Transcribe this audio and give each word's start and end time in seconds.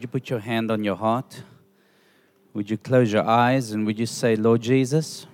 Would 0.00 0.04
you 0.04 0.08
put 0.08 0.30
your 0.30 0.38
hand 0.38 0.70
on 0.70 0.82
your 0.82 0.96
heart? 0.96 1.42
Would 2.54 2.70
you 2.70 2.78
close 2.78 3.12
your 3.12 3.28
eyes 3.28 3.72
and 3.72 3.84
would 3.84 3.98
you 3.98 4.06
say, 4.06 4.34
Lord 4.34 4.62
Jesus, 4.62 5.26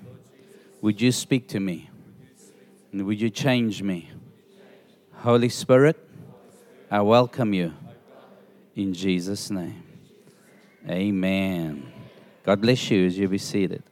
would 0.80 1.00
you 1.00 1.12
speak 1.12 1.46
to 1.50 1.60
me? 1.60 1.88
And 2.90 3.06
would 3.06 3.20
you 3.20 3.30
change 3.30 3.80
me? 3.80 4.10
Holy 5.18 5.50
Spirit, 5.50 5.96
I 6.90 7.00
welcome 7.02 7.54
you 7.54 7.74
in 8.74 8.92
Jesus' 8.92 9.52
name. 9.52 9.84
Amen. 10.90 11.92
God 12.42 12.60
bless 12.60 12.90
you 12.90 13.06
as 13.06 13.16
you 13.16 13.28
be 13.28 13.38
seated. 13.38 13.84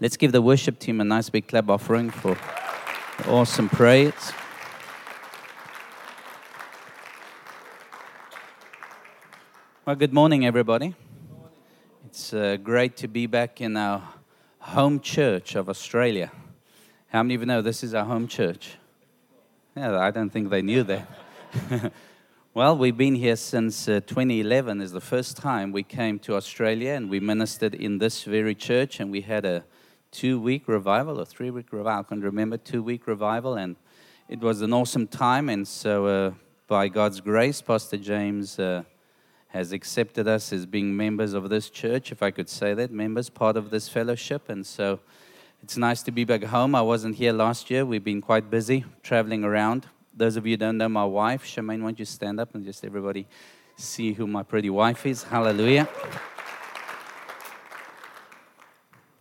Let's 0.00 0.16
give 0.16 0.32
the 0.32 0.42
worship 0.42 0.80
team 0.80 1.00
a 1.00 1.04
nice 1.04 1.30
big 1.30 1.46
clap 1.46 1.70
offering 1.70 2.10
for 2.10 2.36
awesome 3.28 3.68
praise. 3.68 4.32
Well, 9.86 9.94
good 9.94 10.12
morning, 10.12 10.44
everybody. 10.44 10.96
It's 12.06 12.32
uh, 12.32 12.56
great 12.60 12.96
to 12.96 13.06
be 13.06 13.28
back 13.28 13.60
in 13.60 13.76
our 13.76 14.02
home 14.58 14.98
church 14.98 15.54
of 15.54 15.68
Australia. 15.68 16.32
How 17.06 17.22
many 17.22 17.36
of 17.36 17.42
you 17.42 17.46
know 17.46 17.62
this 17.62 17.84
is 17.84 17.94
our 17.94 18.04
home 18.04 18.26
church? 18.26 18.78
Yeah, 19.76 19.96
I 19.96 20.10
don't 20.10 20.30
think 20.30 20.50
they 20.50 20.60
knew 20.60 20.82
that. 20.82 21.08
well, 22.52 22.76
we've 22.76 22.96
been 22.96 23.14
here 23.14 23.36
since 23.36 23.86
uh, 23.88 24.00
2011 24.04 24.80
is 24.80 24.90
the 24.90 25.00
first 25.00 25.36
time 25.36 25.70
we 25.70 25.84
came 25.84 26.18
to 26.18 26.34
Australia 26.34 26.94
and 26.94 27.08
we 27.08 27.20
ministered 27.20 27.76
in 27.76 27.98
this 27.98 28.24
very 28.24 28.56
church 28.56 28.98
and 28.98 29.12
we 29.12 29.20
had 29.20 29.44
a 29.44 29.62
two-week 30.10 30.66
revival 30.66 31.20
or 31.20 31.24
three-week 31.24 31.72
revival, 31.72 32.00
I 32.00 32.08
can't 32.08 32.24
remember, 32.24 32.56
two-week 32.56 33.06
revival 33.06 33.54
and 33.54 33.76
it 34.28 34.40
was 34.40 34.62
an 34.62 34.72
awesome 34.72 35.06
time 35.06 35.48
and 35.48 35.68
so 35.68 36.06
uh, 36.06 36.32
by 36.66 36.88
God's 36.88 37.20
grace, 37.20 37.62
Pastor 37.62 37.98
James 37.98 38.58
uh, 38.58 38.82
has 39.56 39.72
accepted 39.72 40.28
us 40.28 40.52
as 40.52 40.66
being 40.66 40.94
members 40.94 41.32
of 41.32 41.48
this 41.48 41.70
church, 41.70 42.12
if 42.12 42.22
I 42.22 42.30
could 42.30 42.48
say 42.48 42.74
that, 42.74 42.90
members, 42.90 43.30
part 43.30 43.56
of 43.56 43.70
this 43.70 43.88
fellowship. 43.88 44.50
And 44.50 44.66
so 44.66 45.00
it's 45.62 45.78
nice 45.78 46.02
to 46.02 46.10
be 46.10 46.24
back 46.24 46.44
home. 46.44 46.74
I 46.74 46.82
wasn't 46.82 47.16
here 47.16 47.32
last 47.32 47.70
year. 47.70 47.86
We've 47.86 48.04
been 48.04 48.20
quite 48.20 48.50
busy 48.50 48.84
traveling 49.02 49.44
around. 49.44 49.86
Those 50.14 50.36
of 50.36 50.46
you 50.46 50.58
don't 50.58 50.76
know 50.76 50.90
my 50.90 51.06
wife, 51.06 51.44
Shemaine, 51.44 51.80
why 51.80 51.88
don't 51.88 51.98
you 51.98 52.04
stand 52.04 52.38
up 52.38 52.54
and 52.54 52.66
just 52.66 52.84
everybody 52.84 53.26
see 53.76 54.12
who 54.12 54.26
my 54.26 54.42
pretty 54.42 54.68
wife 54.68 55.06
is? 55.06 55.22
Hallelujah. 55.22 55.88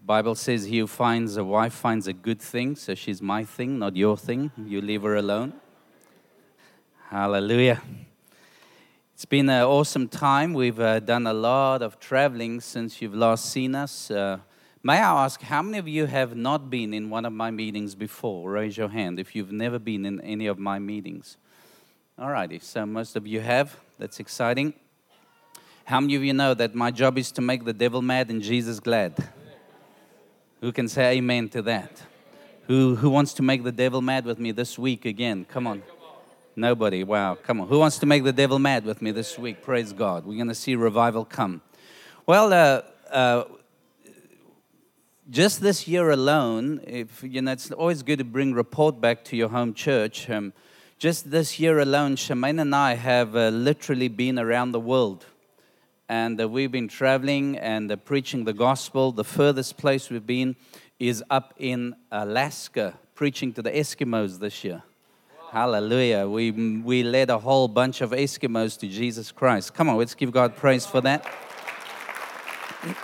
Bible 0.05 0.35
says 0.35 0.65
he 0.65 0.79
who 0.79 0.87
finds 0.87 1.37
a 1.37 1.45
wife 1.45 1.73
finds 1.73 2.07
a 2.07 2.13
good 2.13 2.41
thing, 2.41 2.75
so 2.75 2.93
she's 2.93 3.21
my 3.21 3.45
thing, 3.45 3.79
not 3.79 3.95
your 3.95 4.17
thing. 4.17 4.51
You 4.57 4.81
leave 4.81 5.03
her 5.03 5.15
alone. 5.15 5.53
Hallelujah. 7.09 7.81
It's 9.15 9.23
been 9.23 9.47
an 9.47 9.63
awesome 9.63 10.09
time. 10.09 10.53
We've 10.53 10.77
uh, 10.77 10.99
done 10.99 11.25
a 11.25 11.33
lot 11.33 11.81
of 11.81 12.01
traveling 12.01 12.59
since 12.59 13.01
you've 13.01 13.15
last 13.15 13.49
seen 13.49 13.73
us. 13.73 14.11
Uh, 14.11 14.39
may 14.83 14.97
I 14.97 15.23
ask, 15.23 15.41
how 15.41 15.61
many 15.61 15.77
of 15.77 15.87
you 15.87 16.05
have 16.05 16.35
not 16.35 16.69
been 16.69 16.93
in 16.93 17.09
one 17.09 17.23
of 17.23 17.31
my 17.31 17.49
meetings 17.49 17.95
before? 17.95 18.51
Raise 18.51 18.75
your 18.75 18.89
hand 18.89 19.17
if 19.17 19.33
you've 19.33 19.53
never 19.53 19.79
been 19.79 20.05
in 20.05 20.19
any 20.19 20.47
of 20.47 20.59
my 20.59 20.79
meetings. 20.79 21.37
All 22.19 22.29
righty, 22.29 22.59
so 22.59 22.85
most 22.85 23.15
of 23.15 23.25
you 23.25 23.39
have. 23.39 23.77
That's 23.99 24.19
exciting. 24.19 24.73
How 25.85 26.01
many 26.01 26.15
of 26.15 26.23
you 26.25 26.33
know 26.33 26.53
that 26.53 26.75
my 26.75 26.91
job 26.91 27.17
is 27.17 27.31
to 27.31 27.41
make 27.41 27.63
the 27.63 27.71
devil 27.71 28.01
mad 28.01 28.29
and 28.29 28.41
Jesus 28.41 28.81
glad? 28.81 29.15
Who 30.59 30.73
can 30.73 30.89
say 30.89 31.15
amen 31.15 31.47
to 31.49 31.61
that? 31.61 32.03
Who, 32.67 32.97
who 32.97 33.09
wants 33.09 33.33
to 33.35 33.43
make 33.43 33.63
the 33.63 33.71
devil 33.71 34.01
mad 34.01 34.25
with 34.25 34.39
me 34.39 34.51
this 34.51 34.77
week 34.77 35.05
again? 35.05 35.45
Come 35.45 35.67
on. 35.67 35.83
Nobody. 36.57 37.03
Wow. 37.03 37.35
Come 37.35 37.59
on. 37.59 37.67
Who 37.67 37.79
wants 37.79 37.97
to 37.97 38.05
make 38.05 38.23
the 38.23 38.31
devil 38.31 38.59
mad 38.59 38.85
with 38.85 39.01
me 39.01 39.11
this 39.11 39.37
week? 39.37 39.61
Praise 39.61 39.91
God. 39.91 40.25
We're 40.25 40.37
going 40.37 40.47
to 40.47 40.55
see 40.55 40.75
revival 40.75 41.25
come. 41.25 41.61
Well, 42.25 42.53
uh, 42.53 42.81
uh, 43.13 43.43
just 45.29 45.59
this 45.59 45.85
year 45.85 46.11
alone, 46.11 46.79
if 46.87 47.21
you 47.23 47.41
know, 47.41 47.51
it's 47.51 47.71
always 47.71 48.03
good 48.03 48.19
to 48.19 48.23
bring 48.23 48.53
report 48.53 49.01
back 49.01 49.25
to 49.25 49.35
your 49.35 49.49
home 49.49 49.73
church. 49.73 50.29
Um, 50.29 50.53
just 50.97 51.29
this 51.29 51.59
year 51.59 51.79
alone, 51.79 52.15
Shemaine 52.15 52.61
and 52.61 52.73
I 52.73 52.93
have 52.95 53.35
uh, 53.35 53.49
literally 53.49 54.07
been 54.07 54.39
around 54.39 54.71
the 54.71 54.79
world. 54.79 55.25
And 56.07 56.39
uh, 56.39 56.47
we've 56.47 56.71
been 56.71 56.87
traveling 56.87 57.57
and 57.57 57.91
uh, 57.91 57.97
preaching 57.97 58.45
the 58.45 58.53
gospel. 58.53 59.11
The 59.11 59.25
furthest 59.25 59.75
place 59.75 60.09
we've 60.09 60.25
been 60.25 60.55
is 60.99 61.21
up 61.29 61.53
in 61.57 61.97
Alaska, 62.13 62.97
preaching 63.13 63.51
to 63.53 63.61
the 63.61 63.71
Eskimos 63.71 64.39
this 64.39 64.63
year. 64.63 64.83
Hallelujah. 65.51 66.27
We, 66.27 66.51
we 66.51 67.03
led 67.03 67.29
a 67.29 67.37
whole 67.37 67.67
bunch 67.67 68.01
of 68.01 68.11
Eskimos 68.11 68.77
to 68.79 68.87
Jesus 68.87 69.31
Christ. 69.31 69.73
Come 69.73 69.89
on, 69.89 69.97
let's 69.97 70.15
give 70.15 70.31
God 70.31 70.55
praise 70.55 70.85
for 70.85 71.01
that. 71.01 71.25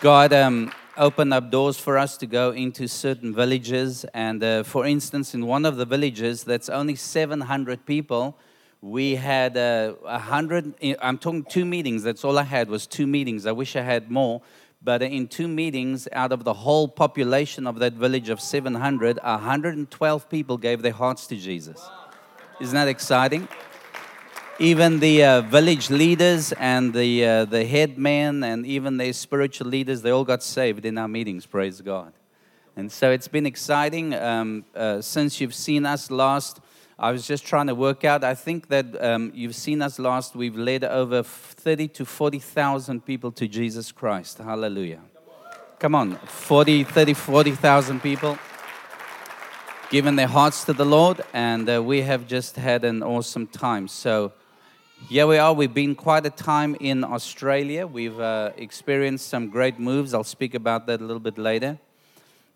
God 0.00 0.32
um, 0.32 0.72
opened 0.96 1.34
up 1.34 1.50
doors 1.50 1.78
for 1.78 1.98
us 1.98 2.16
to 2.18 2.26
go 2.26 2.52
into 2.52 2.88
certain 2.88 3.34
villages. 3.34 4.06
And 4.14 4.42
uh, 4.42 4.62
for 4.62 4.86
instance, 4.86 5.34
in 5.34 5.46
one 5.46 5.66
of 5.66 5.76
the 5.76 5.84
villages 5.84 6.44
that's 6.44 6.68
only 6.68 6.94
700 6.94 7.84
people, 7.84 8.38
we 8.80 9.16
had 9.16 9.58
uh, 9.58 9.94
a 10.04 10.06
uh, 10.06 10.18
hundred. 10.18 10.72
I'm 11.02 11.18
talking 11.18 11.44
two 11.44 11.66
meetings. 11.66 12.02
That's 12.02 12.24
all 12.24 12.38
I 12.38 12.44
had 12.44 12.70
was 12.70 12.86
two 12.86 13.06
meetings. 13.06 13.44
I 13.44 13.52
wish 13.52 13.76
I 13.76 13.82
had 13.82 14.10
more. 14.10 14.40
But 14.82 15.02
in 15.02 15.28
two 15.28 15.46
meetings, 15.46 16.08
out 16.10 16.32
of 16.32 16.44
the 16.44 16.54
whole 16.54 16.88
population 16.88 17.66
of 17.66 17.78
that 17.80 17.92
village 17.92 18.30
of 18.30 18.40
700, 18.40 19.18
112 19.22 20.28
people 20.30 20.56
gave 20.56 20.80
their 20.80 20.92
hearts 20.92 21.26
to 21.26 21.36
Jesus. 21.36 21.86
Isn't 22.62 22.74
that 22.74 22.88
exciting? 22.88 23.46
Even 24.58 24.98
the 25.00 25.24
uh, 25.24 25.40
village 25.42 25.90
leaders 25.90 26.52
and 26.52 26.94
the, 26.94 27.26
uh, 27.26 27.44
the 27.44 27.66
headmen 27.66 28.42
and 28.42 28.64
even 28.64 28.96
their 28.96 29.12
spiritual 29.12 29.66
leaders, 29.66 30.00
they 30.00 30.10
all 30.10 30.24
got 30.24 30.42
saved 30.42 30.86
in 30.86 30.96
our 30.96 31.08
meetings, 31.08 31.44
praise 31.44 31.82
God. 31.82 32.14
And 32.74 32.90
so 32.90 33.10
it's 33.10 33.28
been 33.28 33.46
exciting 33.46 34.14
um, 34.14 34.64
uh, 34.74 35.02
since 35.02 35.42
you've 35.42 35.54
seen 35.54 35.84
us 35.84 36.10
last 36.10 36.60
I 37.02 37.12
was 37.12 37.26
just 37.26 37.46
trying 37.46 37.66
to 37.68 37.74
work 37.74 38.04
out. 38.04 38.22
I 38.24 38.34
think 38.34 38.68
that 38.68 39.02
um, 39.02 39.32
you've 39.34 39.54
seen 39.54 39.80
us 39.80 39.98
last. 39.98 40.36
We've 40.36 40.54
led 40.54 40.84
over 40.84 41.22
30 41.22 41.88
to 41.88 42.04
40,000 42.04 43.06
people 43.06 43.32
to 43.32 43.48
Jesus 43.48 43.90
Christ. 43.90 44.36
Hallelujah. 44.36 45.00
Come 45.78 45.94
on, 45.94 46.16
40, 46.16 46.84
30, 46.84 47.14
40,000 47.14 48.02
people 48.02 48.38
given 49.88 50.14
their 50.16 50.26
hearts 50.26 50.64
to 50.64 50.74
the 50.74 50.84
Lord, 50.84 51.22
and 51.32 51.70
uh, 51.70 51.82
we 51.82 52.02
have 52.02 52.26
just 52.26 52.56
had 52.56 52.84
an 52.84 53.02
awesome 53.02 53.46
time. 53.46 53.88
So, 53.88 54.34
here 55.08 55.26
we 55.26 55.38
are. 55.38 55.54
We've 55.54 55.72
been 55.72 55.94
quite 55.94 56.26
a 56.26 56.30
time 56.30 56.76
in 56.80 57.02
Australia. 57.02 57.86
We've 57.86 58.20
uh, 58.20 58.50
experienced 58.58 59.26
some 59.28 59.48
great 59.48 59.78
moves. 59.78 60.12
I'll 60.12 60.22
speak 60.22 60.54
about 60.54 60.86
that 60.88 61.00
a 61.00 61.04
little 61.04 61.18
bit 61.18 61.38
later. 61.38 61.78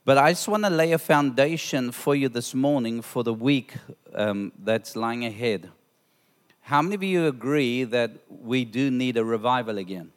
But 0.06 0.18
I 0.18 0.32
just 0.32 0.48
want 0.48 0.64
to 0.64 0.70
lay 0.70 0.92
a 0.92 0.98
foundation 0.98 1.90
for 1.90 2.14
you 2.14 2.28
this 2.28 2.54
morning 2.54 3.00
for 3.00 3.24
the 3.24 3.32
week 3.32 3.72
um, 4.14 4.52
that's 4.62 4.96
lying 4.96 5.24
ahead. 5.24 5.70
How 6.60 6.82
many 6.82 6.94
of 6.94 7.02
you 7.02 7.26
agree 7.26 7.84
that 7.84 8.10
we 8.28 8.66
do 8.66 8.90
need 8.90 9.16
a 9.16 9.24
revival 9.24 9.78
again? 9.78 10.12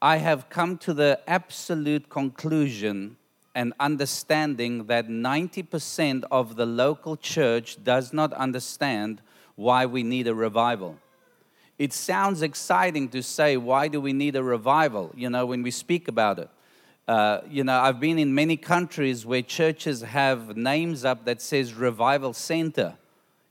I 0.00 0.18
have 0.18 0.48
come 0.48 0.78
to 0.78 0.94
the 0.94 1.18
absolute 1.26 2.08
conclusion 2.08 3.16
and 3.52 3.72
understanding 3.80 4.86
that 4.86 5.08
90% 5.08 6.22
of 6.30 6.54
the 6.54 6.66
local 6.66 7.16
church 7.16 7.82
does 7.82 8.12
not 8.12 8.32
understand 8.34 9.22
why 9.56 9.86
we 9.86 10.04
need 10.04 10.28
a 10.28 10.34
revival. 10.34 10.98
It 11.80 11.92
sounds 11.92 12.42
exciting 12.42 13.08
to 13.08 13.24
say, 13.24 13.56
why 13.56 13.88
do 13.88 14.00
we 14.00 14.12
need 14.12 14.36
a 14.36 14.42
revival? 14.44 15.10
You 15.16 15.30
know, 15.30 15.46
when 15.46 15.64
we 15.64 15.72
speak 15.72 16.06
about 16.06 16.38
it. 16.38 16.48
Uh, 17.06 17.40
you 17.48 17.62
know, 17.62 17.78
I've 17.78 18.00
been 18.00 18.18
in 18.18 18.34
many 18.34 18.56
countries 18.56 19.24
where 19.24 19.42
churches 19.42 20.02
have 20.02 20.56
names 20.56 21.04
up 21.04 21.24
that 21.26 21.40
says 21.40 21.72
Revival 21.72 22.32
Center. 22.32 22.94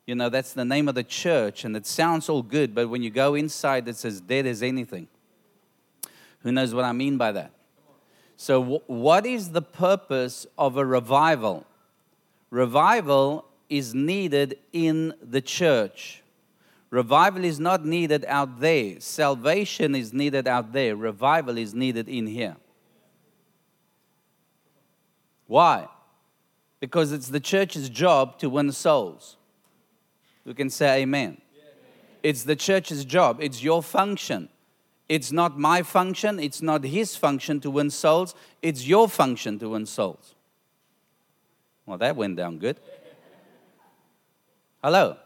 You 0.05 0.16
know, 0.16 0.29
that's 0.29 0.53
the 0.53 0.66
name 0.66 0.89
of 0.89 0.95
the 0.95 1.03
church, 1.03 1.63
and 1.63 1.75
it 1.75 1.85
sounds 1.85 2.27
all 2.27 2.44
good, 2.44 2.75
but 2.75 2.89
when 2.89 3.01
you 3.01 3.09
go 3.09 3.33
inside, 3.33 3.88
it's 3.88 4.03
as 4.03 4.19
dead 4.19 4.45
as 4.45 4.62
anything. 4.62 5.07
Who 6.39 6.51
knows 6.51 6.74
what 6.75 6.83
I 6.83 6.91
mean 6.91 7.18
by 7.18 7.31
that? 7.31 7.51
So, 8.38 8.62
w- 8.62 8.81
what 8.88 9.25
is 9.25 9.50
the 9.50 9.62
purpose 9.62 10.45
of 10.57 10.77
a 10.77 10.85
revival? 10.85 11.65
Revival 12.51 13.45
is 13.69 13.95
needed 13.95 14.59
in 14.74 15.13
the 15.24 15.41
church. 15.41 16.21
Revival 16.89 17.44
is 17.44 17.59
not 17.59 17.85
needed 17.85 18.25
out 18.27 18.59
there. 18.59 19.00
Salvation 19.00 19.95
is 19.95 20.13
needed 20.13 20.47
out 20.47 20.71
there. 20.71 20.95
Revival 20.95 21.57
is 21.57 21.74
needed 21.74 22.07
in 22.07 22.27
here. 22.27 22.57
Why? 25.47 25.88
Because 26.80 27.12
it's 27.12 27.27
the 27.27 27.39
church's 27.39 27.89
job 27.89 28.38
to 28.39 28.50
win 28.50 28.71
souls. 28.71 29.38
We 30.45 30.53
can 30.53 30.69
say 30.69 31.01
amen. 31.01 31.42
It's 32.24 32.44
the 32.44 32.56
church's 32.56 33.06
job, 33.06 33.39
it's 33.39 33.63
your 33.63 33.83
function. 33.83 34.50
It's 35.07 35.31
not 35.31 35.59
my 35.59 35.83
function, 35.83 36.39
it's 36.39 36.62
not 36.62 36.83
his 36.83 37.15
function 37.15 37.59
to 37.62 37.69
win 37.69 37.92
souls, 37.92 38.33
it's 38.62 38.88
your 38.88 39.07
function 39.07 39.59
to 39.59 39.69
win 39.69 39.86
souls. 39.86 40.33
Well, 41.86 42.00
that 42.00 42.15
went 42.15 42.38
down 42.38 42.57
good. 42.57 42.80
Hello? 44.83 45.18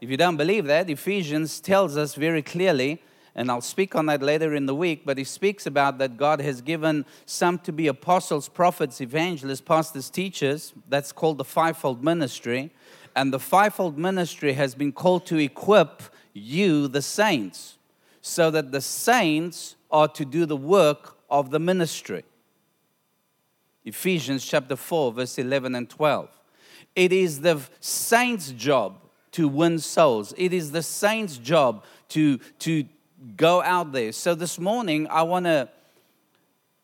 If 0.00 0.10
you 0.10 0.16
don't 0.16 0.36
believe 0.36 0.64
that, 0.66 0.88
Ephesians 0.90 1.60
tells 1.60 1.96
us 1.96 2.14
very 2.14 2.42
clearly, 2.42 3.02
and 3.34 3.50
I'll 3.50 3.60
speak 3.60 3.94
on 3.94 4.06
that 4.06 4.22
later 4.22 4.54
in 4.54 4.66
the 4.66 4.74
week, 4.74 5.02
but 5.04 5.16
he 5.16 5.24
speaks 5.24 5.66
about 5.66 5.98
that 5.98 6.16
God 6.16 6.40
has 6.40 6.60
given 6.60 7.04
some 7.26 7.58
to 7.60 7.72
be 7.72 7.86
apostles, 7.86 8.48
prophets, 8.48 9.00
evangelists, 9.00 9.60
pastors, 9.60 10.10
teachers. 10.10 10.72
That's 10.88 11.12
called 11.12 11.38
the 11.38 11.44
fivefold 11.44 12.02
ministry. 12.02 12.72
And 13.14 13.32
the 13.32 13.38
fivefold 13.38 13.98
ministry 13.98 14.54
has 14.54 14.74
been 14.74 14.92
called 14.92 15.26
to 15.26 15.38
equip 15.38 16.02
you, 16.32 16.88
the 16.88 17.02
saints, 17.02 17.76
so 18.20 18.50
that 18.50 18.72
the 18.72 18.80
saints 18.80 19.76
are 19.90 20.08
to 20.08 20.24
do 20.24 20.46
the 20.46 20.56
work 20.56 21.16
of 21.28 21.50
the 21.50 21.58
ministry. 21.58 22.24
Ephesians 23.84 24.44
chapter 24.44 24.76
4, 24.76 25.12
verse 25.12 25.38
11 25.38 25.74
and 25.74 25.88
12. 25.88 26.28
It 26.96 27.12
is 27.12 27.40
the 27.40 27.60
saints' 27.80 28.50
job 28.50 28.98
to 29.32 29.46
win 29.46 29.78
souls, 29.78 30.34
it 30.36 30.52
is 30.52 30.72
the 30.72 30.82
saints' 30.82 31.38
job 31.38 31.84
to, 32.08 32.38
to 32.58 32.84
go 33.36 33.62
out 33.62 33.92
there. 33.92 34.12
So 34.12 34.34
this 34.34 34.58
morning, 34.58 35.06
I 35.08 35.22
want 35.22 35.46
to 35.46 35.68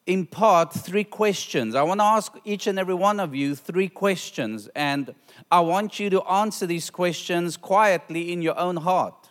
impart 0.07 0.73
three 0.73 1.05
questions. 1.05 1.75
I 1.75 1.83
want 1.83 2.01
to 2.01 2.05
ask 2.05 2.33
each 2.45 2.67
and 2.67 2.79
every 2.79 2.95
one 2.95 3.19
of 3.19 3.35
you 3.35 3.55
three 3.55 3.89
questions, 3.89 4.69
and 4.75 5.15
I 5.51 5.61
want 5.61 5.99
you 5.99 6.11
to 6.11 6.23
answer 6.23 6.67
these 6.67 6.91
questions 6.91 7.57
quietly 7.57 8.33
in 8.33 8.43
your 8.43 8.59
own 8.59 8.77
heart. 8.77 9.27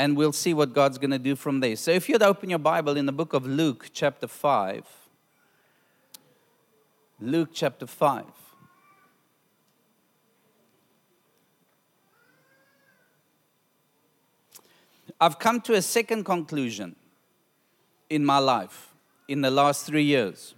and 0.00 0.16
we'll 0.16 0.32
see 0.32 0.54
what 0.54 0.72
God's 0.72 0.96
going 0.96 1.10
to 1.10 1.18
do 1.18 1.36
from 1.36 1.60
there. 1.60 1.76
So 1.76 1.90
if 1.90 2.08
you'd 2.08 2.22
open 2.22 2.48
your 2.48 2.58
Bible 2.58 2.96
in 2.96 3.04
the 3.04 3.12
book 3.12 3.34
of 3.34 3.46
Luke, 3.46 3.90
chapter 3.92 4.26
5. 4.26 4.86
Luke 7.20 7.50
chapter 7.52 7.86
5. 7.86 8.24
I've 15.20 15.38
come 15.38 15.60
to 15.62 15.74
a 15.74 15.82
second 15.82 16.24
conclusion 16.24 16.96
in 18.08 18.24
my 18.24 18.38
life 18.38 18.94
in 19.28 19.42
the 19.42 19.50
last 19.50 19.86
three 19.86 20.04
years. 20.04 20.54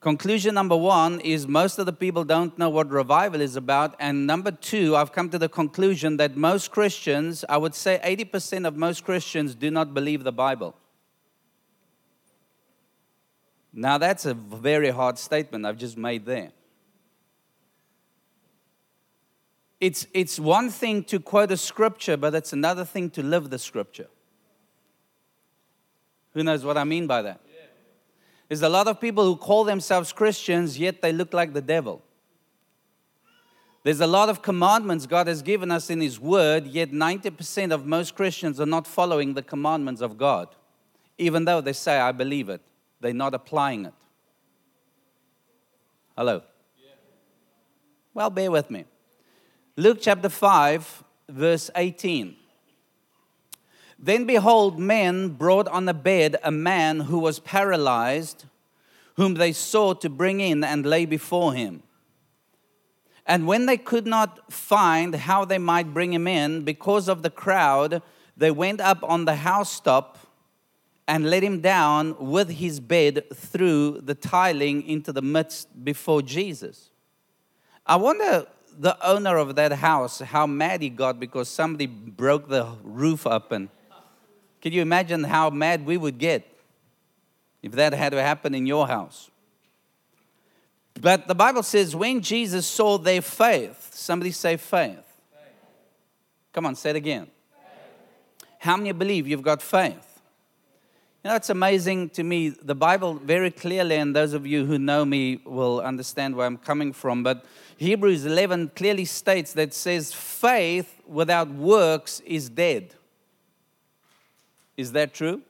Conclusion 0.00 0.54
number 0.54 0.76
one 0.76 1.20
is 1.20 1.48
most 1.48 1.78
of 1.78 1.86
the 1.86 1.92
people 1.92 2.24
don't 2.24 2.58
know 2.58 2.68
what 2.68 2.90
revival 2.90 3.40
is 3.40 3.56
about. 3.56 3.94
And 3.98 4.26
number 4.26 4.50
two, 4.50 4.96
I've 4.96 5.12
come 5.12 5.30
to 5.30 5.38
the 5.38 5.48
conclusion 5.48 6.18
that 6.18 6.36
most 6.36 6.70
Christians, 6.72 7.42
I 7.48 7.56
would 7.56 7.74
say 7.74 7.98
80% 8.04 8.66
of 8.66 8.76
most 8.76 9.04
Christians, 9.04 9.54
do 9.54 9.70
not 9.70 9.94
believe 9.94 10.22
the 10.22 10.32
Bible. 10.32 10.76
Now, 13.72 13.96
that's 13.96 14.26
a 14.26 14.34
very 14.34 14.90
hard 14.90 15.18
statement 15.18 15.64
I've 15.64 15.78
just 15.78 15.96
made 15.96 16.26
there. 16.26 16.52
It's, 19.84 20.06
it's 20.14 20.40
one 20.40 20.70
thing 20.70 21.04
to 21.04 21.20
quote 21.20 21.50
a 21.50 21.58
scripture, 21.58 22.16
but 22.16 22.34
it's 22.34 22.54
another 22.54 22.86
thing 22.86 23.10
to 23.10 23.22
live 23.22 23.50
the 23.50 23.58
scripture. 23.58 24.06
Who 26.32 26.42
knows 26.42 26.64
what 26.64 26.78
I 26.78 26.84
mean 26.84 27.06
by 27.06 27.20
that? 27.20 27.42
There's 28.48 28.62
a 28.62 28.68
lot 28.70 28.88
of 28.88 28.98
people 28.98 29.26
who 29.26 29.36
call 29.36 29.64
themselves 29.64 30.10
Christians, 30.10 30.78
yet 30.78 31.02
they 31.02 31.12
look 31.12 31.34
like 31.34 31.52
the 31.52 31.60
devil. 31.60 32.00
There's 33.82 34.00
a 34.00 34.06
lot 34.06 34.30
of 34.30 34.40
commandments 34.40 35.04
God 35.04 35.26
has 35.26 35.42
given 35.42 35.70
us 35.70 35.90
in 35.90 36.00
His 36.00 36.18
Word, 36.18 36.66
yet 36.66 36.90
90% 36.90 37.70
of 37.70 37.84
most 37.84 38.14
Christians 38.14 38.58
are 38.60 38.66
not 38.66 38.86
following 38.86 39.34
the 39.34 39.42
commandments 39.42 40.00
of 40.00 40.16
God. 40.16 40.48
Even 41.18 41.44
though 41.44 41.60
they 41.60 41.74
say, 41.74 42.00
I 42.00 42.12
believe 42.12 42.48
it, 42.48 42.62
they're 43.02 43.12
not 43.12 43.34
applying 43.34 43.84
it. 43.84 43.94
Hello? 46.16 46.40
Well, 48.14 48.30
bear 48.30 48.50
with 48.50 48.70
me. 48.70 48.86
Luke 49.76 49.98
chapter 50.00 50.28
5, 50.28 51.02
verse 51.28 51.68
18. 51.74 52.36
Then 53.98 54.24
behold, 54.24 54.78
men 54.78 55.30
brought 55.30 55.66
on 55.66 55.88
a 55.88 55.94
bed 55.94 56.36
a 56.44 56.52
man 56.52 57.00
who 57.00 57.18
was 57.18 57.40
paralyzed, 57.40 58.44
whom 59.16 59.34
they 59.34 59.50
sought 59.50 60.00
to 60.02 60.08
bring 60.08 60.38
in 60.38 60.62
and 60.62 60.86
lay 60.86 61.06
before 61.06 61.54
him. 61.54 61.82
And 63.26 63.48
when 63.48 63.66
they 63.66 63.76
could 63.76 64.06
not 64.06 64.52
find 64.52 65.12
how 65.12 65.44
they 65.44 65.58
might 65.58 65.92
bring 65.92 66.12
him 66.12 66.28
in 66.28 66.62
because 66.62 67.08
of 67.08 67.24
the 67.24 67.30
crowd, 67.30 68.00
they 68.36 68.52
went 68.52 68.80
up 68.80 69.02
on 69.02 69.24
the 69.24 69.34
housetop 69.34 70.18
and 71.08 71.28
let 71.28 71.42
him 71.42 71.60
down 71.60 72.14
with 72.20 72.48
his 72.48 72.78
bed 72.78 73.24
through 73.34 74.02
the 74.02 74.14
tiling 74.14 74.86
into 74.86 75.12
the 75.12 75.22
midst 75.22 75.84
before 75.84 76.22
Jesus. 76.22 76.90
I 77.84 77.96
wonder 77.96 78.46
the 78.78 78.96
owner 79.06 79.36
of 79.36 79.54
that 79.56 79.72
house 79.72 80.20
how 80.20 80.46
mad 80.46 80.82
he 80.82 80.88
got 80.88 81.20
because 81.20 81.48
somebody 81.48 81.86
broke 81.86 82.48
the 82.48 82.66
roof 82.82 83.26
up 83.26 83.52
and 83.52 83.68
can 84.60 84.72
you 84.72 84.80
imagine 84.80 85.24
how 85.24 85.50
mad 85.50 85.84
we 85.84 85.98
would 85.98 86.16
get 86.16 86.42
if 87.62 87.72
that 87.72 87.92
had 87.92 88.12
to 88.12 88.22
happen 88.22 88.54
in 88.54 88.66
your 88.66 88.86
house? 88.86 89.30
But 90.98 91.28
the 91.28 91.34
Bible 91.34 91.62
says 91.62 91.94
when 91.94 92.22
Jesus 92.22 92.66
saw 92.66 92.96
their 92.96 93.20
faith, 93.20 93.90
somebody 93.92 94.30
say 94.30 94.56
faith. 94.56 94.96
faith. 94.96 95.04
Come 96.52 96.64
on, 96.64 96.76
say 96.76 96.90
it 96.90 96.96
again. 96.96 97.26
Faith. 97.26 98.48
How 98.58 98.78
many 98.78 98.92
believe 98.92 99.28
you've 99.28 99.42
got 99.42 99.60
faith? 99.60 100.13
You 101.24 101.30
know, 101.30 101.36
it's 101.36 101.48
amazing 101.48 102.10
to 102.10 102.22
me. 102.22 102.50
The 102.50 102.74
Bible 102.74 103.14
very 103.14 103.50
clearly, 103.50 103.96
and 103.96 104.14
those 104.14 104.34
of 104.34 104.46
you 104.46 104.66
who 104.66 104.78
know 104.78 105.06
me 105.06 105.40
will 105.46 105.80
understand 105.80 106.36
where 106.36 106.46
I'm 106.46 106.58
coming 106.58 106.92
from, 106.92 107.22
but 107.22 107.46
Hebrews 107.78 108.26
11 108.26 108.72
clearly 108.76 109.06
states 109.06 109.54
that 109.54 109.72
says 109.72 110.12
faith 110.12 111.00
without 111.06 111.48
works 111.48 112.20
is 112.26 112.50
dead. 112.50 112.94
Is 114.76 114.92
that 114.92 115.14
true? 115.14 115.40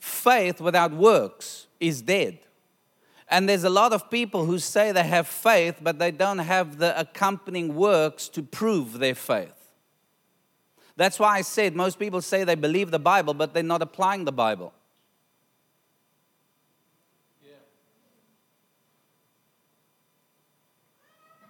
Faith 0.00 0.60
without 0.60 0.90
works 0.90 1.68
is 1.78 2.02
dead. 2.02 2.40
And 3.28 3.48
there's 3.48 3.62
a 3.62 3.70
lot 3.70 3.92
of 3.92 4.10
people 4.10 4.44
who 4.44 4.58
say 4.58 4.90
they 4.90 5.04
have 5.04 5.28
faith, 5.28 5.76
but 5.80 6.00
they 6.00 6.10
don't 6.10 6.40
have 6.40 6.78
the 6.78 6.98
accompanying 6.98 7.76
works 7.76 8.28
to 8.30 8.42
prove 8.42 8.98
their 8.98 9.14
faith. 9.14 9.63
That's 10.96 11.18
why 11.18 11.38
I 11.38 11.42
said 11.42 11.74
most 11.74 11.98
people 11.98 12.20
say 12.20 12.44
they 12.44 12.54
believe 12.54 12.90
the 12.90 12.98
Bible, 12.98 13.34
but 13.34 13.52
they're 13.52 13.62
not 13.62 13.82
applying 13.82 14.24
the 14.24 14.32
Bible. 14.32 14.72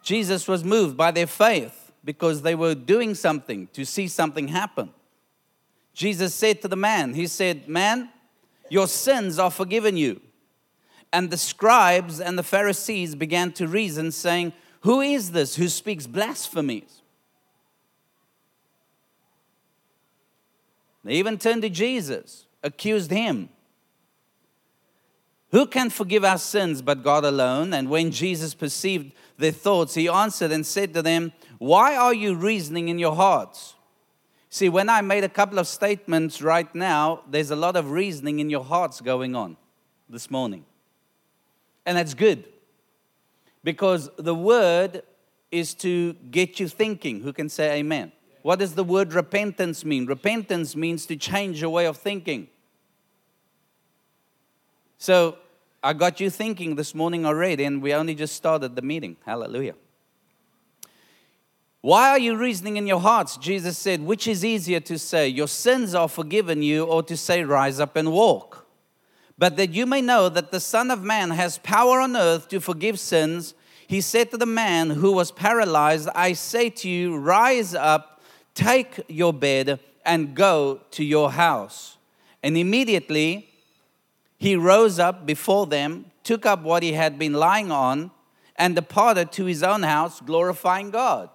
Jesus 0.03 0.47
was 0.47 0.63
moved 0.63 0.97
by 0.97 1.11
their 1.11 1.27
faith 1.27 1.93
because 2.05 2.43
they 2.43 2.55
were 2.55 2.75
doing 2.75 3.15
something 3.15 3.69
to 3.73 3.87
see 3.87 4.07
something 4.07 4.49
happen. 4.49 4.91
Jesus 5.95 6.35
said 6.35 6.61
to 6.61 6.69
the 6.69 6.77
man, 6.77 7.15
He 7.15 7.27
said, 7.27 7.69
Man, 7.69 8.11
your 8.69 8.87
sins 8.87 9.39
are 9.39 9.51
forgiven 9.51 9.97
you. 9.97 10.21
And 11.13 11.31
the 11.31 11.39
scribes 11.39 12.21
and 12.21 12.39
the 12.39 12.43
Pharisees 12.43 13.15
began 13.15 13.53
to 13.53 13.67
reason, 13.67 14.11
saying, 14.11 14.53
Who 14.81 15.01
is 15.01 15.31
this 15.31 15.57
who 15.57 15.69
speaks 15.69 16.07
blasphemies? 16.07 17.01
They 21.05 21.15
even 21.15 21.39
turned 21.39 21.63
to 21.63 21.71
Jesus, 21.71 22.47
accused 22.63 23.11
him. 23.11 23.51
Who 25.51 25.67
can 25.67 25.91
forgive 25.91 26.25
our 26.25 26.39
sins 26.39 26.83
but 26.83 27.05
God 27.05 27.25
alone? 27.25 27.73
And 27.75 27.89
when 27.89 28.11
Jesus 28.11 28.55
perceived 28.55 29.13
their 29.37 29.53
thoughts, 29.53 29.95
he 29.95 30.09
answered 30.09 30.51
and 30.51 30.67
said 30.67 30.95
to 30.95 31.03
them, 31.03 31.33
Why 31.59 31.95
are 31.95 32.15
you 32.15 32.35
reasoning 32.35 32.89
in 32.89 32.99
your 32.99 33.15
hearts? 33.15 33.75
See, 34.49 34.69
when 34.69 34.89
I 34.89 35.01
made 35.01 35.25
a 35.25 35.29
couple 35.29 35.59
of 35.59 35.67
statements 35.67 36.41
right 36.41 36.73
now, 36.75 37.23
there's 37.29 37.51
a 37.51 37.57
lot 37.57 37.77
of 37.77 37.91
reasoning 37.91 38.39
in 38.39 38.51
your 38.51 38.65
hearts 38.65 39.01
going 39.01 39.37
on 39.37 39.57
this 40.09 40.31
morning. 40.31 40.65
And 41.85 41.99
that's 41.99 42.15
good 42.15 42.45
because 43.63 44.11
the 44.17 44.35
word 44.35 45.03
is 45.51 45.75
to 45.75 46.15
get 46.31 46.59
you 46.59 46.69
thinking. 46.69 47.21
Who 47.21 47.33
can 47.33 47.49
say 47.49 47.79
amen? 47.79 48.13
What 48.45 48.59
does 48.59 48.75
the 48.75 48.85
word 48.85 49.15
repentance 49.15 49.87
mean? 49.87 50.05
Repentance 50.05 50.77
means 50.77 51.07
to 51.07 51.17
change 51.17 51.63
your 51.63 51.71
way 51.71 51.87
of 51.87 51.97
thinking. 51.97 52.49
So 54.99 55.39
I 55.83 55.95
got 55.95 56.21
you 56.21 56.29
thinking 56.29 56.75
this 56.75 56.95
morning 56.95 57.25
already, 57.25 57.65
and 57.65 57.81
we 57.81 57.95
only 57.95 58.15
just 58.15 58.37
started 58.37 58.77
the 58.77 58.83
meeting. 58.83 59.17
Hallelujah. 59.25 59.77
Why 61.81 62.11
are 62.11 62.19
you 62.19 62.37
reasoning 62.37 62.77
in 62.77 62.87
your 62.87 63.01
hearts? 63.01 63.39
Jesus 63.39 63.79
said, 63.79 64.03
Which 64.03 64.29
is 64.29 64.45
easier 64.45 64.81
to 64.81 64.99
say, 64.99 65.27
Your 65.27 65.49
sins 65.49 65.95
are 65.95 66.07
forgiven 66.07 66.61
you, 66.61 66.85
or 66.85 67.03
to 67.05 67.17
say, 67.17 67.45
Rise 67.45 67.81
up 67.81 67.97
and 67.97 68.13
walk? 68.13 68.67
But 69.39 69.57
that 69.57 69.71
you 69.71 69.87
may 69.87 70.03
know 70.03 70.29
that 70.29 70.53
the 70.53 70.61
Son 70.61 70.91
of 70.91 71.03
Man 71.03 71.31
has 71.31 71.57
power 71.57 71.99
on 71.99 72.15
earth 72.15 72.49
to 72.49 72.61
forgive 72.61 73.01
sins, 73.01 73.55
he 73.87 74.03
said 74.03 74.31
to 74.33 74.37
the 74.37 74.45
man 74.45 74.91
who 74.91 75.13
was 75.13 75.33
paralyzed, 75.33 76.11
I 76.15 76.35
say 76.35 76.69
to 76.69 76.91
you, 76.91 77.17
Rise 77.17 77.75
up, 77.75 78.14
take 78.55 79.01
your 79.09 79.33
bed, 79.33 79.81
and 80.05 80.35
go 80.35 80.81
to 80.91 81.05
your 81.05 81.33
house. 81.33 81.97
And 82.43 82.57
immediately 82.57 83.49
he 84.37 84.57
rose 84.57 84.99
up 84.99 85.25
before 85.25 85.67
them, 85.67 86.07
took 86.23 86.45
up 86.45 86.63
what 86.63 86.83
he 86.83 86.93
had 86.93 87.19
been 87.19 87.33
lying 87.33 87.73
on, 87.73 88.11
and 88.57 88.75
departed 88.75 89.33
to 89.33 89.47
his 89.47 89.63
own 89.63 89.83
house, 89.83 90.21
glorifying 90.21 90.91
God. 90.91 91.31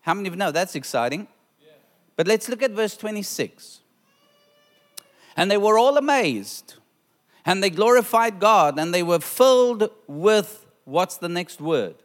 How 0.00 0.14
many 0.14 0.28
of 0.28 0.34
you 0.34 0.38
know 0.38 0.50
that's 0.50 0.74
exciting? 0.74 1.28
But 2.16 2.26
let's 2.26 2.48
look 2.48 2.62
at 2.62 2.70
verse 2.70 2.96
26. 2.96 3.80
And 5.36 5.50
they 5.50 5.58
were 5.58 5.78
all 5.78 5.98
amazed, 5.98 6.76
and 7.44 7.62
they 7.62 7.70
glorified 7.70 8.40
God, 8.40 8.78
and 8.78 8.94
they 8.94 9.02
were 9.02 9.20
filled 9.20 9.90
with 10.06 10.66
what's 10.84 11.18
the 11.18 11.28
next 11.28 11.60
word? 11.60 11.96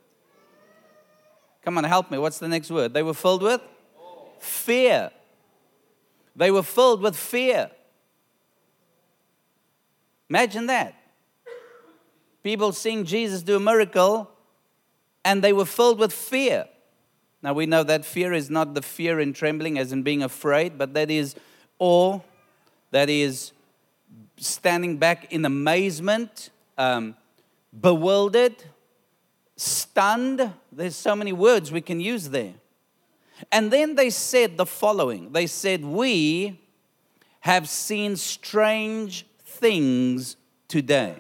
Come 1.64 1.78
on, 1.78 1.84
help 1.84 2.10
me. 2.10 2.18
What's 2.18 2.40
the 2.40 2.48
next 2.48 2.72
word? 2.72 2.94
They 2.94 3.04
were 3.04 3.14
filled 3.14 3.44
with 3.44 3.62
fear. 4.40 5.12
They 6.36 6.50
were 6.50 6.64
filled 6.64 7.02
with 7.02 7.16
fear. 7.16 7.70
Imagine 10.30 10.68
that. 10.68 10.96
People 12.44 12.72
seeing 12.72 13.06
Jesus 13.06 13.44
do 13.44 13.58
a 13.58 13.60
miracle 13.60 14.32
and 15.24 15.44
they 15.44 15.54
were 15.54 15.66
filled 15.66 16.00
with 16.00 16.12
fear. 16.12 16.68
Now 17.44 17.54
we 17.54 17.66
know 17.66 17.84
that 17.84 18.06
fear 18.06 18.34
is 18.34 18.50
not 18.50 18.74
the 18.74 18.82
fear 18.82 19.20
and 19.20 19.36
trembling 19.36 19.78
as 19.78 19.92
in 19.92 20.04
being 20.04 20.24
afraid, 20.24 20.78
but 20.78 20.94
that 20.94 21.12
is 21.12 21.36
awe, 21.80 22.20
that 22.92 23.10
is 23.10 23.52
standing 24.38 24.98
back 24.98 25.32
in 25.32 25.46
amazement, 25.46 26.50
um, 26.78 27.16
bewildered, 27.80 28.56
stunned. 29.62 30.54
There's 30.72 30.96
so 30.96 31.16
many 31.16 31.32
words 31.32 31.72
we 31.72 31.82
can 31.82 32.00
use 32.00 32.30
there. 32.30 32.54
And 33.52 33.72
then 33.72 33.96
they 33.96 34.10
said 34.10 34.58
the 34.58 34.66
following 34.66 35.32
They 35.32 35.48
said, 35.48 35.86
We 35.86 36.60
have 37.42 37.70
seen 37.70 38.16
strange 38.16 39.26
things 39.44 40.36
today. 40.68 41.16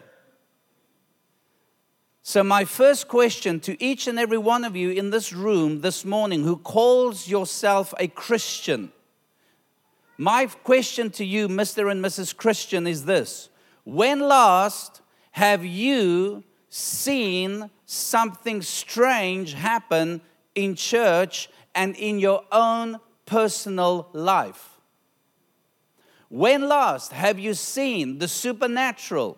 So, 2.23 2.43
my 2.43 2.65
first 2.65 3.07
question 3.07 3.59
to 3.61 3.83
each 3.83 4.07
and 4.07 4.19
every 4.19 4.37
one 4.37 4.63
of 4.63 4.75
you 4.75 4.91
in 4.91 5.09
this 5.09 5.33
room 5.33 5.81
this 5.81 6.05
morning 6.05 6.43
who 6.43 6.57
calls 6.57 7.27
yourself 7.27 7.93
a 7.99 8.07
Christian, 8.07 8.91
my 10.17 10.45
question 10.45 11.09
to 11.11 11.25
you, 11.25 11.47
Mr. 11.47 11.91
and 11.91 12.03
Mrs. 12.03 12.35
Christian, 12.35 12.87
is 12.87 13.05
this 13.05 13.49
When 13.83 14.19
last 14.19 15.01
have 15.31 15.65
you 15.65 16.43
seen 16.71 17.69
something 17.85 18.61
strange 18.61 19.53
happen 19.53 20.21
in 20.55 20.73
church 20.73 21.49
and 21.75 21.95
in 21.97 22.17
your 22.17 22.43
own 22.51 22.97
personal 23.25 24.07
life? 24.13 24.79
When 26.29 26.69
last 26.69 27.11
have 27.11 27.37
you 27.37 27.53
seen 27.53 28.19
the 28.19 28.27
supernatural 28.27 29.37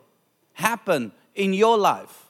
happen 0.54 1.12
in 1.34 1.54
your 1.54 1.76
life? 1.76 2.28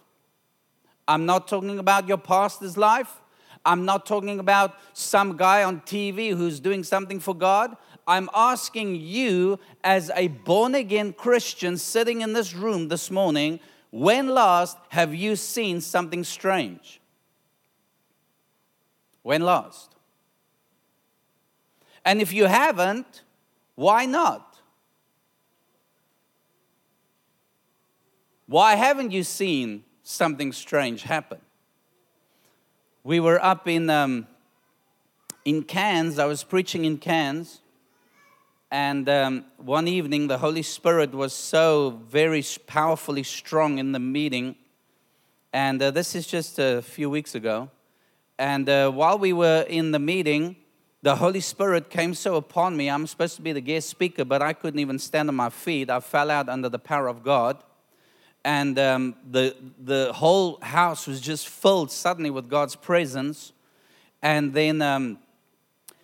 I'm 1.05 1.25
not 1.25 1.49
talking 1.49 1.79
about 1.79 2.07
your 2.07 2.17
pastor's 2.17 2.77
life. 2.77 3.19
I'm 3.65 3.83
not 3.83 4.05
talking 4.05 4.39
about 4.39 4.75
some 4.93 5.35
guy 5.35 5.63
on 5.63 5.81
TV 5.81 6.33
who's 6.35 6.61
doing 6.61 6.83
something 6.83 7.19
for 7.19 7.35
God. 7.35 7.75
I'm 8.07 8.29
asking 8.33 8.95
you, 8.95 9.59
as 9.83 10.11
a 10.15 10.29
born 10.29 10.75
again 10.75 11.11
Christian 11.11 11.77
sitting 11.77 12.21
in 12.21 12.31
this 12.31 12.53
room 12.53 12.87
this 12.87 13.11
morning, 13.11 13.59
when 13.93 14.29
last 14.29 14.77
have 14.89 15.13
you 15.13 15.35
seen 15.35 15.79
something 15.79 16.23
strange? 16.23 16.99
When 19.21 19.43
last? 19.43 19.93
And 22.03 22.19
if 22.19 22.33
you 22.33 22.45
haven't, 22.45 23.21
why 23.75 24.07
not? 24.07 24.57
Why 28.47 28.73
haven't 28.73 29.11
you 29.11 29.23
seen 29.23 29.83
something 30.03 30.51
strange 30.51 31.03
happened. 31.03 31.41
We 33.03 33.19
were 33.19 33.43
up 33.43 33.67
in, 33.67 33.89
um, 33.89 34.27
in 35.45 35.63
Cairns, 35.63 36.19
I 36.19 36.25
was 36.25 36.43
preaching 36.43 36.85
in 36.85 36.97
Cairns, 36.97 37.61
and 38.73 39.07
um, 39.07 39.45
one 39.57 39.87
evening 39.87 40.25
the 40.25 40.39
Holy 40.39 40.63
Spirit 40.63 41.13
was 41.13 41.31
so 41.31 42.01
very 42.09 42.43
powerfully 42.65 43.21
strong 43.21 43.77
in 43.77 43.91
the 43.91 43.99
meeting. 43.99 44.55
And 45.53 45.79
uh, 45.79 45.91
this 45.91 46.15
is 46.15 46.25
just 46.25 46.57
a 46.57 46.81
few 46.81 47.07
weeks 47.07 47.35
ago. 47.35 47.69
And 48.39 48.67
uh, 48.67 48.89
while 48.89 49.19
we 49.19 49.31
were 49.31 49.61
in 49.69 49.91
the 49.91 49.99
meeting, 49.99 50.55
the 51.03 51.17
Holy 51.17 51.39
Spirit 51.39 51.91
came 51.91 52.15
so 52.15 52.35
upon 52.35 52.75
me. 52.75 52.89
I'm 52.89 53.05
supposed 53.05 53.35
to 53.35 53.43
be 53.43 53.51
the 53.51 53.61
guest 53.61 53.89
speaker, 53.89 54.25
but 54.25 54.41
I 54.41 54.53
couldn't 54.53 54.79
even 54.79 54.97
stand 54.97 55.29
on 55.29 55.35
my 55.35 55.51
feet. 55.51 55.91
I 55.91 55.99
fell 55.99 56.31
out 56.31 56.49
under 56.49 56.67
the 56.67 56.79
power 56.79 57.07
of 57.07 57.23
God 57.23 57.63
and 58.43 58.79
um, 58.79 59.15
the, 59.29 59.55
the 59.77 60.11
whole 60.13 60.57
house 60.63 61.05
was 61.05 61.21
just 61.21 61.47
filled 61.47 61.91
suddenly 61.91 62.31
with 62.31 62.49
God's 62.49 62.75
presence. 62.75 63.53
And 64.23 64.51
then 64.51 64.81
um, 64.81 65.19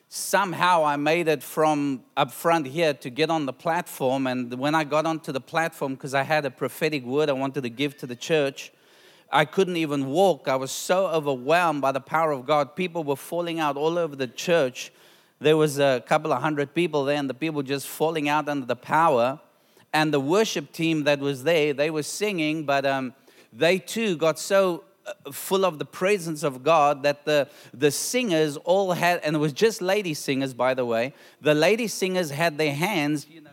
somehow 0.09 0.83
I 0.83 0.95
made 0.95 1.27
it 1.27 1.43
from 1.43 2.03
up 2.17 2.31
front 2.31 2.65
here 2.65 2.93
to 2.95 3.09
get 3.11 3.29
on 3.29 3.45
the 3.45 3.53
platform. 3.53 4.25
And 4.25 4.51
when 4.55 4.73
I 4.73 4.83
got 4.83 5.05
onto 5.05 5.31
the 5.31 5.39
platform, 5.39 5.93
because 5.93 6.15
I 6.15 6.23
had 6.23 6.45
a 6.45 6.51
prophetic 6.51 7.05
word 7.05 7.29
I 7.29 7.33
wanted 7.33 7.61
to 7.61 7.69
give 7.69 7.95
to 7.97 8.07
the 8.07 8.15
church, 8.15 8.73
I 9.31 9.45
couldn't 9.45 9.77
even 9.77 10.07
walk. 10.07 10.47
I 10.47 10.55
was 10.55 10.71
so 10.71 11.05
overwhelmed 11.07 11.81
by 11.81 11.91
the 11.91 12.01
power 12.01 12.31
of 12.31 12.47
God. 12.47 12.75
People 12.75 13.03
were 13.03 13.15
falling 13.15 13.59
out 13.59 13.77
all 13.77 13.99
over 13.99 14.15
the 14.15 14.27
church. 14.27 14.91
There 15.39 15.55
was 15.55 15.77
a 15.79 16.03
couple 16.07 16.33
of 16.33 16.41
hundred 16.41 16.73
people 16.73 17.05
there, 17.05 17.17
and 17.17 17.29
the 17.29 17.35
people 17.35 17.61
just 17.61 17.87
falling 17.87 18.27
out 18.27 18.49
under 18.49 18.65
the 18.65 18.75
power 18.75 19.39
and 19.93 20.13
the 20.13 20.19
worship 20.19 20.71
team 20.71 21.03
that 21.03 21.19
was 21.19 21.43
there, 21.43 21.73
they 21.73 21.89
were 21.89 22.03
singing, 22.03 22.63
but 22.63 22.85
um, 22.85 23.13
they 23.51 23.79
too 23.79 24.15
got 24.17 24.37
so 24.37 24.83
full 25.31 25.65
of 25.65 25.79
the 25.79 25.85
presence 25.85 26.43
of 26.43 26.63
God 26.63 27.03
that 27.03 27.25
the, 27.25 27.47
the 27.73 27.91
singers 27.91 28.57
all 28.57 28.93
had, 28.93 29.19
and 29.23 29.35
it 29.35 29.39
was 29.39 29.53
just 29.53 29.81
lady 29.81 30.13
singers, 30.13 30.53
by 30.53 30.73
the 30.73 30.85
way, 30.85 31.13
the 31.41 31.53
lady 31.53 31.87
singers 31.87 32.31
had 32.31 32.57
their 32.57 32.73
hands, 32.73 33.27
you 33.29 33.41
know, 33.41 33.51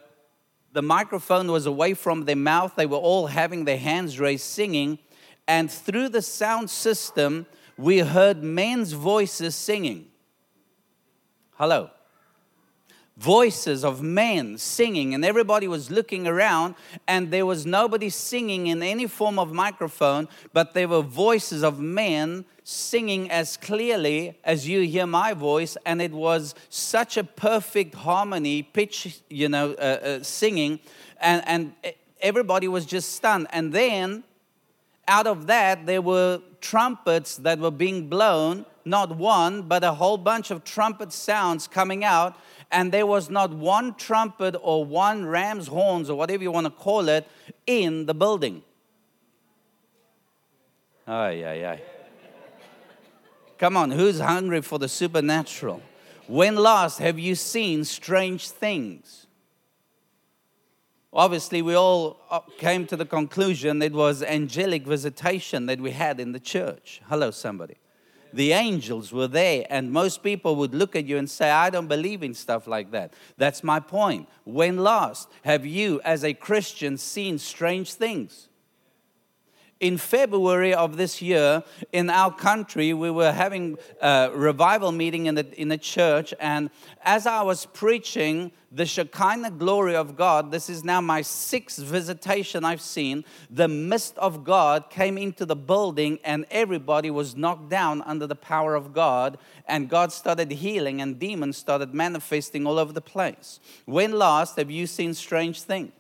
the 0.72 0.82
microphone 0.82 1.50
was 1.50 1.64
away 1.64 1.94
from 1.94 2.26
their 2.26 2.36
mouth. 2.36 2.75
They 2.76 2.84
were 2.84 2.98
all 2.98 3.28
having 3.28 3.64
their 3.64 3.78
hands 3.78 4.20
raised 4.20 4.44
singing. 4.44 4.98
And 5.48 5.70
through 5.70 6.10
the 6.10 6.20
sound 6.20 6.68
system, 6.68 7.46
we 7.78 8.00
heard 8.00 8.42
men's 8.42 8.92
voices 8.92 9.54
singing. 9.54 10.08
Hello 11.52 11.90
voices 13.16 13.82
of 13.82 14.02
men 14.02 14.58
singing, 14.58 15.14
and 15.14 15.25
everybody 15.25 15.66
was 15.66 15.90
looking 15.90 16.26
around, 16.26 16.75
and 17.08 17.30
there 17.30 17.46
was 17.46 17.64
nobody 17.64 18.11
singing 18.11 18.66
in 18.66 18.82
any 18.82 19.06
form 19.06 19.38
of 19.38 19.52
microphone, 19.52 20.28
but 20.52 20.75
there 20.75 20.87
were 20.87 21.00
voices 21.00 21.62
of 21.62 21.80
men 21.80 22.44
singing 22.62 23.30
as 23.30 23.56
clearly 23.56 24.38
as 24.44 24.68
you 24.68 24.82
hear 24.82 25.06
my 25.06 25.32
voice, 25.32 25.76
and 25.87 26.02
it 26.02 26.12
was 26.12 26.54
such 26.68 27.16
a 27.16 27.25
perfect 27.25 27.94
harmony, 27.94 28.62
pitch, 28.62 29.23
you 29.30 29.49
know, 29.49 29.73
uh, 29.73 30.18
uh, 30.18 30.23
singing, 30.23 30.78
and, 31.20 31.42
and 31.46 31.73
everybody 32.20 32.68
was 32.68 32.85
just 32.85 33.14
stunned. 33.14 33.46
And 33.50 33.73
then 33.73 34.25
out 35.08 35.26
of 35.26 35.46
that, 35.46 35.87
there 35.87 36.02
were 36.02 36.40
trumpets 36.61 37.37
that 37.37 37.61
were 37.61 37.70
being 37.70 38.08
blown, 38.08 38.66
not 38.85 39.16
one, 39.16 39.62
but 39.62 39.85
a 39.85 39.92
whole 39.92 40.18
bunch 40.18 40.50
of 40.50 40.64
trumpet 40.64 41.12
sounds 41.12 41.66
coming 41.66 42.04
out 42.04 42.37
and 42.70 42.92
there 42.92 43.06
was 43.06 43.30
not 43.30 43.52
one 43.52 43.94
trumpet 43.94 44.56
or 44.61 44.85
one 44.85 45.26
ram's 45.26 45.68
horns 45.68 46.11
or 46.11 46.16
whatever 46.16 46.42
you 46.42 46.50
want 46.50 46.66
to 46.66 46.70
call 46.70 47.08
it 47.08 47.26
in 47.66 48.06
the 48.06 48.14
building. 48.14 48.62
Ay, 51.06 51.44
ay, 51.44 51.66
ay. 51.66 51.82
Come 53.58 53.76
on, 53.76 53.90
who's 53.90 54.20
hungry 54.20 54.61
for 54.61 54.78
the 54.78 54.88
supernatural? 54.88 55.80
When 56.26 56.56
last 56.56 56.99
have 56.99 57.18
you 57.18 57.35
seen 57.35 57.85
strange 57.85 58.50
things? 58.50 59.26
Obviously, 61.12 61.62
we 61.62 61.75
all 61.75 62.20
uh, 62.30 62.40
came 62.58 62.87
to 62.88 62.96
the 62.96 63.06
conclusion 63.06 63.80
it 63.80 63.92
was 63.92 64.23
angelic 64.23 64.85
visitation 64.85 65.66
that 65.66 65.80
we 65.80 65.92
had 65.92 66.20
in 66.20 66.32
the 66.32 66.40
church. 66.40 67.00
Hello, 67.08 67.30
somebody 67.30 67.76
the 68.37 68.52
angels 68.52 69.12
were 69.12 69.26
there, 69.26 69.66
and 69.71 69.90
most 69.90 70.23
people 70.23 70.57
would 70.57 70.75
look 70.75 70.95
at 70.95 71.07
you 71.07 71.16
and 71.16 71.28
say, 71.28 71.50
I 71.50 71.71
don't 71.71 71.88
believe 71.88 72.23
in 72.23 72.35
stuff 72.35 72.66
like 72.66 72.90
that. 72.90 73.14
That's 73.38 73.64
my 73.64 73.81
point. 73.81 74.28
When 74.45 74.76
last 74.76 75.28
have 75.43 75.64
you, 75.64 76.00
as 76.05 76.23
a 76.23 76.35
Christian, 76.35 76.99
seen 76.99 77.38
strange 77.38 77.95
things? 77.95 78.49
In 79.78 79.99
February 79.99 80.73
of 80.73 80.97
this 80.97 81.21
year 81.21 81.62
in 81.92 82.09
our 82.09 82.33
country, 82.33 82.95
we 82.95 83.11
were 83.11 83.33
having 83.33 83.76
a 84.00 84.30
revival 84.33 84.90
meeting 84.90 85.26
in 85.26 85.35
the, 85.35 85.61
in 85.61 85.68
the 85.68 85.76
church. 85.76 86.33
And 86.40 86.71
as 87.04 87.26
I 87.26 87.42
was 87.42 87.66
preaching 87.66 88.52
the 88.73 88.87
Shekinah 88.87 89.52
glory 89.52 89.95
of 89.95 90.16
God, 90.16 90.50
this 90.50 90.71
is 90.71 90.83
now 90.83 91.00
my 91.02 91.21
sixth 91.21 91.78
visitation 91.78 92.64
I've 92.64 92.80
seen. 92.80 93.25
The 93.50 93.68
mist 93.68 94.16
of 94.16 94.45
God 94.45 94.88
came 94.88 95.18
into 95.18 95.45
the 95.45 95.56
building, 95.56 96.18
and 96.25 96.47
everybody 96.50 97.11
was 97.11 97.37
knocked 97.37 97.68
down 97.68 98.00
under 98.02 98.26
the 98.26 98.35
power 98.35 98.75
of 98.75 98.95
God. 98.95 99.38
And 99.68 99.90
God 99.90 100.11
started 100.11 100.50
healing, 100.52 101.02
and 101.02 101.18
demons 101.18 101.59
started 101.59 101.92
manifesting 101.92 102.66
all 102.66 102.78
over 102.78 102.92
the 102.95 103.02
place. 103.02 103.61
When 103.85 104.12
last 104.12 104.56
have 104.56 104.71
you 104.71 104.87
seen 104.87 105.12
strange 105.12 105.62
things? 105.62 105.92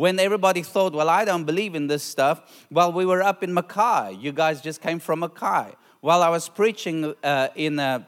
When 0.00 0.18
everybody 0.18 0.62
thought, 0.62 0.94
well, 0.94 1.10
I 1.10 1.26
don't 1.26 1.44
believe 1.44 1.74
in 1.74 1.86
this 1.86 2.02
stuff, 2.02 2.64
well, 2.70 2.90
we 2.90 3.04
were 3.04 3.22
up 3.22 3.42
in 3.42 3.52
Mackay. 3.52 4.16
You 4.18 4.32
guys 4.32 4.62
just 4.62 4.80
came 4.80 4.98
from 4.98 5.18
Mackay. 5.18 5.74
While 6.00 6.22
I 6.22 6.30
was 6.30 6.48
preaching 6.48 7.14
uh, 7.22 7.48
in, 7.54 7.78
uh, 7.78 8.04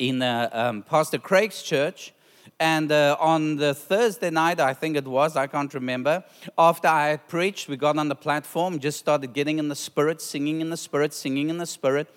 in 0.00 0.20
uh, 0.20 0.50
um, 0.50 0.82
Pastor 0.82 1.18
Craig's 1.18 1.62
church, 1.62 2.12
and 2.58 2.90
uh, 2.90 3.16
on 3.20 3.54
the 3.54 3.72
Thursday 3.72 4.30
night, 4.30 4.58
I 4.58 4.74
think 4.74 4.96
it 4.96 5.06
was, 5.06 5.36
I 5.36 5.46
can't 5.46 5.72
remember, 5.74 6.24
after 6.58 6.88
I 6.88 7.10
had 7.10 7.28
preached, 7.28 7.68
we 7.68 7.76
got 7.76 7.98
on 7.98 8.08
the 8.08 8.16
platform, 8.16 8.80
just 8.80 8.98
started 8.98 9.32
getting 9.32 9.60
in 9.60 9.68
the 9.68 9.76
spirit, 9.76 10.20
singing 10.20 10.60
in 10.60 10.70
the 10.70 10.76
spirit, 10.76 11.14
singing 11.14 11.50
in 11.50 11.58
the 11.58 11.66
spirit. 11.66 12.12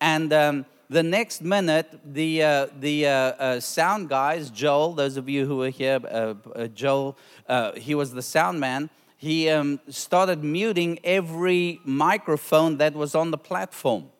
And 0.00 0.32
um, 0.32 0.64
the 0.88 1.02
next 1.02 1.42
minute, 1.42 1.98
the, 2.04 2.42
uh, 2.42 2.66
the 2.78 3.06
uh, 3.06 3.10
uh, 3.10 3.60
sound 3.60 4.08
guys, 4.08 4.50
Joel, 4.50 4.92
those 4.94 5.16
of 5.16 5.28
you 5.28 5.46
who 5.46 5.56
were 5.56 5.70
here, 5.70 6.00
uh, 6.04 6.34
uh, 6.54 6.66
Joel, 6.68 7.16
uh, 7.48 7.72
he 7.72 7.94
was 7.94 8.12
the 8.12 8.22
sound 8.22 8.60
man, 8.60 8.90
he 9.16 9.48
um, 9.48 9.80
started 9.88 10.44
muting 10.44 10.98
every 11.02 11.80
microphone 11.84 12.76
that 12.76 12.94
was 12.94 13.14
on 13.14 13.30
the 13.30 13.38
platform. 13.38 14.10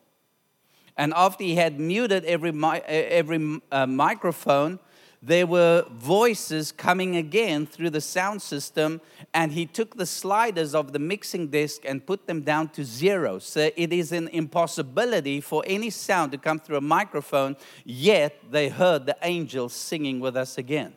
And 0.97 1.13
after 1.15 1.43
he 1.43 1.55
had 1.55 1.79
muted 1.79 2.25
every, 2.25 2.51
mi- 2.51 2.81
every 2.87 3.61
microphone, 3.87 4.79
there 5.21 5.47
were 5.47 5.83
voices 5.89 6.71
coming 6.71 7.15
again 7.15 7.65
through 7.65 7.89
the 7.89 8.01
sound 8.01 8.41
system, 8.41 9.01
and 9.33 9.51
he 9.51 9.65
took 9.65 9.97
the 9.97 10.05
sliders 10.05 10.75
of 10.75 10.93
the 10.93 10.99
mixing 10.99 11.47
desk 11.47 11.81
and 11.85 12.05
put 12.05 12.27
them 12.27 12.41
down 12.41 12.69
to 12.69 12.83
zero. 12.83 13.39
So 13.39 13.71
it 13.75 13.91
is 13.91 14.11
an 14.11 14.27
impossibility 14.27 15.41
for 15.41 15.63
any 15.65 15.89
sound 15.89 16.31
to 16.33 16.37
come 16.37 16.59
through 16.59 16.77
a 16.77 16.81
microphone, 16.81 17.57
yet 17.83 18.35
they 18.51 18.69
heard 18.69 19.05
the 19.05 19.17
angels 19.23 19.73
singing 19.73 20.19
with 20.19 20.37
us 20.37 20.57
again. 20.57 20.93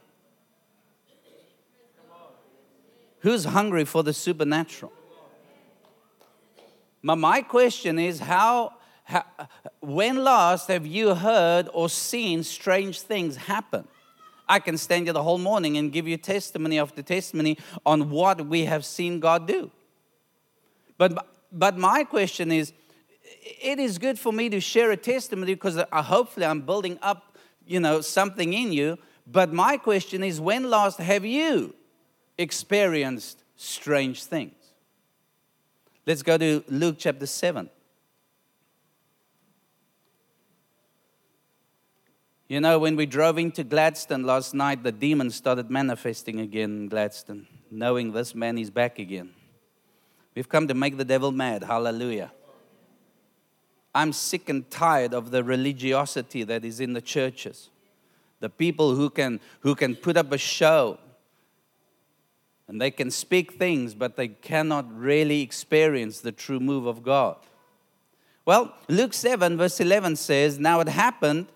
Who's 3.20 3.44
hungry 3.44 3.84
for 3.84 4.02
the 4.02 4.12
supernatural? 4.12 4.92
My 7.02 7.40
question 7.40 7.98
is 7.98 8.20
how, 8.20 8.74
when 9.80 10.22
last 10.22 10.68
have 10.68 10.86
you 10.86 11.14
heard 11.14 11.70
or 11.72 11.88
seen 11.88 12.42
strange 12.42 13.00
things 13.00 13.36
happen? 13.36 13.88
I 14.50 14.58
can 14.58 14.76
stand 14.76 15.06
here 15.06 15.12
the 15.12 15.22
whole 15.22 15.38
morning 15.38 15.76
and 15.76 15.92
give 15.92 16.08
you 16.08 16.16
testimony 16.16 16.80
after 16.80 17.02
testimony 17.02 17.56
on 17.86 18.10
what 18.10 18.46
we 18.46 18.64
have 18.64 18.84
seen 18.84 19.20
God 19.20 19.46
do. 19.46 19.70
But, 20.98 21.24
but 21.52 21.78
my 21.78 22.02
question 22.02 22.50
is 22.50 22.72
it 23.22 23.78
is 23.78 23.96
good 23.98 24.18
for 24.18 24.32
me 24.32 24.48
to 24.48 24.58
share 24.58 24.90
a 24.90 24.96
testimony 24.96 25.54
because 25.54 25.80
hopefully 25.92 26.46
I'm 26.46 26.62
building 26.62 26.98
up, 27.00 27.38
you 27.64 27.78
know, 27.78 28.00
something 28.00 28.52
in 28.52 28.72
you. 28.72 28.98
But 29.24 29.52
my 29.52 29.76
question 29.76 30.24
is 30.24 30.40
when 30.40 30.68
last 30.68 30.98
have 30.98 31.24
you 31.24 31.72
experienced 32.36 33.44
strange 33.54 34.24
things? 34.24 34.54
Let's 36.06 36.24
go 36.24 36.36
to 36.36 36.64
Luke 36.68 36.96
chapter 36.98 37.26
7. 37.26 37.70
You 42.50 42.60
know, 42.60 42.80
when 42.80 42.96
we 42.96 43.06
drove 43.06 43.38
into 43.38 43.62
Gladstone 43.62 44.24
last 44.24 44.54
night, 44.54 44.82
the 44.82 44.90
demon 44.90 45.30
started 45.30 45.70
manifesting 45.70 46.40
again 46.40 46.70
in 46.70 46.88
Gladstone, 46.88 47.46
knowing 47.70 48.10
this 48.10 48.34
man 48.34 48.58
is 48.58 48.70
back 48.70 48.98
again. 48.98 49.30
We've 50.34 50.48
come 50.48 50.66
to 50.66 50.74
make 50.74 50.96
the 50.96 51.04
devil 51.04 51.30
mad. 51.30 51.62
Hallelujah. 51.62 52.32
I'm 53.94 54.12
sick 54.12 54.48
and 54.48 54.68
tired 54.68 55.14
of 55.14 55.30
the 55.30 55.44
religiosity 55.44 56.42
that 56.42 56.64
is 56.64 56.80
in 56.80 56.92
the 56.92 57.00
churches. 57.00 57.70
The 58.40 58.50
people 58.50 58.96
who 58.96 59.10
can, 59.10 59.38
who 59.60 59.76
can 59.76 59.94
put 59.94 60.16
up 60.16 60.32
a 60.32 60.38
show 60.38 60.98
and 62.66 62.80
they 62.80 62.90
can 62.90 63.12
speak 63.12 63.52
things, 63.52 63.94
but 63.94 64.16
they 64.16 64.26
cannot 64.26 64.92
really 64.92 65.40
experience 65.40 66.18
the 66.18 66.32
true 66.32 66.58
move 66.58 66.86
of 66.86 67.04
God. 67.04 67.36
Well, 68.44 68.74
Luke 68.88 69.14
7, 69.14 69.56
verse 69.56 69.78
11 69.78 70.16
says, 70.16 70.58
Now 70.58 70.80
it 70.80 70.88
happened 70.88 71.46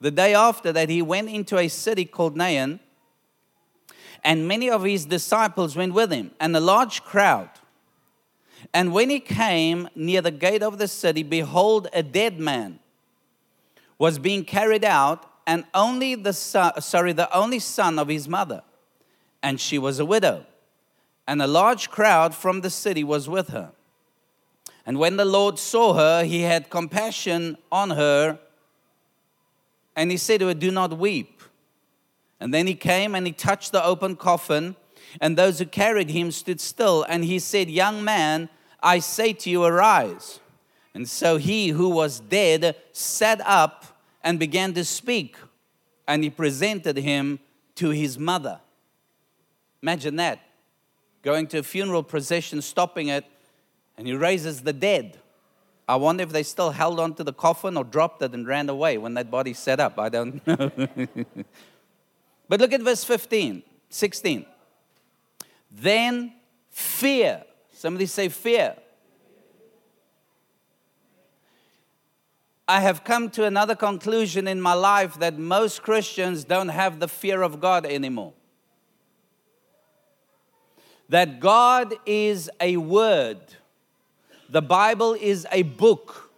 the 0.00 0.10
day 0.10 0.34
after 0.34 0.72
that, 0.72 0.88
he 0.88 1.02
went 1.02 1.28
into 1.28 1.58
a 1.58 1.68
city 1.68 2.04
called 2.04 2.36
Nain, 2.36 2.80
and 4.24 4.48
many 4.48 4.70
of 4.70 4.82
his 4.82 5.04
disciples 5.06 5.76
went 5.76 5.94
with 5.94 6.10
him, 6.10 6.32
and 6.40 6.56
a 6.56 6.60
large 6.60 7.02
crowd. 7.02 7.50
And 8.74 8.92
when 8.92 9.10
he 9.10 9.20
came 9.20 9.88
near 9.94 10.20
the 10.20 10.30
gate 10.30 10.62
of 10.62 10.78
the 10.78 10.88
city, 10.88 11.22
behold, 11.22 11.88
a 11.92 12.02
dead 12.02 12.38
man 12.38 12.80
was 13.98 14.18
being 14.18 14.44
carried 14.44 14.84
out, 14.84 15.30
and 15.46 15.64
only 15.72 16.14
the 16.14 16.32
son, 16.32 16.80
sorry, 16.80 17.12
the 17.12 17.34
only 17.34 17.58
son 17.58 17.98
of 17.98 18.08
his 18.08 18.28
mother, 18.28 18.62
and 19.42 19.60
she 19.60 19.78
was 19.78 19.98
a 19.98 20.04
widow. 20.04 20.44
And 21.28 21.40
a 21.40 21.46
large 21.46 21.90
crowd 21.90 22.34
from 22.34 22.60
the 22.60 22.70
city 22.70 23.02
was 23.02 23.28
with 23.28 23.48
her. 23.48 23.72
And 24.84 24.98
when 24.98 25.16
the 25.16 25.24
Lord 25.24 25.58
saw 25.58 25.94
her, 25.94 26.24
he 26.24 26.42
had 26.42 26.70
compassion 26.70 27.58
on 27.72 27.90
her 27.90 28.38
and 29.96 30.10
he 30.10 30.18
said 30.18 30.40
to 30.40 30.48
her, 30.48 30.54
Do 30.54 30.70
not 30.70 30.98
weep. 30.98 31.42
And 32.38 32.52
then 32.52 32.66
he 32.66 32.74
came 32.74 33.14
and 33.14 33.26
he 33.26 33.32
touched 33.32 33.72
the 33.72 33.82
open 33.82 34.14
coffin, 34.14 34.76
and 35.20 35.36
those 35.36 35.58
who 35.58 35.64
carried 35.64 36.10
him 36.10 36.30
stood 36.30 36.60
still. 36.60 37.04
And 37.08 37.24
he 37.24 37.38
said, 37.38 37.70
Young 37.70 38.04
man, 38.04 38.50
I 38.82 38.98
say 38.98 39.32
to 39.32 39.50
you, 39.50 39.64
arise. 39.64 40.38
And 40.94 41.08
so 41.08 41.38
he 41.38 41.68
who 41.68 41.88
was 41.88 42.20
dead 42.20 42.76
sat 42.92 43.40
up 43.44 43.84
and 44.22 44.38
began 44.38 44.74
to 44.74 44.84
speak, 44.84 45.36
and 46.06 46.22
he 46.22 46.30
presented 46.30 46.96
him 46.98 47.38
to 47.76 47.90
his 47.90 48.18
mother. 48.18 48.60
Imagine 49.82 50.16
that. 50.16 50.40
Going 51.22 51.46
to 51.48 51.58
a 51.58 51.62
funeral 51.62 52.02
procession, 52.02 52.62
stopping 52.62 53.08
it, 53.08 53.24
and 53.96 54.06
he 54.06 54.14
raises 54.14 54.62
the 54.62 54.72
dead. 54.72 55.18
I 55.88 55.96
wonder 55.96 56.22
if 56.24 56.30
they 56.30 56.42
still 56.42 56.70
held 56.70 56.98
on 56.98 57.14
to 57.14 57.24
the 57.24 57.32
coffin 57.32 57.76
or 57.76 57.84
dropped 57.84 58.20
it 58.22 58.34
and 58.34 58.46
ran 58.46 58.68
away 58.68 58.98
when 58.98 59.14
that 59.14 59.30
body 59.30 59.52
set 59.52 59.78
up. 59.78 59.98
I 59.98 60.08
don't 60.08 60.44
know. 60.46 60.70
but 62.48 62.60
look 62.60 62.72
at 62.72 62.82
verse 62.82 63.04
15, 63.04 63.62
16. 63.88 64.46
Then 65.70 66.32
fear. 66.70 67.44
Somebody 67.72 68.06
say 68.06 68.28
fear. 68.28 68.76
I 72.68 72.80
have 72.80 73.04
come 73.04 73.30
to 73.30 73.44
another 73.44 73.76
conclusion 73.76 74.48
in 74.48 74.60
my 74.60 74.72
life 74.72 75.20
that 75.20 75.38
most 75.38 75.82
Christians 75.82 76.42
don't 76.42 76.70
have 76.70 76.98
the 76.98 77.06
fear 77.06 77.42
of 77.42 77.60
God 77.60 77.86
anymore. 77.86 78.32
That 81.08 81.38
God 81.38 81.94
is 82.04 82.50
a 82.60 82.76
word 82.76 83.38
the 84.48 84.62
Bible 84.62 85.14
is 85.14 85.46
a 85.52 85.62
book, 85.62 86.30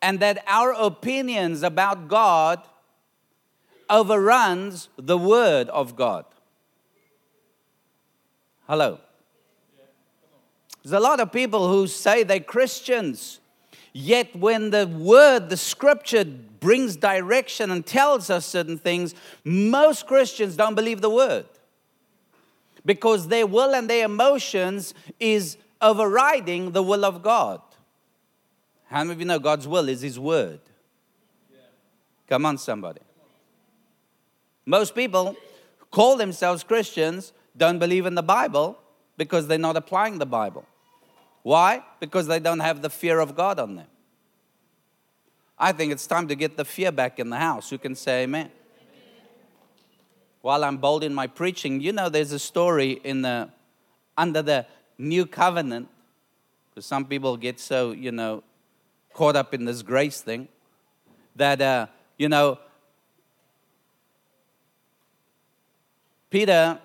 and 0.00 0.20
that 0.20 0.42
our 0.46 0.72
opinions 0.72 1.62
about 1.62 2.08
God 2.08 2.60
overruns 3.88 4.88
the 4.96 5.18
Word 5.18 5.68
of 5.68 5.96
God. 5.96 6.24
Hello. 8.66 8.98
There's 10.82 10.92
a 10.92 11.00
lot 11.00 11.20
of 11.20 11.30
people 11.30 11.68
who 11.68 11.86
say 11.86 12.22
they're 12.22 12.40
Christians, 12.40 13.38
yet 13.92 14.34
when 14.34 14.70
the 14.70 14.86
Word, 14.86 15.50
the 15.50 15.56
Scripture, 15.56 16.24
brings 16.24 16.96
direction 16.96 17.70
and 17.70 17.84
tells 17.84 18.30
us 18.30 18.46
certain 18.46 18.78
things, 18.78 19.14
most 19.44 20.06
Christians 20.06 20.56
don't 20.56 20.74
believe 20.74 21.00
the 21.00 21.10
Word 21.10 21.46
because 22.84 23.28
their 23.28 23.46
will 23.46 23.74
and 23.74 23.88
their 23.88 24.06
emotions 24.06 24.94
is 25.20 25.56
overriding 25.82 26.72
the 26.72 26.82
will 26.82 27.04
of 27.04 27.22
God. 27.22 27.60
How 28.86 28.98
many 28.98 29.12
of 29.12 29.20
you 29.20 29.26
know 29.26 29.38
God's 29.38 29.66
will 29.66 29.88
is 29.88 30.00
His 30.02 30.18
word? 30.18 30.60
Come 32.28 32.46
on, 32.46 32.56
somebody. 32.56 33.00
Most 34.64 34.94
people 34.94 35.36
call 35.90 36.16
themselves 36.16 36.62
Christians, 36.62 37.32
don't 37.56 37.78
believe 37.78 38.06
in 38.06 38.14
the 38.14 38.22
Bible 38.22 38.78
because 39.16 39.46
they're 39.46 39.58
not 39.58 39.76
applying 39.76 40.18
the 40.18 40.26
Bible. 40.26 40.64
Why? 41.42 41.82
Because 42.00 42.26
they 42.26 42.38
don't 42.38 42.60
have 42.60 42.82
the 42.82 42.90
fear 42.90 43.18
of 43.18 43.34
God 43.34 43.58
on 43.58 43.76
them. 43.76 43.86
I 45.58 45.72
think 45.72 45.92
it's 45.92 46.06
time 46.06 46.28
to 46.28 46.34
get 46.34 46.56
the 46.56 46.64
fear 46.64 46.92
back 46.92 47.18
in 47.18 47.30
the 47.30 47.36
house. 47.36 47.70
Who 47.70 47.78
can 47.78 47.94
say 47.94 48.22
amen? 48.22 48.46
amen? 48.46 48.52
While 50.40 50.64
I'm 50.64 50.78
bold 50.78 51.04
in 51.04 51.14
my 51.14 51.26
preaching, 51.26 51.80
you 51.80 51.92
know 51.92 52.08
there's 52.08 52.32
a 52.32 52.38
story 52.38 52.92
in 53.04 53.22
the 53.22 53.50
under 54.16 54.42
the 54.42 54.66
new 54.98 55.26
covenant, 55.26 55.88
because 56.70 56.86
some 56.86 57.04
people 57.04 57.36
get 57.36 57.60
so, 57.60 57.92
you 57.92 58.12
know, 58.12 58.42
caught 59.12 59.36
up 59.36 59.52
in 59.54 59.64
this 59.64 59.82
grace 59.82 60.20
thing, 60.20 60.48
that, 61.36 61.60
uh, 61.60 61.86
you 62.18 62.28
know, 62.28 62.58
Peter, 66.30 66.78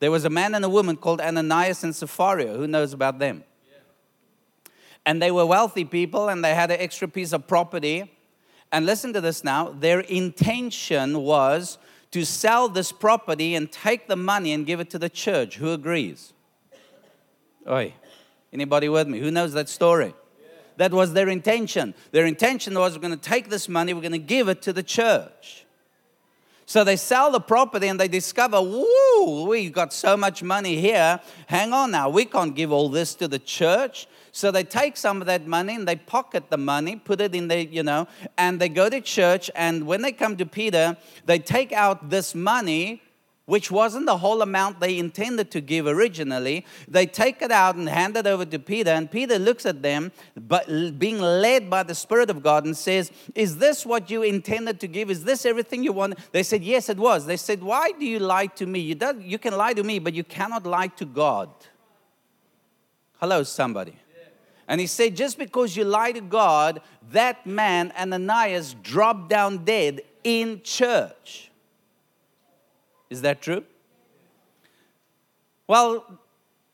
there 0.00 0.10
was 0.10 0.24
a 0.24 0.30
man 0.30 0.54
and 0.54 0.64
a 0.64 0.68
woman 0.68 0.96
called 0.96 1.20
Ananias 1.20 1.84
and 1.84 1.94
Sapphira. 1.94 2.56
Who 2.56 2.66
knows 2.66 2.92
about 2.92 3.18
them? 3.18 3.44
And 5.04 5.22
they 5.22 5.30
were 5.30 5.46
wealthy 5.46 5.84
people 5.84 6.28
and 6.28 6.44
they 6.44 6.54
had 6.54 6.72
an 6.72 6.80
extra 6.80 7.06
piece 7.06 7.32
of 7.32 7.46
property. 7.46 8.10
And 8.72 8.84
listen 8.84 9.12
to 9.12 9.20
this 9.20 9.44
now 9.44 9.68
their 9.68 10.00
intention 10.00 11.20
was 11.20 11.78
to 12.10 12.24
sell 12.24 12.68
this 12.68 12.90
property 12.90 13.54
and 13.54 13.70
take 13.70 14.08
the 14.08 14.16
money 14.16 14.52
and 14.52 14.66
give 14.66 14.80
it 14.80 14.90
to 14.90 14.98
the 14.98 15.08
church. 15.08 15.56
Who 15.56 15.72
agrees? 15.72 16.32
Oi, 17.68 17.94
anybody 18.52 18.88
with 18.88 19.08
me? 19.08 19.18
Who 19.18 19.30
knows 19.30 19.52
that 19.54 19.68
story? 19.68 20.14
That 20.76 20.92
was 20.92 21.14
their 21.14 21.28
intention. 21.28 21.94
Their 22.12 22.26
intention 22.26 22.78
was 22.78 22.94
we're 22.94 23.00
going 23.00 23.18
to 23.18 23.28
take 23.28 23.48
this 23.48 23.68
money, 23.68 23.92
we're 23.92 24.02
going 24.02 24.12
to 24.12 24.18
give 24.18 24.48
it 24.48 24.62
to 24.62 24.72
the 24.72 24.82
church. 24.82 25.64
So 26.68 26.82
they 26.82 26.96
sell 26.96 27.30
the 27.30 27.40
property 27.40 27.86
and 27.86 27.98
they 27.98 28.08
discover, 28.08 28.58
whoa, 28.60 29.46
we 29.46 29.70
got 29.70 29.92
so 29.92 30.16
much 30.16 30.42
money 30.42 30.80
here. 30.80 31.20
Hang 31.46 31.72
on 31.72 31.92
now, 31.92 32.08
we 32.08 32.24
can't 32.24 32.54
give 32.54 32.72
all 32.72 32.88
this 32.88 33.14
to 33.16 33.28
the 33.28 33.38
church. 33.38 34.06
So 34.32 34.50
they 34.50 34.64
take 34.64 34.96
some 34.96 35.20
of 35.20 35.26
that 35.28 35.46
money 35.46 35.74
and 35.74 35.88
they 35.88 35.96
pocket 35.96 36.50
the 36.50 36.58
money, 36.58 36.96
put 36.96 37.20
it 37.20 37.34
in 37.34 37.48
the, 37.48 37.64
you 37.64 37.82
know, 37.82 38.06
and 38.36 38.60
they 38.60 38.68
go 38.68 38.90
to 38.90 39.00
church. 39.00 39.50
And 39.54 39.86
when 39.86 40.02
they 40.02 40.12
come 40.12 40.36
to 40.36 40.44
Peter, 40.44 40.96
they 41.24 41.38
take 41.38 41.72
out 41.72 42.10
this 42.10 42.34
money 42.34 43.00
which 43.46 43.70
wasn't 43.70 44.06
the 44.06 44.18
whole 44.18 44.42
amount 44.42 44.80
they 44.80 44.98
intended 44.98 45.50
to 45.52 45.60
give 45.60 45.86
originally. 45.86 46.66
They 46.88 47.06
take 47.06 47.40
it 47.40 47.52
out 47.52 47.76
and 47.76 47.88
hand 47.88 48.16
it 48.16 48.26
over 48.26 48.44
to 48.44 48.58
Peter, 48.58 48.90
and 48.90 49.10
Peter 49.10 49.38
looks 49.38 49.64
at 49.64 49.82
them, 49.82 50.12
but 50.36 50.66
being 50.98 51.20
led 51.20 51.70
by 51.70 51.84
the 51.84 51.94
Spirit 51.94 52.28
of 52.28 52.42
God, 52.42 52.64
and 52.64 52.76
says, 52.76 53.10
Is 53.34 53.58
this 53.58 53.86
what 53.86 54.10
you 54.10 54.22
intended 54.22 54.80
to 54.80 54.88
give? 54.88 55.10
Is 55.10 55.24
this 55.24 55.46
everything 55.46 55.84
you 55.84 55.92
want? 55.92 56.18
They 56.32 56.42
said, 56.42 56.62
Yes, 56.62 56.88
it 56.88 56.98
was. 56.98 57.24
They 57.24 57.36
said, 57.36 57.62
Why 57.62 57.92
do 57.92 58.04
you 58.04 58.18
lie 58.18 58.46
to 58.46 58.66
me? 58.66 58.80
You, 58.80 58.96
do, 58.96 59.20
you 59.20 59.38
can 59.38 59.56
lie 59.56 59.72
to 59.74 59.82
me, 59.82 60.00
but 60.00 60.12
you 60.12 60.24
cannot 60.24 60.66
lie 60.66 60.88
to 60.88 61.04
God. 61.04 61.48
Hello, 63.20 63.44
somebody. 63.44 63.96
And 64.68 64.80
he 64.80 64.88
said, 64.88 65.16
Just 65.16 65.38
because 65.38 65.76
you 65.76 65.84
lie 65.84 66.10
to 66.12 66.20
God, 66.20 66.80
that 67.12 67.46
man, 67.46 67.92
Ananias, 67.96 68.74
dropped 68.82 69.28
down 69.28 69.64
dead 69.64 70.02
in 70.24 70.60
church. 70.64 71.45
Is 73.10 73.22
that 73.22 73.40
true? 73.40 73.64
Well, 75.66 76.04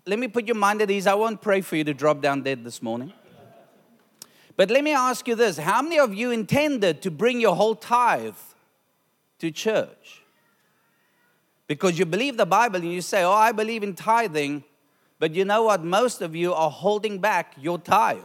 let 0.07 0.19
me 0.19 0.29
put 0.29 0.47
your 0.47 0.57
mind 0.57 0.83
at 0.83 0.91
ease. 0.91 1.07
I 1.07 1.15
won't 1.15 1.41
pray 1.41 1.61
for 1.61 1.77
you 1.77 1.85
to 1.85 1.95
drop 1.95 2.21
down 2.21 2.43
dead 2.43 2.65
this 2.65 2.83
morning. 2.83 3.13
But 4.57 4.71
let 4.71 4.85
me 4.85 4.93
ask 4.93 5.27
you 5.27 5.35
this 5.35 5.57
how 5.57 5.83
many 5.83 5.99
of 5.99 6.13
you 6.15 6.31
intended 6.31 7.03
to 7.03 7.11
bring 7.11 7.41
your 7.41 7.57
whole 7.57 7.75
tithe 7.75 8.35
to 9.39 9.51
church? 9.51 10.23
Because 11.67 11.99
you 11.99 12.05
believe 12.05 12.37
the 12.37 12.47
Bible 12.47 12.77
and 12.77 12.93
you 12.93 13.01
say, 13.01 13.23
Oh, 13.23 13.33
I 13.33 13.53
believe 13.53 13.83
in 13.83 13.95
tithing. 13.95 14.65
But 15.19 15.35
you 15.35 15.45
know 15.45 15.63
what? 15.63 15.85
Most 15.85 16.21
of 16.21 16.35
you 16.35 16.53
are 16.53 16.71
holding 16.71 17.19
back 17.19 17.55
your 17.59 17.79
tithe. 17.79 18.19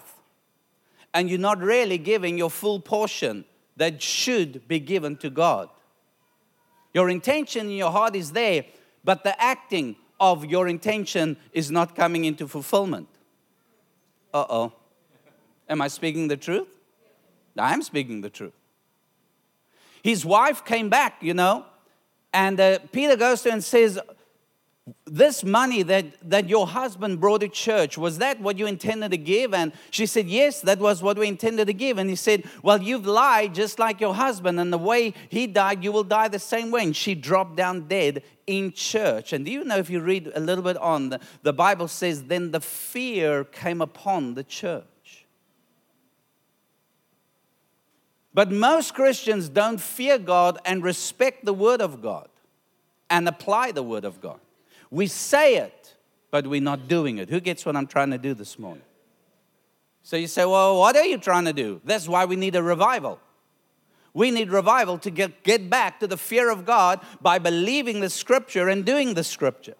And 1.14 1.30
you're 1.30 1.40
not 1.40 1.60
really 1.60 1.98
giving 1.98 2.38
your 2.38 2.50
full 2.50 2.80
portion 2.80 3.46
that 3.78 4.02
should 4.02 4.68
be 4.68 4.80
given 4.80 5.16
to 5.18 5.30
God. 5.30 5.70
Your 6.94 7.10
intention 7.10 7.68
in 7.68 7.78
your 7.78 7.92
heart 7.92 8.16
is 8.16 8.32
there, 8.32 8.66
but 9.04 9.24
the 9.24 9.40
acting 9.42 9.96
of 10.20 10.46
your 10.46 10.68
intention 10.68 11.38
is 11.54 11.70
not 11.70 11.96
coming 11.96 12.26
into 12.26 12.48
fulfillment. 12.48 13.08
Uh 14.34 14.46
oh. 14.50 14.74
Am 15.70 15.82
I 15.82 15.88
speaking 15.88 16.28
the 16.28 16.38
truth? 16.38 16.68
I'm 17.58 17.82
speaking 17.82 18.22
the 18.22 18.30
truth. 18.30 18.54
His 20.04 20.26
wife 20.26 20.64
came 20.64 20.90
back, 20.90 21.22
you 21.22 21.34
know, 21.34 21.66
and 22.34 22.60
uh, 22.60 22.80
Peter 22.92 23.16
goes 23.16 23.42
to 23.42 23.50
her 23.50 23.54
and 23.54 23.64
says, 23.64 24.00
this 25.06 25.44
money 25.44 25.84
that, 25.84 26.06
that 26.30 26.48
your 26.48 26.66
husband 26.66 27.20
brought 27.20 27.42
to 27.42 27.50
church, 27.50 27.98
was 27.98 28.20
that 28.20 28.40
what 28.40 28.58
you 28.58 28.68
intended 28.68 29.12
to 29.12 29.18
give? 29.18 29.54
And 29.54 29.74
she 29.92 30.06
said, 30.06 30.28
Yes, 30.28 30.62
that 30.62 30.80
was 30.80 31.04
what 31.04 31.18
we 31.18 31.28
intended 31.28 31.68
to 31.68 31.74
give. 31.74 31.98
And 31.98 32.10
he 32.10 32.16
said, 32.16 32.44
Well, 32.64 32.82
you've 32.82 33.06
lied 33.06 33.54
just 33.54 33.80
like 33.80 34.00
your 34.00 34.16
husband, 34.16 34.60
and 34.60 34.72
the 34.72 34.78
way 34.78 35.14
he 35.30 35.46
died, 35.48 35.84
you 35.84 35.92
will 35.92 36.04
die 36.04 36.30
the 36.30 36.40
same 36.40 36.72
way. 36.72 36.84
And 36.84 36.96
she 36.96 37.16
dropped 37.16 37.58
down 37.58 37.88
dead 37.88 38.24
in 38.46 38.72
church. 38.72 39.34
And 39.34 39.46
do 39.46 39.52
you 39.52 39.64
know 39.66 39.78
if 39.78 39.90
you 39.90 40.00
read 40.00 40.32
a 40.34 40.40
little 40.40 40.64
bit 40.64 40.78
on, 40.78 41.10
the, 41.10 41.20
the 41.44 41.54
Bible 41.54 41.88
says, 41.90 42.24
Then 42.24 42.52
the 42.52 42.62
fear 42.62 43.44
came 43.44 43.82
upon 43.82 44.36
the 44.36 44.44
church. 44.44 44.86
But 48.34 48.52
most 48.52 48.94
Christians 48.94 49.50
don't 49.50 49.82
fear 49.82 50.18
God 50.18 50.60
and 50.64 50.84
respect 50.84 51.44
the 51.44 51.54
Word 51.54 51.82
of 51.82 52.02
God 52.02 52.30
and 53.10 53.28
apply 53.28 53.72
the 53.72 53.84
Word 53.84 54.06
of 54.06 54.22
God. 54.22 54.40
We 54.90 55.08
say 55.08 55.58
it, 55.58 55.96
but 56.32 56.48
we're 56.48 56.62
not 56.62 56.88
doing 56.88 57.18
it. 57.18 57.30
Who 57.30 57.40
gets 57.40 57.66
what 57.66 57.76
I'm 57.76 57.88
trying 57.88 58.12
to 58.12 58.18
do 58.18 58.34
this 58.34 58.58
morning? 58.58 58.84
So 60.04 60.16
you 60.16 60.28
say, 60.28 60.46
well, 60.46 60.80
what 60.80 60.96
are 60.96 61.06
you 61.06 61.18
trying 61.18 61.46
to 61.46 61.54
do? 61.54 61.82
That's 61.84 62.08
why 62.08 62.26
we 62.26 62.38
need 62.38 62.56
a 62.56 62.64
revival. 62.64 63.20
We 64.14 64.32
need 64.32 64.50
revival 64.50 64.98
to 65.00 65.12
get, 65.12 65.44
get 65.44 65.70
back 65.70 66.00
to 66.00 66.08
the 66.08 66.18
fear 66.18 66.50
of 66.50 66.66
God 66.66 67.02
by 67.22 67.40
believing 67.40 68.00
the 68.00 68.10
scripture 68.10 68.70
and 68.70 68.86
doing 68.86 69.14
the 69.14 69.24
scripture. 69.24 69.76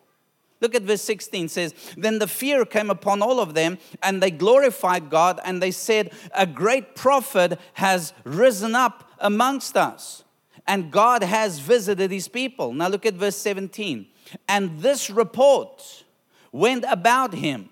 Look 0.60 0.76
at 0.76 0.84
verse 0.84 1.02
16 1.04 1.50
says, 1.50 1.74
Then 1.96 2.20
the 2.20 2.28
fear 2.28 2.66
came 2.66 2.90
upon 2.90 3.22
all 3.22 3.40
of 3.40 3.54
them, 3.54 3.78
and 4.02 4.22
they 4.22 4.32
glorified 4.32 5.10
God, 5.10 5.40
and 5.46 5.62
they 5.62 5.72
said, 5.72 6.12
A 6.34 6.46
great 6.46 6.96
prophet 6.96 7.60
has 7.74 8.14
risen 8.24 8.76
up 8.76 9.10
amongst 9.20 9.78
us, 9.78 10.24
and 10.66 10.92
God 10.92 11.24
has 11.24 11.60
visited 11.60 12.12
his 12.12 12.28
people. 12.28 12.74
Now 12.74 12.88
look 12.88 13.06
at 13.06 13.14
verse 13.14 13.38
17. 13.38 14.08
And 14.48 14.80
this 14.80 15.10
report 15.10 16.04
went 16.52 16.86
about 16.88 17.34
him. 17.34 17.70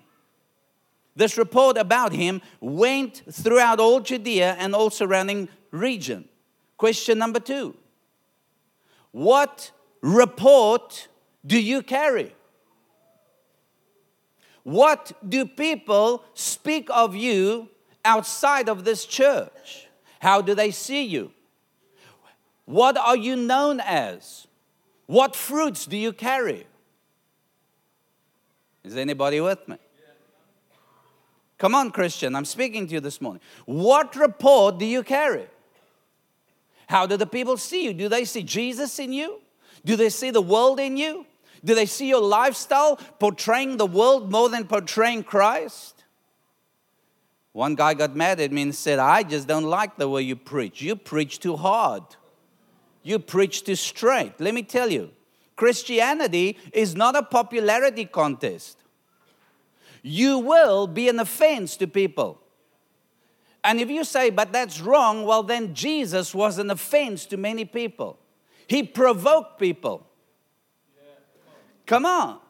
This 1.14 1.38
report 1.38 1.78
about 1.78 2.12
him 2.12 2.42
went 2.60 3.22
throughout 3.30 3.80
all 3.80 4.00
Judea 4.00 4.56
and 4.58 4.74
all 4.74 4.90
surrounding 4.90 5.48
region. 5.70 6.28
Question 6.76 7.18
number 7.18 7.40
two 7.40 7.74
What 9.12 9.70
report 10.02 11.08
do 11.44 11.60
you 11.60 11.82
carry? 11.82 12.34
What 14.62 15.12
do 15.26 15.46
people 15.46 16.24
speak 16.34 16.88
of 16.90 17.14
you 17.14 17.68
outside 18.04 18.68
of 18.68 18.84
this 18.84 19.06
church? 19.06 19.86
How 20.18 20.42
do 20.42 20.54
they 20.54 20.72
see 20.72 21.04
you? 21.04 21.30
What 22.64 22.96
are 22.96 23.16
you 23.16 23.36
known 23.36 23.80
as? 23.80 24.45
What 25.06 25.36
fruits 25.36 25.86
do 25.86 25.96
you 25.96 26.12
carry? 26.12 26.66
Is 28.84 28.96
anybody 28.96 29.40
with 29.40 29.66
me? 29.68 29.76
Come 31.58 31.74
on, 31.74 31.90
Christian, 31.90 32.34
I'm 32.34 32.44
speaking 32.44 32.86
to 32.86 32.94
you 32.94 33.00
this 33.00 33.20
morning. 33.20 33.40
What 33.64 34.14
report 34.14 34.78
do 34.78 34.84
you 34.84 35.02
carry? 35.02 35.46
How 36.86 37.06
do 37.06 37.16
the 37.16 37.26
people 37.26 37.56
see 37.56 37.84
you? 37.84 37.94
Do 37.94 38.08
they 38.08 38.24
see 38.24 38.42
Jesus 38.42 38.98
in 38.98 39.12
you? 39.12 39.40
Do 39.84 39.96
they 39.96 40.10
see 40.10 40.30
the 40.30 40.42
world 40.42 40.78
in 40.78 40.96
you? 40.96 41.24
Do 41.64 41.74
they 41.74 41.86
see 41.86 42.08
your 42.08 42.20
lifestyle 42.20 42.96
portraying 43.18 43.76
the 43.78 43.86
world 43.86 44.30
more 44.30 44.48
than 44.48 44.66
portraying 44.66 45.24
Christ? 45.24 46.04
One 47.52 47.74
guy 47.74 47.94
got 47.94 48.14
mad 48.14 48.38
at 48.38 48.52
me 48.52 48.62
and 48.62 48.74
said, 48.74 48.98
I 48.98 49.22
just 49.22 49.48
don't 49.48 49.64
like 49.64 49.96
the 49.96 50.08
way 50.08 50.22
you 50.22 50.36
preach. 50.36 50.82
You 50.82 50.94
preach 50.94 51.40
too 51.40 51.56
hard 51.56 52.02
you 53.06 53.20
preach 53.20 53.62
to 53.62 53.76
straight. 53.76 54.32
Let 54.40 54.52
me 54.52 54.64
tell 54.64 54.90
you, 54.90 55.10
Christianity 55.54 56.58
is 56.72 56.96
not 56.96 57.14
a 57.14 57.22
popularity 57.22 58.04
contest. 58.04 58.78
You 60.02 60.40
will 60.40 60.88
be 60.88 61.08
an 61.08 61.20
offense 61.20 61.76
to 61.76 61.86
people. 61.86 62.40
And 63.62 63.80
if 63.80 63.88
you 63.88 64.02
say, 64.02 64.30
but 64.30 64.52
that's 64.52 64.80
wrong, 64.80 65.24
well, 65.24 65.44
then 65.44 65.72
Jesus 65.72 66.34
was 66.34 66.58
an 66.58 66.68
offense 66.68 67.26
to 67.26 67.36
many 67.36 67.64
people. 67.64 68.18
He 68.66 68.82
provoked 68.82 69.60
people. 69.60 70.04
Come 71.86 72.06
on. 72.06 72.40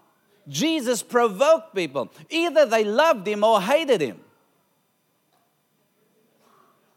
Jesus 0.49 1.03
provoked 1.03 1.75
people. 1.75 2.11
Either 2.31 2.64
they 2.64 2.85
loved 2.85 3.29
him 3.29 3.45
or 3.45 3.61
hated 3.61 4.01
him. 4.01 4.21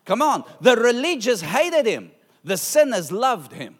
Come 0.05 0.21
on. 0.21 0.45
The 0.61 0.77
religious 0.77 1.41
hated 1.41 1.85
him 1.85 2.11
the 2.43 2.57
sinners 2.57 3.11
loved 3.11 3.53
him. 3.53 3.77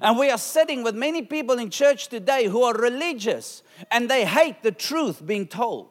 And 0.00 0.18
we 0.18 0.30
are 0.30 0.38
sitting 0.38 0.82
with 0.82 0.94
many 0.94 1.22
people 1.22 1.58
in 1.58 1.70
church 1.70 2.08
today 2.08 2.46
who 2.46 2.62
are 2.62 2.74
religious 2.74 3.62
and 3.90 4.10
they 4.10 4.24
hate 4.24 4.62
the 4.62 4.72
truth 4.72 5.24
being 5.24 5.46
told. 5.46 5.88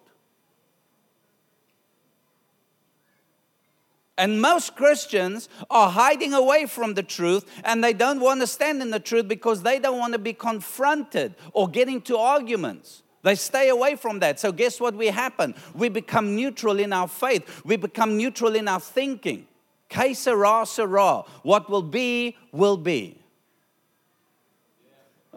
And 4.18 4.42
most 4.42 4.76
Christians 4.76 5.50
are 5.72 5.90
hiding 5.90 6.34
away 6.34 6.68
from 6.68 6.94
the 6.94 7.02
truth 7.02 7.46
and 7.64 7.84
they 7.84 7.94
don't 7.94 8.20
want 8.20 8.42
to 8.42 8.48
stand 8.48 8.82
in 8.82 8.92
the 8.92 9.00
truth 9.00 9.28
because 9.28 9.64
they 9.64 9.80
don't 9.80 9.98
want 9.98 10.14
to 10.14 10.20
be 10.20 10.34
confronted 10.34 11.36
or 11.52 11.68
get 11.68 11.88
into 11.88 12.18
arguments. 12.18 13.02
They 13.24 13.36
stay 13.36 13.70
away 13.70 13.96
from 13.96 14.20
that. 14.20 14.40
So, 14.40 14.52
guess 14.52 14.80
what 14.82 14.96
we 14.96 15.08
happen? 15.08 15.56
We 15.74 15.88
become 15.90 16.36
neutral 16.36 16.80
in 16.80 16.94
our 16.94 17.08
faith, 17.08 17.62
we 17.66 17.78
become 17.78 18.18
neutral 18.18 18.56
in 18.56 18.68
our 18.68 18.82
thinking. 18.82 19.48
Que 19.94 20.16
sera, 20.16 20.66
sera. 20.66 21.24
What 21.44 21.70
will 21.70 21.84
be, 21.84 22.36
will 22.52 22.78
be. 22.78 23.20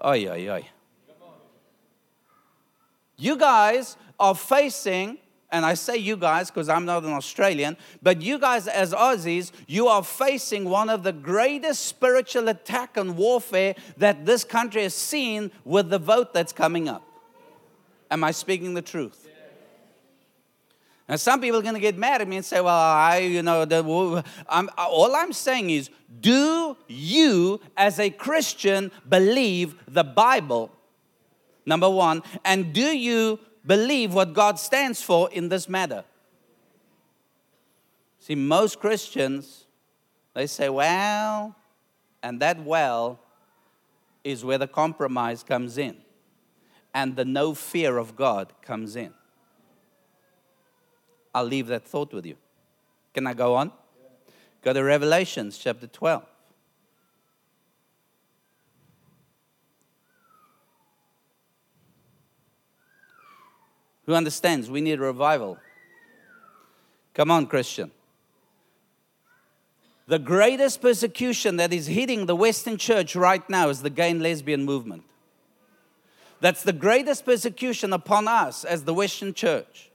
Oi, 0.02 0.28
oi, 0.28 0.50
oi. 0.50 0.68
You 3.18 3.36
guys 3.36 3.98
are 4.18 4.34
facing 4.34 5.18
and 5.52 5.64
I 5.64 5.74
say 5.74 5.96
you 5.96 6.16
guys 6.16 6.50
because 6.50 6.68
I'm 6.68 6.86
not 6.86 7.04
an 7.04 7.12
Australian, 7.12 7.76
but 8.02 8.20
you 8.20 8.38
guys 8.38 8.66
as 8.66 8.92
Aussies, 8.92 9.52
you 9.66 9.88
are 9.88 10.02
facing 10.02 10.64
one 10.68 10.88
of 10.88 11.02
the 11.02 11.12
greatest 11.12 11.86
spiritual 11.86 12.48
attack 12.48 12.96
and 12.96 13.16
warfare 13.16 13.74
that 13.98 14.26
this 14.26 14.42
country 14.42 14.82
has 14.82 14.94
seen 14.94 15.50
with 15.64 15.90
the 15.90 15.98
vote 15.98 16.32
that's 16.32 16.52
coming 16.52 16.88
up. 16.88 17.02
Am 18.10 18.24
I 18.24 18.32
speaking 18.32 18.74
the 18.74 18.82
truth? 18.82 19.25
Now, 21.08 21.16
some 21.16 21.40
people 21.40 21.60
are 21.60 21.62
going 21.62 21.74
to 21.74 21.80
get 21.80 21.96
mad 21.96 22.20
at 22.20 22.26
me 22.26 22.36
and 22.36 22.44
say, 22.44 22.60
well, 22.60 22.74
I, 22.74 23.18
you 23.18 23.42
know, 23.42 23.64
the, 23.64 24.24
I'm, 24.48 24.68
all 24.76 25.14
I'm 25.14 25.32
saying 25.32 25.70
is, 25.70 25.88
do 26.20 26.76
you 26.88 27.60
as 27.76 28.00
a 28.00 28.10
Christian 28.10 28.90
believe 29.08 29.76
the 29.86 30.02
Bible? 30.02 30.72
Number 31.64 31.88
one. 31.88 32.22
And 32.44 32.72
do 32.72 32.96
you 32.96 33.38
believe 33.64 34.14
what 34.14 34.32
God 34.32 34.58
stands 34.58 35.00
for 35.00 35.30
in 35.30 35.48
this 35.48 35.68
matter? 35.68 36.04
See, 38.18 38.34
most 38.34 38.80
Christians, 38.80 39.66
they 40.34 40.48
say, 40.48 40.68
well, 40.68 41.54
and 42.20 42.40
that 42.40 42.64
well 42.64 43.20
is 44.24 44.44
where 44.44 44.58
the 44.58 44.66
compromise 44.66 45.44
comes 45.44 45.78
in 45.78 45.96
and 46.92 47.14
the 47.14 47.24
no 47.24 47.54
fear 47.54 47.98
of 47.98 48.16
God 48.16 48.52
comes 48.62 48.96
in. 48.96 49.14
I'll 51.36 51.44
leave 51.44 51.66
that 51.66 51.84
thought 51.86 52.14
with 52.14 52.24
you. 52.24 52.36
Can 53.12 53.26
I 53.26 53.34
go 53.34 53.56
on? 53.56 53.70
Go 54.62 54.72
to 54.72 54.82
Revelations 54.82 55.58
chapter 55.58 55.86
12. 55.86 56.22
Who 64.06 64.14
understands 64.14 64.70
we 64.70 64.80
need 64.80 64.98
a 64.98 65.02
revival? 65.02 65.58
Come 67.12 67.30
on, 67.30 67.46
Christian. 67.48 67.90
The 70.06 70.18
greatest 70.18 70.80
persecution 70.80 71.56
that 71.58 71.70
is 71.70 71.86
hitting 71.86 72.24
the 72.24 72.34
Western 72.34 72.78
church 72.78 73.14
right 73.14 73.46
now 73.50 73.68
is 73.68 73.82
the 73.82 73.90
gay 73.90 74.10
and 74.10 74.22
lesbian 74.22 74.64
movement. 74.64 75.02
That's 76.40 76.62
the 76.62 76.72
greatest 76.72 77.26
persecution 77.26 77.92
upon 77.92 78.26
us 78.26 78.64
as 78.64 78.84
the 78.84 78.94
Western 78.94 79.34
church. 79.34 79.90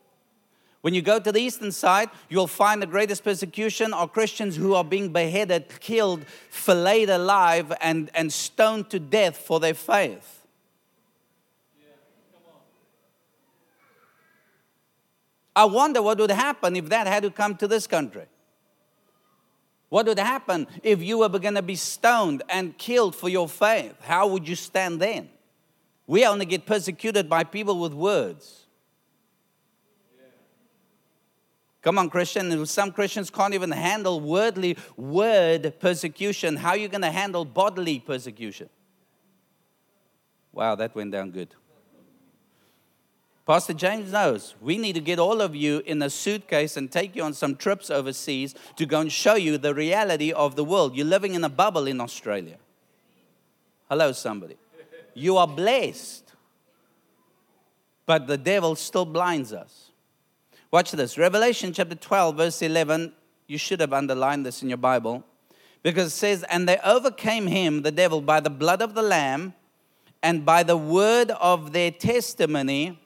When 0.81 0.95
you 0.95 1.03
go 1.03 1.19
to 1.19 1.31
the 1.31 1.39
eastern 1.39 1.71
side, 1.71 2.09
you'll 2.27 2.47
find 2.47 2.81
the 2.81 2.87
greatest 2.87 3.23
persecution 3.23 3.93
are 3.93 4.07
Christians 4.07 4.55
who 4.55 4.73
are 4.73 4.83
being 4.83 5.13
beheaded, 5.13 5.79
killed, 5.79 6.25
filleted 6.49 7.09
alive, 7.09 7.71
and, 7.81 8.09
and 8.15 8.33
stoned 8.33 8.89
to 8.89 8.99
death 8.99 9.37
for 9.37 9.59
their 9.59 9.75
faith. 9.75 10.39
I 15.55 15.65
wonder 15.65 16.01
what 16.01 16.17
would 16.17 16.31
happen 16.31 16.75
if 16.75 16.89
that 16.89 17.07
had 17.07 17.23
to 17.23 17.29
come 17.29 17.55
to 17.57 17.67
this 17.67 17.85
country. 17.85 18.25
What 19.89 20.05
would 20.05 20.17
happen 20.17 20.67
if 20.81 21.03
you 21.03 21.17
were 21.19 21.27
going 21.27 21.55
to 21.55 21.61
be 21.61 21.75
stoned 21.75 22.41
and 22.47 22.77
killed 22.77 23.15
for 23.15 23.27
your 23.27 23.49
faith? 23.49 23.95
How 24.01 24.25
would 24.27 24.47
you 24.47 24.55
stand 24.55 25.01
then? 25.01 25.29
We 26.07 26.25
only 26.25 26.45
get 26.45 26.65
persecuted 26.65 27.29
by 27.29 27.43
people 27.43 27.77
with 27.77 27.93
words. 27.93 28.67
Come 31.81 31.97
on, 31.97 32.09
Christian. 32.09 32.65
Some 32.65 32.91
Christians 32.91 33.29
can't 33.29 33.53
even 33.53 33.71
handle 33.71 34.19
worldly 34.19 34.77
word 34.97 35.73
persecution. 35.79 36.57
How 36.57 36.69
are 36.69 36.77
you 36.77 36.87
going 36.87 37.01
to 37.01 37.11
handle 37.11 37.43
bodily 37.43 37.99
persecution? 37.99 38.69
Wow, 40.53 40.75
that 40.75 40.93
went 40.93 41.11
down 41.11 41.31
good. 41.31 41.55
Pastor 43.47 43.73
James 43.73 44.11
knows 44.11 44.53
we 44.61 44.77
need 44.77 44.93
to 44.93 45.01
get 45.01 45.17
all 45.17 45.41
of 45.41 45.55
you 45.55 45.81
in 45.85 46.01
a 46.03 46.09
suitcase 46.09 46.77
and 46.77 46.91
take 46.91 47.15
you 47.15 47.23
on 47.23 47.33
some 47.33 47.55
trips 47.55 47.89
overseas 47.89 48.53
to 48.75 48.85
go 48.85 48.99
and 49.01 49.11
show 49.11 49.35
you 49.35 49.57
the 49.57 49.73
reality 49.73 50.31
of 50.31 50.55
the 50.55 50.63
world. 50.63 50.95
You're 50.95 51.07
living 51.07 51.33
in 51.33 51.43
a 51.43 51.49
bubble 51.49 51.87
in 51.87 51.99
Australia. 51.99 52.57
Hello, 53.89 54.11
somebody. 54.11 54.57
You 55.13 55.37
are 55.37 55.47
blessed, 55.47 56.31
but 58.05 58.27
the 58.27 58.37
devil 58.37 58.75
still 58.75 59.05
blinds 59.05 59.51
us. 59.51 59.90
Watch 60.71 60.91
this. 60.91 61.17
Revelation 61.17 61.73
chapter 61.73 61.95
12, 61.95 62.37
verse 62.37 62.61
11. 62.61 63.11
You 63.45 63.57
should 63.57 63.81
have 63.81 63.91
underlined 63.91 64.45
this 64.45 64.63
in 64.63 64.69
your 64.69 64.77
Bible 64.77 65.21
because 65.83 66.07
it 66.07 66.15
says, 66.15 66.45
And 66.49 66.67
they 66.67 66.77
overcame 66.77 67.47
him, 67.47 67.81
the 67.81 67.91
devil, 67.91 68.21
by 68.21 68.39
the 68.39 68.49
blood 68.49 68.81
of 68.81 68.93
the 68.93 69.01
Lamb 69.01 69.53
and 70.23 70.45
by 70.45 70.63
the 70.63 70.77
word 70.77 71.31
of 71.31 71.73
their 71.73 71.91
testimony, 71.91 72.97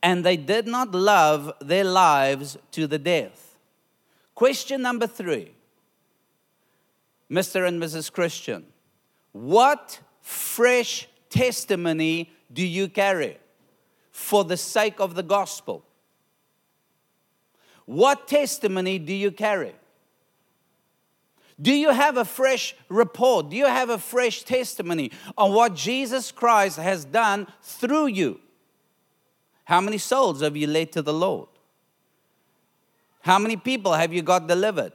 and 0.00 0.24
they 0.24 0.36
did 0.36 0.68
not 0.68 0.94
love 0.94 1.52
their 1.60 1.82
lives 1.82 2.56
to 2.70 2.86
the 2.86 2.98
death. 2.98 3.56
Question 4.36 4.82
number 4.82 5.08
three 5.08 5.54
Mr. 7.28 7.66
and 7.66 7.82
Mrs. 7.82 8.12
Christian, 8.12 8.66
what 9.32 9.98
fresh 10.20 11.08
testimony 11.30 12.30
do 12.52 12.64
you 12.64 12.86
carry 12.86 13.38
for 14.12 14.44
the 14.44 14.56
sake 14.56 15.00
of 15.00 15.16
the 15.16 15.22
gospel? 15.24 15.84
What 17.86 18.26
testimony 18.28 18.98
do 18.98 19.12
you 19.12 19.30
carry? 19.30 19.74
Do 21.60 21.72
you 21.72 21.90
have 21.90 22.16
a 22.16 22.24
fresh 22.24 22.74
report? 22.88 23.50
Do 23.50 23.56
you 23.56 23.66
have 23.66 23.90
a 23.90 23.98
fresh 23.98 24.42
testimony 24.42 25.12
on 25.38 25.52
what 25.52 25.74
Jesus 25.74 26.32
Christ 26.32 26.78
has 26.78 27.04
done 27.04 27.46
through 27.62 28.06
you? 28.06 28.40
How 29.64 29.80
many 29.80 29.98
souls 29.98 30.42
have 30.42 30.56
you 30.56 30.66
led 30.66 30.92
to 30.92 31.02
the 31.02 31.12
Lord? 31.12 31.48
How 33.20 33.38
many 33.38 33.56
people 33.56 33.92
have 33.92 34.12
you 34.12 34.20
got 34.20 34.46
delivered? 34.46 34.92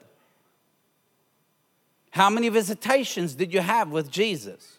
How 2.12 2.30
many 2.30 2.50
visitations 2.50 3.36
did 3.36 3.54
you 3.54 3.62
have 3.62 3.90
with 3.90 4.12
Jesus? 4.12 4.78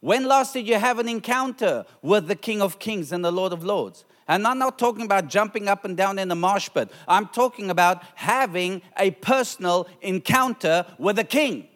When 0.00 0.26
last 0.26 0.52
did 0.52 0.68
you 0.68 0.78
have 0.78 0.98
an 0.98 1.08
encounter 1.08 1.86
with 2.02 2.28
the 2.28 2.36
King 2.36 2.60
of 2.60 2.78
Kings 2.78 3.10
and 3.10 3.24
the 3.24 3.32
Lord 3.32 3.52
of 3.52 3.64
Lords? 3.64 4.04
And 4.26 4.46
I'm 4.46 4.58
not 4.58 4.78
talking 4.78 5.04
about 5.04 5.28
jumping 5.28 5.68
up 5.68 5.84
and 5.84 5.96
down 5.96 6.18
in 6.18 6.28
the 6.28 6.34
mosh 6.34 6.68
pit. 6.72 6.90
I'm 7.06 7.26
talking 7.28 7.70
about 7.70 8.02
having 8.14 8.80
a 8.98 9.10
personal 9.10 9.86
encounter 10.00 10.86
with 10.98 11.16
the 11.16 11.24
King. 11.24 11.68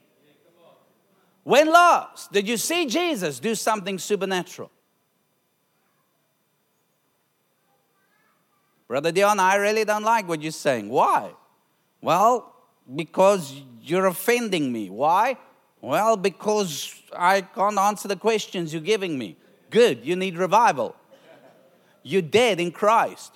When 1.45 1.71
last 1.71 2.33
did 2.33 2.49
you 2.49 2.57
see 2.57 2.87
Jesus 2.87 3.39
do 3.41 3.55
something 3.55 3.99
supernatural? 3.99 4.71
Brother 8.87 9.13
Dion, 9.13 9.39
I 9.39 9.57
really 9.57 9.85
don't 9.85 10.03
like 10.03 10.27
what 10.27 10.41
you're 10.41 10.51
saying. 10.51 10.89
Why? 10.89 11.33
Well, 12.01 12.55
because 12.95 13.61
you're 13.83 14.07
offending 14.07 14.73
me. 14.73 14.89
Why? 14.89 15.37
Well, 15.81 16.17
because 16.17 16.95
I 17.17 17.43
can't 17.43 17.79
answer 17.79 18.09
the 18.09 18.17
questions 18.17 18.73
you're 18.73 18.83
giving 18.83 19.19
me. 19.19 19.37
Good, 19.71 20.05
you 20.05 20.17
need 20.17 20.39
revival. 20.39 20.97
You're 22.03 22.23
dead 22.23 22.61
in 22.61 22.71
Christ. 22.71 23.35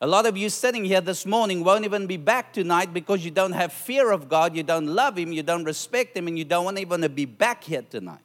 A 0.00 0.06
lot 0.06 0.26
of 0.26 0.36
you 0.36 0.48
sitting 0.48 0.84
here 0.84 1.00
this 1.00 1.24
morning 1.24 1.62
won't 1.62 1.84
even 1.84 2.08
be 2.08 2.16
back 2.16 2.52
tonight 2.52 2.92
because 2.92 3.24
you 3.24 3.30
don't 3.30 3.52
have 3.52 3.72
fear 3.72 4.10
of 4.10 4.28
God, 4.28 4.56
you 4.56 4.64
don't 4.64 4.88
love 4.88 5.16
Him, 5.16 5.32
you 5.32 5.44
don't 5.44 5.62
respect 5.62 6.16
Him, 6.16 6.26
and 6.26 6.36
you 6.36 6.44
don't 6.44 6.64
want 6.64 6.78
even 6.80 7.02
to 7.02 7.08
be 7.08 7.24
back 7.24 7.62
here 7.62 7.82
tonight. 7.82 8.24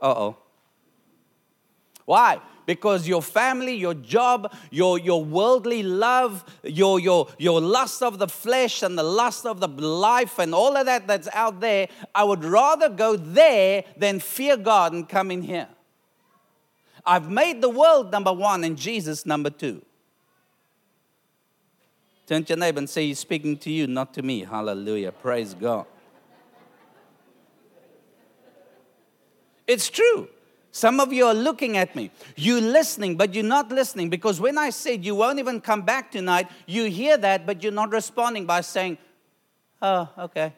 Uh 0.00 0.14
oh. 0.16 0.36
Why? 2.04 2.40
Because 2.64 3.08
your 3.08 3.22
family, 3.22 3.74
your 3.74 3.94
job, 3.94 4.54
your, 4.70 4.98
your 4.98 5.24
worldly 5.24 5.82
love, 5.82 6.44
your, 6.62 7.00
your, 7.00 7.28
your 7.38 7.60
lust 7.60 8.02
of 8.02 8.18
the 8.18 8.28
flesh 8.28 8.82
and 8.82 8.96
the 8.96 9.02
lust 9.02 9.46
of 9.46 9.58
the 9.58 9.68
life 9.68 10.38
and 10.38 10.54
all 10.54 10.76
of 10.76 10.86
that 10.86 11.08
that's 11.08 11.28
out 11.32 11.60
there, 11.60 11.88
I 12.14 12.22
would 12.22 12.44
rather 12.44 12.88
go 12.88 13.16
there 13.16 13.84
than 13.96 14.20
fear 14.20 14.56
God 14.56 14.92
and 14.92 15.08
come 15.08 15.32
in 15.32 15.42
here. 15.42 15.68
I've 17.06 17.30
made 17.30 17.62
the 17.62 17.68
world 17.68 18.10
number 18.10 18.32
one 18.32 18.64
and 18.64 18.76
Jesus 18.76 19.24
number 19.24 19.50
two. 19.50 19.82
Turn 22.26 22.42
to 22.44 22.48
your 22.50 22.58
neighbor 22.58 22.78
and 22.78 22.90
say, 22.90 23.06
He's 23.06 23.20
speaking 23.20 23.56
to 23.58 23.70
you, 23.70 23.86
not 23.86 24.12
to 24.14 24.22
me. 24.22 24.44
Hallelujah. 24.44 25.12
Praise 25.12 25.54
God. 25.54 25.86
It's 29.66 29.88
true. 29.88 30.28
Some 30.72 31.00
of 31.00 31.12
you 31.12 31.24
are 31.26 31.34
looking 31.34 31.76
at 31.76 31.96
me. 31.96 32.10
You're 32.36 32.60
listening, 32.60 33.16
but 33.16 33.34
you're 33.34 33.44
not 33.44 33.70
listening 33.70 34.10
because 34.10 34.40
when 34.40 34.58
I 34.58 34.70
said 34.70 35.04
you 35.04 35.14
won't 35.14 35.38
even 35.38 35.60
come 35.60 35.82
back 35.82 36.10
tonight, 36.10 36.48
you 36.66 36.90
hear 36.90 37.16
that, 37.16 37.46
but 37.46 37.62
you're 37.62 37.72
not 37.72 37.92
responding 37.92 38.44
by 38.44 38.60
saying, 38.60 38.98
Oh, 39.80 40.08
okay. 40.18 40.52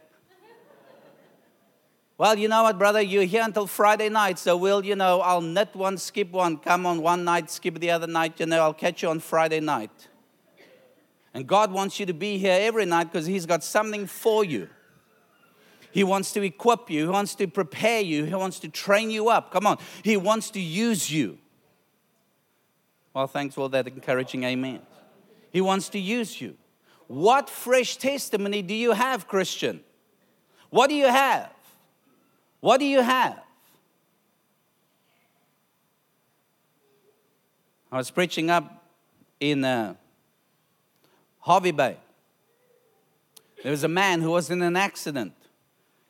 Well, 2.18 2.36
you 2.36 2.48
know 2.48 2.64
what, 2.64 2.78
brother? 2.78 3.00
You're 3.00 3.22
here 3.22 3.44
until 3.44 3.68
Friday 3.68 4.08
night, 4.08 4.40
so 4.40 4.56
we'll, 4.56 4.84
you 4.84 4.96
know, 4.96 5.20
I'll 5.20 5.40
net 5.40 5.76
one, 5.76 5.96
skip 5.96 6.32
one, 6.32 6.56
come 6.56 6.84
on 6.84 7.00
one 7.00 7.22
night, 7.22 7.48
skip 7.48 7.78
the 7.78 7.92
other 7.92 8.08
night, 8.08 8.40
you 8.40 8.46
know, 8.46 8.60
I'll 8.60 8.74
catch 8.74 9.04
you 9.04 9.08
on 9.08 9.20
Friday 9.20 9.60
night. 9.60 10.08
And 11.32 11.46
God 11.46 11.70
wants 11.70 12.00
you 12.00 12.06
to 12.06 12.12
be 12.12 12.36
here 12.36 12.58
every 12.60 12.86
night 12.86 13.04
because 13.04 13.26
He's 13.26 13.46
got 13.46 13.62
something 13.62 14.08
for 14.08 14.44
you. 14.44 14.68
He 15.92 16.02
wants 16.02 16.32
to 16.32 16.42
equip 16.42 16.90
you, 16.90 17.04
He 17.04 17.08
wants 17.08 17.36
to 17.36 17.46
prepare 17.46 18.00
you, 18.00 18.24
He 18.24 18.34
wants 18.34 18.58
to 18.60 18.68
train 18.68 19.12
you 19.12 19.28
up. 19.28 19.52
Come 19.52 19.64
on, 19.64 19.78
He 20.02 20.16
wants 20.16 20.50
to 20.50 20.60
use 20.60 21.08
you. 21.08 21.38
Well, 23.14 23.28
thanks 23.28 23.54
for 23.54 23.68
that 23.68 23.86
encouraging 23.86 24.42
amen. 24.42 24.80
He 25.52 25.60
wants 25.60 25.88
to 25.90 26.00
use 26.00 26.40
you. 26.40 26.56
What 27.06 27.48
fresh 27.48 27.96
testimony 27.96 28.60
do 28.60 28.74
you 28.74 28.90
have, 28.90 29.28
Christian? 29.28 29.84
What 30.70 30.90
do 30.90 30.96
you 30.96 31.06
have? 31.06 31.52
What 32.60 32.78
do 32.78 32.86
you 32.86 33.02
have? 33.02 33.40
I 37.90 37.96
was 37.96 38.10
preaching 38.10 38.50
up 38.50 38.84
in 39.40 39.64
uh, 39.64 39.94
Hervey 41.46 41.70
Bay. 41.70 41.96
There 43.62 43.72
was 43.72 43.84
a 43.84 43.88
man 43.88 44.20
who 44.20 44.30
was 44.30 44.50
in 44.50 44.60
an 44.62 44.76
accident. 44.76 45.32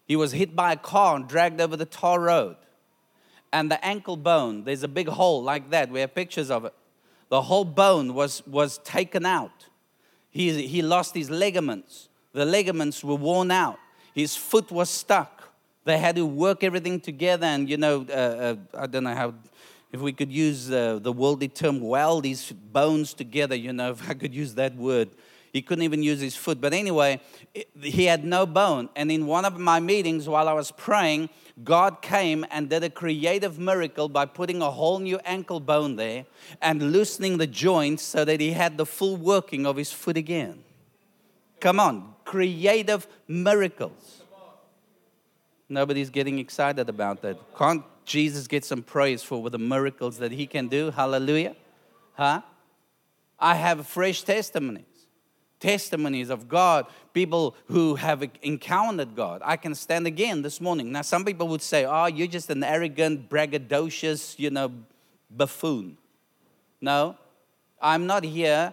He 0.07 0.17
was 0.17 0.33
hit 0.33 0.57
by 0.57 0.73
a 0.73 0.77
car 0.77 1.17
and 1.17 1.29
dragged 1.29 1.61
over 1.61 1.77
the 1.77 1.85
tar 1.85 2.21
road. 2.21 2.57
And 3.53 3.71
the 3.71 3.83
ankle 3.85 4.17
bone, 4.17 4.65
there's 4.65 4.83
a 4.83 4.89
big 4.89 5.09
hole 5.09 5.43
like 5.43 5.71
that. 5.71 5.91
We 5.91 6.01
have 6.01 6.15
pictures 6.15 6.51
of 6.51 6.65
it. 6.65 6.75
The 7.29 7.43
whole 7.43 7.65
bone 7.65 8.15
was, 8.15 8.47
was 8.47 8.79
taken 8.79 9.25
out. 9.25 9.67
He, 10.31 10.67
he 10.67 10.83
lost 10.83 11.15
his 11.15 11.31
ligaments. 11.31 12.09
The 12.33 12.45
ligaments 12.45 13.05
were 13.05 13.15
worn 13.15 13.51
out. 13.51 13.79
His 14.15 14.37
foot 14.37 14.71
was 14.71 14.91
stuck. 14.91 15.38
They 15.89 15.97
had 15.97 16.17
to 16.17 16.27
work 16.27 16.63
everything 16.65 17.01
together. 17.01 17.47
And, 17.47 17.67
you 17.67 17.79
know, 17.79 18.05
uh, 18.11 18.13
uh, 18.13 18.57
I 18.75 18.87
don't 18.87 19.05
know 19.05 19.15
how, 19.15 19.33
if 19.91 20.03
we 20.03 20.13
could 20.13 20.31
use 20.31 20.71
uh, 20.71 20.99
the 21.01 21.11
worldly 21.11 21.49
term, 21.49 21.81
weld 21.81 22.25
these 22.25 22.53
bones 22.53 23.15
together, 23.15 23.55
you 23.55 23.73
know, 23.73 23.91
if 23.97 24.11
I 24.11 24.13
could 24.13 24.35
use 24.35 24.53
that 24.57 24.77
word. 24.77 25.09
He 25.51 25.63
couldn't 25.63 25.85
even 25.85 26.03
use 26.03 26.21
his 26.21 26.37
foot. 26.37 26.61
But 26.61 26.75
anyway, 26.75 27.23
he 27.81 28.05
had 28.05 28.23
no 28.23 28.45
bone. 28.45 28.91
And 28.97 29.11
in 29.11 29.27
one 29.27 29.47
of 29.47 29.59
my 29.59 29.81
meetings 29.81 30.29
while 30.29 30.47
I 30.47 30.53
was 30.53 30.71
praying, 30.71 31.31
God 31.65 32.03
came 32.03 32.45
and 32.51 32.69
did 32.69 32.85
a 32.85 32.91
creative 32.91 33.59
miracle 33.59 34.11
by 34.11 34.27
putting 34.27 34.61
a 34.61 34.71
whole 34.71 34.99
new 34.99 35.19
ankle 35.25 35.59
bone 35.59 35.97
there 35.97 36.27
and 36.61 36.93
loosening 36.93 37.39
the 37.39 37.47
joints 37.47 38.03
so 38.03 38.27
that 38.27 38.41
he 38.41 38.51
had 38.51 38.77
the 38.77 38.85
full 38.85 39.17
working 39.17 39.65
of 39.65 39.77
his 39.77 39.91
foot 39.91 40.19
again. 40.19 40.65
Come 41.61 41.81
on, 41.81 42.15
creative 42.27 43.07
miracles. 43.27 44.18
Nobody's 45.69 46.11
getting 46.11 46.39
excited 46.39 46.89
about 46.89 47.23
that. 47.23 47.39
Can't 47.57 47.85
Jesus 48.05 48.47
get 48.47 48.65
some 48.65 48.83
praise 48.83 49.23
for 49.23 49.51
the 49.51 49.59
miracles 49.59 50.19
that 50.19 50.33
he 50.33 50.47
can 50.47 50.69
do? 50.69 50.91
Hallelujah. 50.91 51.55
Huh? 52.15 52.43
I 53.39 53.55
have 53.55 53.87
fresh 53.87 54.23
testimonies 54.23 54.85
testimonies 55.61 56.31
of 56.31 56.49
God, 56.49 56.87
people 57.13 57.57
who 57.67 57.97
have 57.97 58.29
encountered 58.43 59.15
God. 59.17 59.43
I 59.45 59.57
can 59.57 59.75
stand 59.75 60.07
again 60.07 60.43
this 60.43 60.61
morning. 60.61 60.93
Now, 60.93 61.03
some 61.03 61.25
people 61.25 61.49
would 61.49 61.63
say, 61.63 61.85
Oh, 61.85 62.07
you're 62.07 62.29
just 62.29 62.51
an 62.51 62.63
arrogant, 62.63 63.29
braggadocious, 63.29 64.39
you 64.39 64.51
know, 64.51 64.73
buffoon. 65.31 65.99
No, 66.81 67.17
I'm 67.81 68.07
not 68.07 68.25
here 68.25 68.73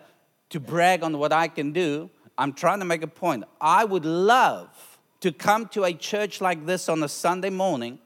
to 0.49 0.59
brag 0.59 1.03
on 1.03 1.17
what 1.17 1.33
I 1.33 1.47
can 1.47 1.71
do. 1.71 2.09
I'm 2.37 2.53
trying 2.53 2.79
to 2.79 2.85
make 2.85 3.01
a 3.01 3.07
point. 3.07 3.45
I 3.59 3.83
would 3.83 4.05
love 4.05 4.94
to 5.25 5.31
come 5.31 5.67
to 5.67 5.83
a 5.83 5.91
church 5.91 6.39
like 6.39 6.67
this 6.67 6.87
on 6.87 7.01
a 7.01 7.09
Sunday 7.09 7.49
morning. 7.49 7.97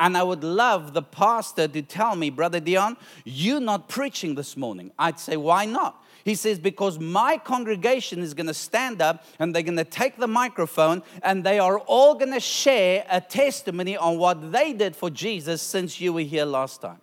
And 0.00 0.16
I 0.16 0.22
would 0.22 0.42
love 0.42 0.94
the 0.94 1.02
pastor 1.02 1.68
to 1.68 1.82
tell 1.82 2.16
me, 2.16 2.30
Brother 2.30 2.60
Dion, 2.60 2.96
you're 3.26 3.60
not 3.60 3.90
preaching 3.90 4.36
this 4.36 4.56
morning. 4.56 4.90
I'd 4.98 5.20
say, 5.20 5.36
Why 5.36 5.66
not? 5.66 6.02
He 6.24 6.34
says, 6.34 6.58
Because 6.58 6.98
my 6.98 7.36
congregation 7.36 8.20
is 8.20 8.32
going 8.32 8.46
to 8.46 8.54
stand 8.54 9.02
up 9.02 9.22
and 9.38 9.54
they're 9.54 9.62
going 9.62 9.76
to 9.76 9.84
take 9.84 10.16
the 10.16 10.26
microphone 10.26 11.02
and 11.22 11.44
they 11.44 11.58
are 11.58 11.78
all 11.80 12.14
going 12.14 12.32
to 12.32 12.40
share 12.40 13.04
a 13.10 13.20
testimony 13.20 13.94
on 13.94 14.16
what 14.16 14.50
they 14.50 14.72
did 14.72 14.96
for 14.96 15.10
Jesus 15.10 15.60
since 15.60 16.00
you 16.00 16.14
were 16.14 16.20
here 16.20 16.46
last 16.46 16.80
time. 16.80 17.02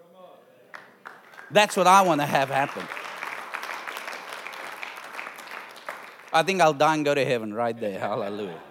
That's 1.51 1.77
what 1.77 1.85
I 1.85 2.01
want 2.01 2.21
to 2.21 2.25
have 2.25 2.49
happen. 2.49 2.87
I 6.33 6.41
think 6.41 6.59
I'll 6.59 6.73
die 6.73 6.95
and 6.95 7.05
go 7.05 7.13
to 7.13 7.23
heaven 7.23 7.53
right 7.53 7.79
there. 7.79 7.99
Hallelujah. 7.99 8.61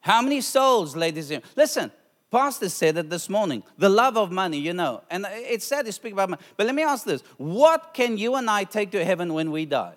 How 0.00 0.22
many 0.22 0.40
souls, 0.40 0.96
ladies 0.96 1.30
and 1.30 1.42
gentlemen? 1.42 1.54
listen, 1.56 1.92
Pastor 2.30 2.68
said 2.68 2.98
it 2.98 3.08
this 3.08 3.28
morning 3.28 3.62
the 3.78 3.88
love 3.88 4.16
of 4.16 4.30
money, 4.30 4.58
you 4.58 4.74
know. 4.74 5.02
And 5.10 5.26
it's 5.30 5.64
sad 5.64 5.86
to 5.86 5.92
speak 5.92 6.12
about 6.12 6.30
money. 6.30 6.42
But 6.56 6.66
let 6.66 6.74
me 6.74 6.82
ask 6.82 7.04
this 7.04 7.22
what 7.36 7.94
can 7.94 8.18
you 8.18 8.34
and 8.34 8.50
I 8.50 8.64
take 8.64 8.90
to 8.92 9.04
heaven 9.04 9.34
when 9.34 9.50
we 9.50 9.64
die? 9.64 9.94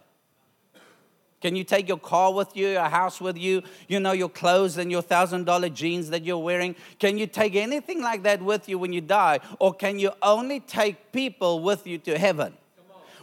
Can 1.41 1.55
you 1.55 1.63
take 1.63 1.87
your 1.87 1.97
car 1.97 2.31
with 2.31 2.55
you, 2.55 2.67
your 2.67 2.87
house 2.87 3.19
with 3.19 3.35
you, 3.35 3.63
you 3.87 3.99
know, 3.99 4.11
your 4.11 4.29
clothes 4.29 4.77
and 4.77 4.91
your 4.91 5.01
thousand 5.01 5.45
dollar 5.45 5.69
jeans 5.69 6.11
that 6.11 6.23
you're 6.23 6.37
wearing? 6.37 6.75
Can 6.99 7.17
you 7.17 7.25
take 7.25 7.55
anything 7.55 8.01
like 8.01 8.23
that 8.23 8.41
with 8.43 8.69
you 8.69 8.77
when 8.77 8.93
you 8.93 9.01
die? 9.01 9.39
Or 9.59 9.73
can 9.73 9.97
you 9.97 10.11
only 10.21 10.59
take 10.59 11.11
people 11.11 11.61
with 11.63 11.87
you 11.87 11.97
to 11.99 12.17
heaven? 12.17 12.53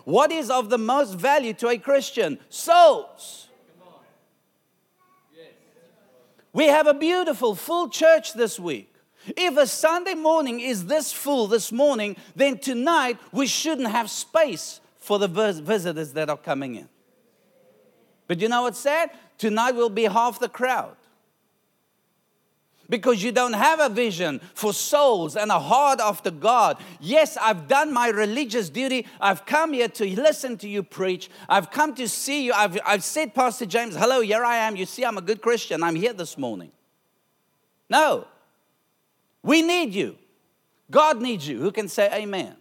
What 0.05 0.33
is 0.33 0.51
of 0.51 0.69
the 0.69 0.79
most 0.79 1.15
value 1.15 1.53
to 1.55 1.69
a 1.69 1.79
Christian? 1.79 2.39
Souls. 2.49 3.49
We 6.53 6.67
have 6.67 6.87
a 6.87 6.95
beautiful, 6.95 7.55
full 7.55 7.89
church 7.89 8.33
this 8.35 8.59
week. 8.59 8.93
If 9.37 9.57
a 9.57 9.67
Sunday 9.67 10.15
morning 10.15 10.61
is 10.61 10.87
this 10.87 11.13
full 11.13 11.47
this 11.47 11.71
morning, 11.71 12.17
then 12.35 12.59
tonight 12.59 13.19
we 13.33 13.47
shouldn't 13.47 13.89
have 13.89 14.11
space 14.11 14.81
for 14.99 15.19
the 15.19 15.29
visitors 15.29 16.13
that 16.13 16.31
are 16.31 16.37
coming 16.37 16.77
in. 16.77 16.89
But 18.27 18.41
you 18.41 18.49
know 18.49 18.63
what's 18.63 18.79
sad? 18.79 19.11
Tonight 19.39 19.73
will 19.73 19.91
be 19.91 20.05
half 20.05 20.39
the 20.39 20.49
crowd. 20.49 20.97
Because 22.91 23.23
you 23.23 23.33
don't 23.33 23.53
have 23.53 23.81
a 23.81 23.89
vision 23.91 24.41
for 24.55 24.73
souls 24.73 25.37
and 25.37 25.51
a 25.51 25.59
heart 25.59 26.01
after 26.01 26.31
God. 26.31 26.79
Yes, 27.01 27.37
I've 27.37 27.69
done 27.69 27.93
my 27.93 28.09
religious 28.09 28.71
duty. 28.71 29.07
I've 29.21 29.45
come 29.45 29.75
here 29.75 29.89
to 29.89 30.21
listen 30.21 30.57
to 30.59 30.69
you 30.69 30.83
preach. 30.83 31.29
I've 31.49 31.71
come 31.71 31.95
to 31.97 32.09
see 32.09 32.45
you. 32.45 32.55
I've, 32.55 32.79
I've 32.87 33.05
said, 33.05 33.35
Pastor 33.35 33.67
James, 33.67 33.95
hello, 33.95 34.23
here 34.23 34.43
I 34.43 34.57
am. 34.57 34.75
You 34.75 34.87
see, 34.87 35.05
I'm 35.05 35.19
a 35.19 35.23
good 35.23 35.43
Christian. 35.43 35.83
I'm 35.83 35.97
here 35.97 36.15
this 36.15 36.39
morning. 36.39 36.73
No, 37.91 38.27
we 39.43 39.63
need 39.63 39.95
you. 39.95 40.17
God 40.91 41.21
needs 41.21 41.47
you. 41.47 41.59
Who 41.61 41.71
can 41.71 41.89
say 41.89 42.07
amen? 42.07 42.23
amen? 42.23 42.57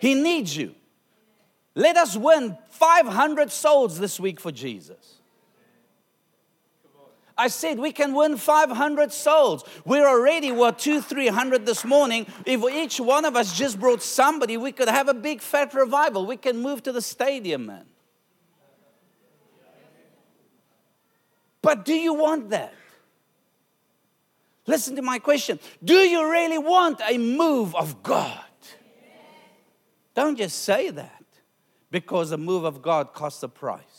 He 0.00 0.14
needs 0.14 0.56
you. 0.56 0.74
Let 1.74 1.96
us 1.96 2.16
win 2.16 2.56
500 2.70 3.50
souls 3.50 3.98
this 3.98 4.20
week 4.20 4.38
for 4.38 4.52
Jesus. 4.52 5.21
I 7.36 7.48
said 7.48 7.78
we 7.78 7.92
can 7.92 8.14
win 8.14 8.36
500 8.36 9.12
souls. 9.12 9.64
We're 9.84 10.06
already, 10.06 10.52
what, 10.52 10.78
two, 10.78 11.00
300 11.00 11.66
this 11.66 11.84
morning. 11.84 12.26
If 12.44 12.62
each 12.72 13.00
one 13.00 13.24
of 13.24 13.36
us 13.36 13.56
just 13.56 13.80
brought 13.80 14.02
somebody, 14.02 14.56
we 14.56 14.72
could 14.72 14.88
have 14.88 15.08
a 15.08 15.14
big 15.14 15.40
fat 15.40 15.74
revival. 15.74 16.26
We 16.26 16.36
can 16.36 16.60
move 16.60 16.82
to 16.84 16.92
the 16.92 17.02
stadium, 17.02 17.66
man. 17.66 17.86
But 21.62 21.84
do 21.84 21.94
you 21.94 22.14
want 22.14 22.50
that? 22.50 22.74
Listen 24.66 24.96
to 24.96 25.02
my 25.02 25.18
question. 25.18 25.58
Do 25.82 25.94
you 25.94 26.30
really 26.30 26.58
want 26.58 27.00
a 27.08 27.18
move 27.18 27.74
of 27.74 28.02
God? 28.02 28.38
Don't 30.14 30.36
just 30.36 30.62
say 30.62 30.90
that 30.90 31.24
because 31.90 32.32
a 32.32 32.36
move 32.36 32.64
of 32.64 32.82
God 32.82 33.12
costs 33.12 33.42
a 33.42 33.48
price. 33.48 33.91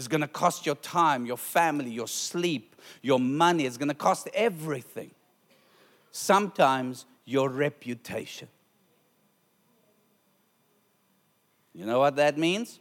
It's 0.00 0.08
going 0.08 0.22
to 0.22 0.28
cost 0.28 0.64
your 0.64 0.76
time, 0.76 1.26
your 1.26 1.36
family, 1.36 1.90
your 1.90 2.08
sleep, 2.08 2.74
your 3.02 3.20
money. 3.20 3.66
It's 3.66 3.76
going 3.76 3.90
to 3.90 3.94
cost 3.94 4.30
everything. 4.32 5.10
Sometimes 6.10 7.04
your 7.26 7.50
reputation. 7.50 8.48
You 11.74 11.84
know 11.84 11.98
what 11.98 12.16
that 12.16 12.38
means? 12.38 12.80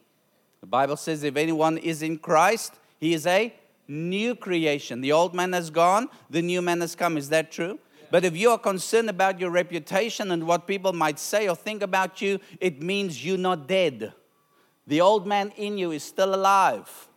The 0.62 0.68
Bible 0.68 0.96
says 0.96 1.24
if 1.24 1.36
anyone 1.36 1.78
is 1.78 2.04
in 2.04 2.20
Christ, 2.20 2.76
he 3.02 3.14
is 3.14 3.28
a 3.28 3.54
new 3.86 4.34
creation. 4.34 5.02
The 5.02 5.12
old 5.12 5.36
man 5.36 5.52
has 5.52 5.70
gone, 5.70 6.08
the 6.30 6.42
new 6.42 6.62
man 6.62 6.80
has 6.80 6.96
come. 6.96 7.18
Is 7.18 7.28
that 7.28 7.52
true? 7.52 7.80
But 8.12 8.24
if 8.24 8.38
you 8.38 8.52
are 8.52 8.58
concerned 8.58 9.10
about 9.10 9.42
your 9.42 9.50
reputation 9.50 10.32
and 10.32 10.48
what 10.48 10.68
people 10.68 10.94
might 10.94 11.20
say 11.20 11.50
or 11.50 11.56
think 11.58 11.84
about 11.84 12.22
you, 12.22 12.40
it 12.62 12.82
means 12.82 13.26
you're 13.26 13.38
not 13.38 13.68
dead. 13.68 14.14
The 14.88 15.02
old 15.02 15.28
man 15.28 15.52
in 15.58 15.78
you 15.78 15.92
is 15.92 16.02
still 16.02 16.34
alive. 16.34 17.09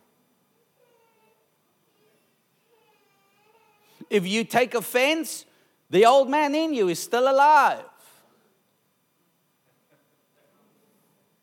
If 4.13 4.27
you 4.27 4.43
take 4.43 4.75
offense, 4.75 5.43
the 5.89 6.05
old 6.05 6.29
man 6.29 6.53
in 6.53 6.71
you 6.71 6.87
is 6.87 6.99
still 6.99 7.27
alive. 7.27 7.83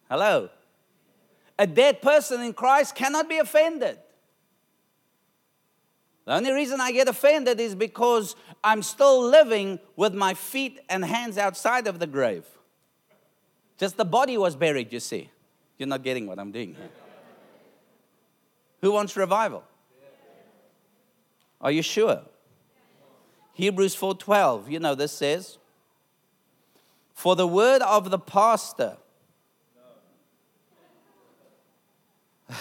Hello? 0.09 0.51
A 1.59 1.67
dead 1.67 2.01
person 2.01 2.41
in 2.43 2.53
Christ 2.53 2.95
cannot 2.95 3.29
be 3.29 3.39
offended. 3.39 3.99
The 6.27 6.35
only 6.35 6.53
reason 6.53 6.81
I 6.81 6.93
get 6.93 7.09
offended 7.09 7.59
is 7.59 7.75
because 7.75 8.37
I'm 8.63 8.85
still 8.85 9.21
living 9.21 9.81
with 9.97 10.15
my 10.15 10.35
feet 10.35 10.79
and 10.89 11.05
hands 11.05 11.39
outside 11.39 11.89
of 11.89 11.99
the 11.99 12.07
grave. 12.07 12.47
Just 13.79 13.97
the 13.97 14.05
body 14.05 14.39
was 14.39 14.55
buried, 14.55 14.93
you 14.93 15.01
see. 15.01 15.29
You're 15.77 15.89
not 15.89 16.05
getting 16.05 16.29
what 16.29 16.39
I'm 16.39 16.53
doing 16.53 16.77
here. 16.77 16.91
Who 18.83 18.93
wants 18.93 19.17
revival? 19.17 19.65
Are 21.61 21.73
you 21.73 21.83
sure? 21.83 22.23
Hebrews 23.55 23.95
4:12, 23.97 24.71
you 24.71 24.79
know 24.79 24.95
this 24.95 25.13
says, 25.13 25.59
For 27.15 27.37
the 27.37 27.47
word 27.47 27.83
of 27.83 28.11
the 28.11 28.19
pastor. 28.19 28.97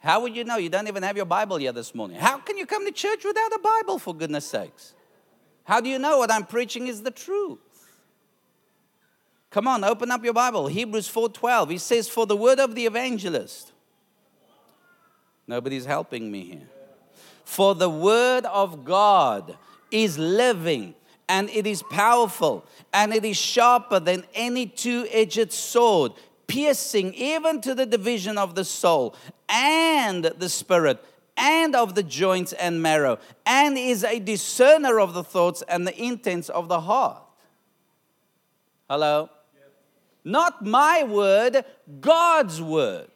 How 0.00 0.20
would 0.20 0.36
you 0.36 0.44
know? 0.44 0.56
You 0.56 0.68
don't 0.68 0.88
even 0.88 1.02
have 1.02 1.16
your 1.16 1.26
Bible 1.26 1.56
here 1.56 1.72
this 1.72 1.94
morning. 1.94 2.18
How 2.18 2.38
can 2.38 2.56
you 2.56 2.66
come 2.66 2.84
to 2.86 2.92
church 2.92 3.24
without 3.24 3.52
a 3.52 3.58
Bible, 3.58 3.98
for 3.98 4.14
goodness 4.14 4.46
sakes? 4.46 4.94
How 5.64 5.80
do 5.80 5.88
you 5.88 5.98
know 5.98 6.18
what 6.18 6.30
I'm 6.30 6.44
preaching 6.44 6.86
is 6.86 7.02
the 7.02 7.10
truth? 7.10 7.58
Come 9.50 9.66
on, 9.66 9.82
open 9.84 10.10
up 10.10 10.24
your 10.24 10.34
Bible. 10.34 10.66
Hebrews 10.68 11.08
4:12. 11.08 11.70
He 11.70 11.78
says, 11.78 12.08
"For 12.08 12.26
the 12.26 12.36
word 12.36 12.60
of 12.60 12.74
the 12.74 12.86
evangelist." 12.86 13.72
Nobody's 15.46 15.86
helping 15.86 16.30
me 16.30 16.44
here. 16.44 16.68
For 17.48 17.74
the 17.74 17.88
word 17.88 18.44
of 18.44 18.84
God 18.84 19.56
is 19.90 20.18
living 20.18 20.94
and 21.30 21.48
it 21.48 21.66
is 21.66 21.82
powerful 21.82 22.66
and 22.92 23.12
it 23.14 23.24
is 23.24 23.38
sharper 23.38 23.98
than 23.98 24.24
any 24.34 24.66
two-edged 24.66 25.50
sword, 25.50 26.12
piercing 26.46 27.14
even 27.14 27.62
to 27.62 27.74
the 27.74 27.86
division 27.86 28.36
of 28.36 28.54
the 28.54 28.66
soul 28.66 29.16
and 29.48 30.26
the 30.26 30.48
spirit 30.50 31.02
and 31.38 31.74
of 31.74 31.94
the 31.94 32.02
joints 32.02 32.52
and 32.52 32.82
marrow, 32.82 33.18
and 33.46 33.78
is 33.78 34.04
a 34.04 34.18
discerner 34.18 35.00
of 35.00 35.14
the 35.14 35.24
thoughts 35.24 35.62
and 35.68 35.86
the 35.86 35.98
intents 35.98 36.50
of 36.50 36.68
the 36.68 36.82
heart. 36.82 37.22
Hello? 38.90 39.30
Not 40.22 40.66
my 40.66 41.02
word, 41.02 41.64
God's 41.98 42.60
word. 42.60 43.08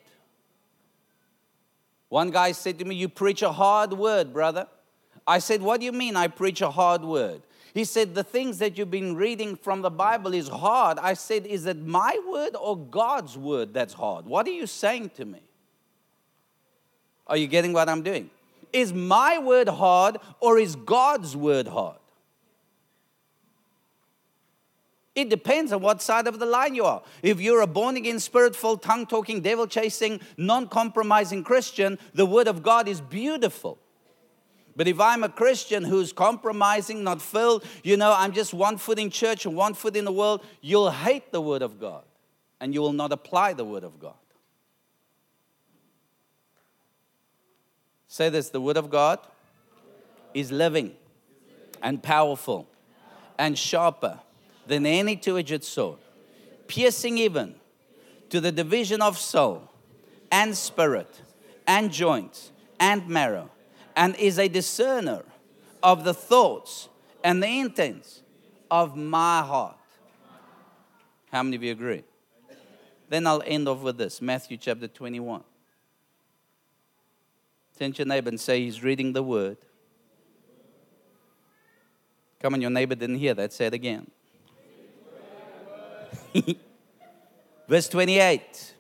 One 2.13 2.31
guy 2.31 2.53
said 2.53 2.79
to 2.79 2.85
me, 2.85 2.95
You 2.95 3.09
preach 3.09 3.41
a 3.41 3.53
hard 3.53 3.95
word, 3.95 4.35
brother. 4.35 4.67
I 5.27 5.39
said, 5.39 5.63
What 5.63 5.81
do 5.81 5.87
you 5.87 5.93
mean 5.93 6.15
I 6.15 6.29
preach 6.29 6.61
a 6.61 6.71
hard 6.71 7.03
word? 7.03 7.41
He 7.73 7.85
said, 7.85 8.15
The 8.15 8.23
things 8.23 8.59
that 8.59 8.77
you've 8.77 8.91
been 8.91 9.17
reading 9.17 9.57
from 9.57 9.81
the 9.81 9.89
Bible 9.89 10.35
is 10.35 10.47
hard. 10.47 10.99
I 10.99 11.15
said, 11.15 11.47
Is 11.47 11.65
it 11.65 11.79
my 11.79 12.21
word 12.29 12.55
or 12.55 12.77
God's 12.77 13.39
word 13.39 13.73
that's 13.73 13.95
hard? 13.95 14.27
What 14.27 14.47
are 14.47 14.51
you 14.53 14.67
saying 14.67 15.13
to 15.17 15.25
me? 15.25 15.41
Are 17.27 17.39
you 17.39 17.47
getting 17.47 17.73
what 17.73 17.89
I'm 17.89 18.03
doing? 18.03 18.29
Is 18.75 18.93
my 18.93 19.39
word 19.39 19.71
hard 19.71 20.19
or 20.39 20.59
is 20.59 20.77
God's 20.77 21.35
word 21.35 21.67
hard? 21.67 21.97
It 25.15 25.29
depends 25.29 25.73
on 25.73 25.83
what 25.83 26.01
side 26.01 26.27
of 26.27 26.39
the 26.39 26.47
line 26.47 26.75
you 26.75 26.85
are. 26.85 27.03
If 27.23 27.41
you're 27.41 27.61
a 27.61 27.67
born 27.67 27.97
again, 27.97 28.19
spirit 28.19 28.57
filled, 28.57 28.83
tongue 28.83 29.07
talking, 29.07 29.43
devil 29.43 29.67
chasing, 29.67 30.21
non 30.39 30.69
compromising 30.69 31.45
Christian, 31.45 31.99
the 32.15 32.25
Word 32.25 32.49
of 32.49 32.63
God 32.63 32.89
is 32.89 33.01
beautiful. 33.01 33.79
But 34.75 34.89
if 34.89 34.99
I'm 34.99 35.23
a 35.23 35.29
Christian 35.29 35.85
who's 35.85 36.15
compromising, 36.15 37.05
not 37.05 37.21
filled, 37.21 37.65
you 37.83 37.99
know, 37.99 38.15
I'm 38.17 38.33
just 38.33 38.55
one 38.55 38.79
foot 38.79 38.99
in 38.99 39.11
church 39.11 39.45
and 39.45 39.55
one 39.55 39.75
foot 39.75 39.97
in 39.97 40.07
the 40.07 40.13
world, 40.13 40.43
you'll 40.63 40.91
hate 40.91 41.31
the 41.31 41.43
Word 41.43 41.61
of 41.61 41.79
God 41.79 42.05
and 42.59 42.73
you 42.73 42.81
will 42.81 42.95
not 42.95 43.13
apply 43.13 43.53
the 43.53 43.67
Word 43.67 43.85
of 43.85 44.01
God. 44.01 44.15
Say 48.09 48.31
this 48.31 48.49
the 48.49 48.61
Word 48.63 48.79
of 48.79 48.89
God 48.89 49.19
is 50.33 50.51
living 50.51 50.95
and 51.83 52.03
powerful 52.03 52.67
and 53.39 53.59
sharper 53.59 54.21
than 54.67 54.87
any 54.87 55.17
two 55.17 55.39
edged 55.39 55.65
sword, 55.65 55.99
piercing 56.69 57.19
even 57.19 57.55
to 58.31 58.41
the 58.41 58.53
division 58.53 59.03
of 59.03 59.19
soul 59.19 59.69
and 60.31 60.57
spirit 60.57 61.21
and 61.67 61.93
joints 61.93 62.53
and 62.81 63.07
marrow, 63.09 63.51
and 63.95 64.17
is 64.17 64.39
a 64.39 64.49
discerner 64.49 65.23
of 65.83 66.05
the 66.05 66.15
thoughts 66.15 66.89
and 67.23 67.43
the 67.43 67.61
intents 67.61 68.23
of 68.71 68.97
my 68.97 69.43
heart. 69.43 69.77
How 71.31 71.43
many 71.43 71.57
of 71.57 71.63
you 71.63 71.73
agree? 71.73 72.05
Then 73.09 73.27
I'll 73.27 73.43
end 73.45 73.69
off 73.69 73.83
with 73.83 73.99
this 73.99 74.23
Matthew 74.23 74.57
chapter 74.57 74.89
21. 74.89 75.45
Turn 77.79 77.93
to 77.93 77.99
your 77.99 78.07
neighbor 78.07 78.29
and 78.29 78.41
say, 78.41 78.65
He's 78.65 78.83
reading 78.83 79.13
the 79.13 79.23
word. 79.23 79.59
Come 82.41 82.55
on, 82.55 82.61
your 82.61 82.71
neighbor 82.71 82.95
didn't 82.95 83.19
hear 83.19 83.35
that. 83.35 83.53
Say 83.53 83.67
it 83.67 83.75
again. 83.75 84.11
Verse 87.69 87.89
28. 87.89 88.75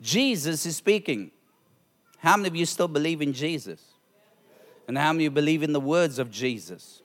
Jesus 0.00 0.66
is 0.66 0.76
speaking. 0.76 1.30
How 2.18 2.36
many 2.36 2.48
of 2.48 2.56
you 2.56 2.66
still 2.66 2.88
believe 2.88 3.22
in 3.22 3.32
Jesus? 3.32 3.80
And 4.86 4.98
how 4.98 5.12
many 5.12 5.28
believe 5.28 5.62
in 5.62 5.72
the 5.72 5.80
words 5.80 6.18
of 6.18 6.30
Jesus? 6.30 7.02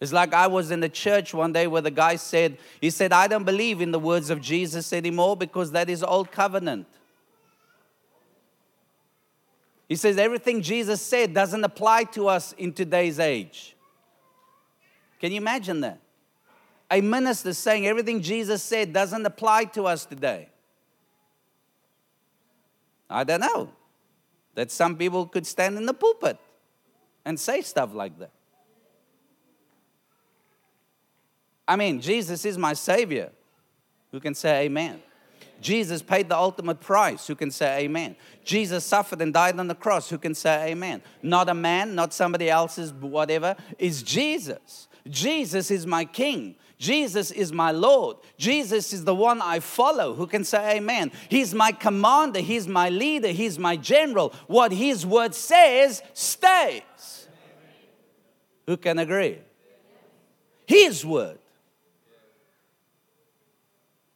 It's 0.00 0.12
like 0.12 0.32
I 0.32 0.46
was 0.46 0.70
in 0.70 0.82
a 0.84 0.88
church 0.88 1.34
one 1.34 1.52
day 1.52 1.66
where 1.66 1.82
the 1.82 1.90
guy 1.90 2.16
said, 2.16 2.58
he 2.80 2.90
said, 2.90 3.12
I 3.12 3.26
don't 3.26 3.44
believe 3.44 3.80
in 3.80 3.90
the 3.90 3.98
words 3.98 4.30
of 4.30 4.40
Jesus 4.40 4.92
anymore 4.92 5.36
because 5.36 5.72
that 5.72 5.90
is 5.90 6.04
old 6.04 6.30
covenant. 6.30 6.86
He 9.88 9.96
says 9.96 10.18
everything 10.18 10.62
Jesus 10.62 11.00
said 11.02 11.34
doesn't 11.34 11.64
apply 11.64 12.04
to 12.04 12.28
us 12.28 12.52
in 12.52 12.72
today's 12.72 13.18
age. 13.18 13.74
Can 15.18 15.32
you 15.32 15.38
imagine 15.38 15.80
that? 15.80 15.98
A 16.90 17.00
minister 17.00 17.52
saying 17.52 17.86
everything 17.86 18.22
Jesus 18.22 18.62
said 18.62 18.92
doesn't 18.92 19.24
apply 19.26 19.64
to 19.66 19.84
us 19.84 20.04
today? 20.04 20.48
I 23.10 23.24
don't 23.24 23.40
know. 23.40 23.70
That 24.54 24.70
some 24.70 24.96
people 24.96 25.26
could 25.26 25.46
stand 25.46 25.76
in 25.76 25.86
the 25.86 25.94
pulpit 25.94 26.38
and 27.24 27.38
say 27.38 27.60
stuff 27.62 27.94
like 27.94 28.18
that. 28.18 28.30
I 31.66 31.76
mean, 31.76 32.00
Jesus 32.00 32.44
is 32.44 32.56
my 32.56 32.72
Savior. 32.72 33.30
Who 34.10 34.20
can 34.20 34.34
say 34.34 34.64
amen? 34.64 35.02
Jesus 35.60 36.02
paid 36.02 36.28
the 36.28 36.36
ultimate 36.36 36.80
price. 36.80 37.26
Who 37.26 37.34
can 37.34 37.50
say 37.50 37.84
amen? 37.84 38.16
Jesus 38.44 38.84
suffered 38.84 39.20
and 39.20 39.34
died 39.34 39.58
on 39.58 39.68
the 39.68 39.74
cross. 39.74 40.08
Who 40.08 40.16
can 40.16 40.34
say 40.34 40.70
amen? 40.70 41.02
Not 41.22 41.48
a 41.48 41.54
man, 41.54 41.94
not 41.94 42.14
somebody 42.14 42.48
else's 42.48 42.92
whatever. 42.92 43.56
Is 43.78 44.02
Jesus. 44.02 44.88
Jesus 45.08 45.70
is 45.70 45.86
my 45.86 46.04
King. 46.04 46.54
Jesus 46.78 47.32
is 47.32 47.52
my 47.52 47.72
Lord. 47.72 48.18
Jesus 48.36 48.92
is 48.92 49.04
the 49.04 49.14
one 49.14 49.42
I 49.42 49.58
follow. 49.58 50.14
Who 50.14 50.28
can 50.28 50.44
say 50.44 50.76
amen? 50.76 51.10
He's 51.28 51.52
my 51.52 51.72
commander. 51.72 52.38
He's 52.38 52.68
my 52.68 52.88
leader. 52.88 53.28
He's 53.28 53.58
my 53.58 53.76
general. 53.76 54.32
What 54.46 54.70
his 54.70 55.04
word 55.04 55.34
says 55.34 56.02
stays. 56.14 57.28
Who 58.66 58.76
can 58.76 59.00
agree? 59.00 59.38
His 60.66 61.04
word. 61.04 61.38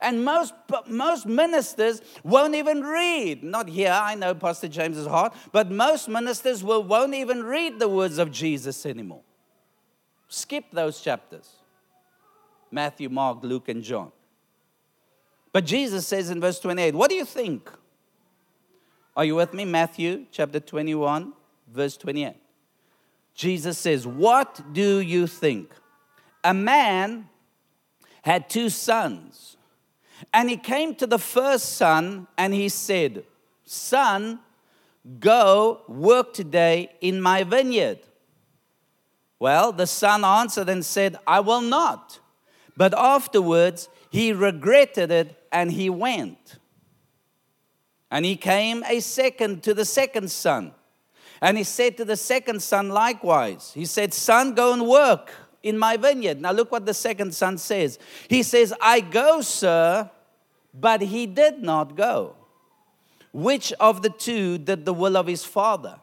And 0.00 0.24
most, 0.24 0.52
most 0.88 1.26
ministers 1.26 2.02
won't 2.22 2.54
even 2.54 2.82
read. 2.82 3.42
Not 3.42 3.68
here, 3.68 3.92
I 3.92 4.14
know 4.16 4.34
Pastor 4.34 4.68
James 4.68 4.96
is 4.96 5.06
hard, 5.06 5.32
but 5.52 5.70
most 5.70 6.08
ministers 6.08 6.62
will, 6.62 6.82
won't 6.82 7.14
even 7.14 7.44
read 7.44 7.78
the 7.78 7.88
words 7.88 8.18
of 8.18 8.30
Jesus 8.30 8.84
anymore. 8.84 9.22
Skip 10.28 10.64
those 10.72 11.00
chapters. 11.00 11.61
Matthew, 12.72 13.08
Mark, 13.08 13.42
Luke, 13.42 13.68
and 13.68 13.82
John. 13.82 14.10
But 15.52 15.66
Jesus 15.66 16.06
says 16.06 16.30
in 16.30 16.40
verse 16.40 16.58
28, 16.58 16.94
What 16.94 17.10
do 17.10 17.16
you 17.16 17.24
think? 17.24 17.70
Are 19.14 19.24
you 19.24 19.34
with 19.34 19.52
me? 19.52 19.66
Matthew 19.66 20.26
chapter 20.32 20.58
21, 20.58 21.34
verse 21.70 21.96
28. 21.98 22.34
Jesus 23.34 23.78
says, 23.78 24.06
What 24.06 24.72
do 24.72 25.00
you 25.00 25.26
think? 25.26 25.72
A 26.42 26.54
man 26.54 27.28
had 28.22 28.48
two 28.48 28.70
sons, 28.70 29.56
and 30.32 30.48
he 30.48 30.56
came 30.56 30.94
to 30.94 31.06
the 31.06 31.18
first 31.18 31.76
son 31.76 32.26
and 32.38 32.54
he 32.54 32.68
said, 32.68 33.24
Son, 33.64 34.38
go 35.18 35.82
work 35.88 36.32
today 36.32 36.90
in 37.00 37.20
my 37.20 37.42
vineyard. 37.44 37.98
Well, 39.38 39.72
the 39.72 39.86
son 39.86 40.24
answered 40.24 40.68
and 40.68 40.84
said, 40.84 41.16
I 41.26 41.40
will 41.40 41.60
not. 41.60 42.20
But 42.76 42.94
afterwards, 42.96 43.88
he 44.10 44.32
regretted 44.32 45.10
it 45.10 45.36
and 45.50 45.72
he 45.72 45.90
went. 45.90 46.58
And 48.10 48.24
he 48.24 48.36
came 48.36 48.84
a 48.88 49.00
second 49.00 49.62
to 49.64 49.74
the 49.74 49.84
second 49.84 50.30
son. 50.30 50.72
And 51.40 51.58
he 51.58 51.64
said 51.64 51.96
to 51.96 52.04
the 52.04 52.16
second 52.16 52.62
son 52.62 52.90
likewise, 52.90 53.72
He 53.74 53.84
said, 53.84 54.14
Son, 54.14 54.54
go 54.54 54.72
and 54.72 54.86
work 54.86 55.32
in 55.62 55.78
my 55.78 55.96
vineyard. 55.96 56.40
Now 56.40 56.52
look 56.52 56.70
what 56.70 56.86
the 56.86 56.94
second 56.94 57.34
son 57.34 57.58
says. 57.58 57.98
He 58.28 58.42
says, 58.42 58.72
I 58.80 59.00
go, 59.00 59.40
sir, 59.40 60.10
but 60.74 61.00
he 61.00 61.26
did 61.26 61.62
not 61.62 61.96
go. 61.96 62.36
Which 63.32 63.72
of 63.74 64.02
the 64.02 64.10
two 64.10 64.58
did 64.58 64.84
the 64.84 64.92
will 64.92 65.16
of 65.16 65.26
his 65.26 65.44
father? 65.44 65.98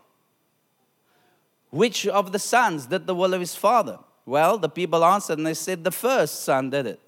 Which 1.69 2.07
of 2.07 2.31
the 2.31 2.39
sons 2.39 2.87
did 2.87 3.05
the 3.05 3.13
will 3.13 3.33
of 3.33 3.39
his 3.39 3.55
father? 3.55 3.99
Well, 4.29 4.59
the 4.59 4.69
people 4.69 5.03
answered 5.03 5.39
and 5.39 5.47
they 5.47 5.55
said, 5.55 5.83
The 5.83 5.91
first 5.91 6.43
son 6.43 6.69
did 6.69 6.85
it. 6.85 6.99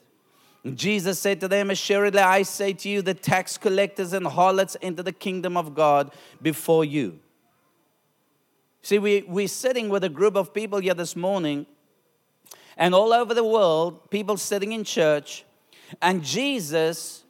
And 0.63 0.75
Jesus 0.75 1.19
said 1.19 1.39
to 1.41 1.47
them, 1.47 1.69
Assuredly, 1.69 2.19
I 2.19 2.41
say 2.41 2.73
to 2.73 2.89
you, 2.89 3.03
the 3.03 3.13
tax 3.13 3.59
collectors 3.59 4.11
and 4.13 4.25
harlots 4.25 4.75
enter 4.81 5.03
the 5.03 5.11
kingdom 5.11 5.55
of 5.55 5.75
God 5.75 6.11
before 6.41 6.83
you. 6.83 7.19
See, 8.81 8.97
we, 8.97 9.21
we're 9.27 9.47
sitting 9.47 9.89
with 9.89 10.03
a 10.03 10.09
group 10.09 10.35
of 10.35 10.51
people 10.51 10.79
here 10.79 10.95
this 10.95 11.15
morning, 11.15 11.67
and 12.75 12.95
all 12.95 13.13
over 13.13 13.35
the 13.35 13.45
world, 13.45 14.09
people 14.09 14.35
sitting 14.35 14.71
in 14.71 14.83
church, 14.83 15.45
and 16.01 16.23
Jesus 16.23 17.23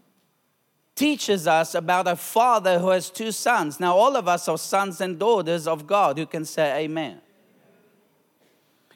teaches 0.95 1.47
us 1.47 1.75
about 1.75 2.07
a 2.07 2.15
father 2.15 2.79
who 2.79 2.91
has 2.91 3.09
two 3.09 3.33
sons. 3.33 3.77
Now, 3.77 3.97
all 3.97 4.15
of 4.15 4.29
us 4.29 4.47
are 4.47 4.57
sons 4.57 5.01
and 5.01 5.19
daughters 5.19 5.67
of 5.67 5.85
God 5.85 6.17
who 6.17 6.25
can 6.25 6.45
say 6.45 6.85
amen. 6.85 7.19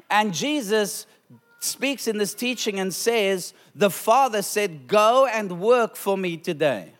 And 0.09 0.33
Jesus 0.33 1.05
speaks 1.59 2.07
in 2.07 2.17
this 2.17 2.33
teaching 2.33 2.79
and 2.79 2.93
says, 2.93 3.53
The 3.73 3.89
Father 3.89 4.41
said, 4.41 4.87
Go 4.87 5.25
and 5.25 5.59
work 5.59 5.95
for 5.95 6.17
me 6.17 6.37
today. 6.37 6.93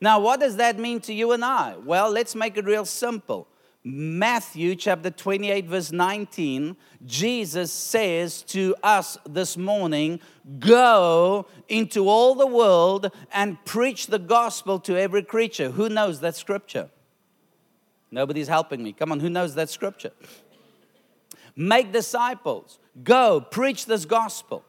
Now, 0.00 0.20
what 0.20 0.40
does 0.40 0.56
that 0.56 0.78
mean 0.78 1.00
to 1.02 1.14
you 1.14 1.32
and 1.32 1.44
I? 1.44 1.76
Well, 1.76 2.10
let's 2.10 2.34
make 2.34 2.56
it 2.56 2.64
real 2.64 2.84
simple. 2.84 3.48
Matthew 3.86 4.76
chapter 4.76 5.10
28, 5.10 5.66
verse 5.66 5.92
19, 5.92 6.74
Jesus 7.04 7.70
says 7.70 8.40
to 8.44 8.74
us 8.82 9.18
this 9.28 9.58
morning, 9.58 10.20
Go 10.58 11.46
into 11.68 12.08
all 12.08 12.34
the 12.34 12.46
world 12.46 13.10
and 13.30 13.62
preach 13.66 14.06
the 14.06 14.18
gospel 14.18 14.78
to 14.80 14.98
every 14.98 15.22
creature. 15.22 15.70
Who 15.70 15.90
knows 15.90 16.20
that 16.20 16.34
scripture? 16.34 16.88
Nobody's 18.10 18.48
helping 18.48 18.82
me. 18.82 18.92
Come 18.92 19.12
on, 19.12 19.20
who 19.20 19.28
knows 19.28 19.54
that 19.56 19.68
scripture? 19.68 20.12
Make 21.56 21.92
disciples. 21.92 22.78
Go, 23.02 23.40
preach 23.40 23.86
this 23.86 24.04
gospel. 24.04 24.64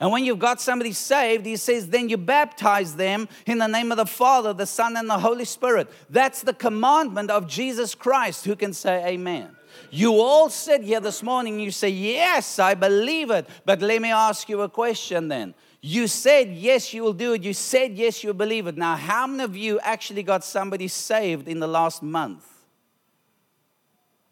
And 0.00 0.12
when 0.12 0.24
you've 0.24 0.38
got 0.38 0.60
somebody 0.60 0.92
saved, 0.92 1.44
he 1.44 1.56
says, 1.56 1.88
then 1.88 2.08
you 2.08 2.16
baptize 2.16 2.94
them 2.94 3.28
in 3.46 3.58
the 3.58 3.66
name 3.66 3.90
of 3.90 3.98
the 3.98 4.06
Father, 4.06 4.52
the 4.52 4.66
Son, 4.66 4.96
and 4.96 5.10
the 5.10 5.18
Holy 5.18 5.44
Spirit. 5.44 5.88
That's 6.08 6.42
the 6.42 6.52
commandment 6.52 7.30
of 7.30 7.48
Jesus 7.48 7.96
Christ. 7.96 8.44
Who 8.44 8.54
can 8.54 8.72
say 8.72 9.04
amen? 9.04 9.56
You 9.90 10.20
all 10.20 10.50
sit 10.50 10.82
here 10.82 11.00
this 11.00 11.22
morning, 11.22 11.58
you 11.58 11.70
say, 11.70 11.88
Yes, 11.88 12.58
I 12.58 12.74
believe 12.74 13.30
it. 13.30 13.48
But 13.64 13.80
let 13.80 14.00
me 14.00 14.10
ask 14.10 14.48
you 14.48 14.60
a 14.62 14.68
question 14.68 15.28
then. 15.28 15.54
You 15.80 16.06
said, 16.06 16.48
Yes, 16.48 16.92
you 16.92 17.02
will 17.02 17.12
do 17.12 17.32
it. 17.32 17.42
You 17.42 17.52
said, 17.52 17.96
Yes, 17.96 18.22
you 18.22 18.32
believe 18.34 18.66
it. 18.66 18.76
Now, 18.76 18.96
how 18.96 19.26
many 19.26 19.44
of 19.44 19.56
you 19.56 19.78
actually 19.80 20.22
got 20.22 20.44
somebody 20.44 20.88
saved 20.88 21.48
in 21.48 21.60
the 21.60 21.68
last 21.68 22.02
month? 22.02 22.57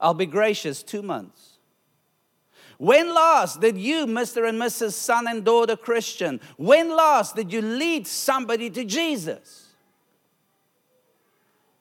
I'll 0.00 0.14
be 0.14 0.26
gracious, 0.26 0.82
two 0.82 1.02
months. 1.02 1.58
When 2.78 3.14
last 3.14 3.60
did 3.60 3.78
you, 3.78 4.06
Mr. 4.06 4.48
and 4.48 4.60
Mrs. 4.60 4.92
Son 4.92 5.26
and 5.26 5.44
Daughter 5.44 5.76
Christian, 5.76 6.40
when 6.56 6.94
last 6.94 7.34
did 7.34 7.52
you 7.52 7.62
lead 7.62 8.06
somebody 8.06 8.68
to 8.70 8.84
Jesus? 8.84 9.66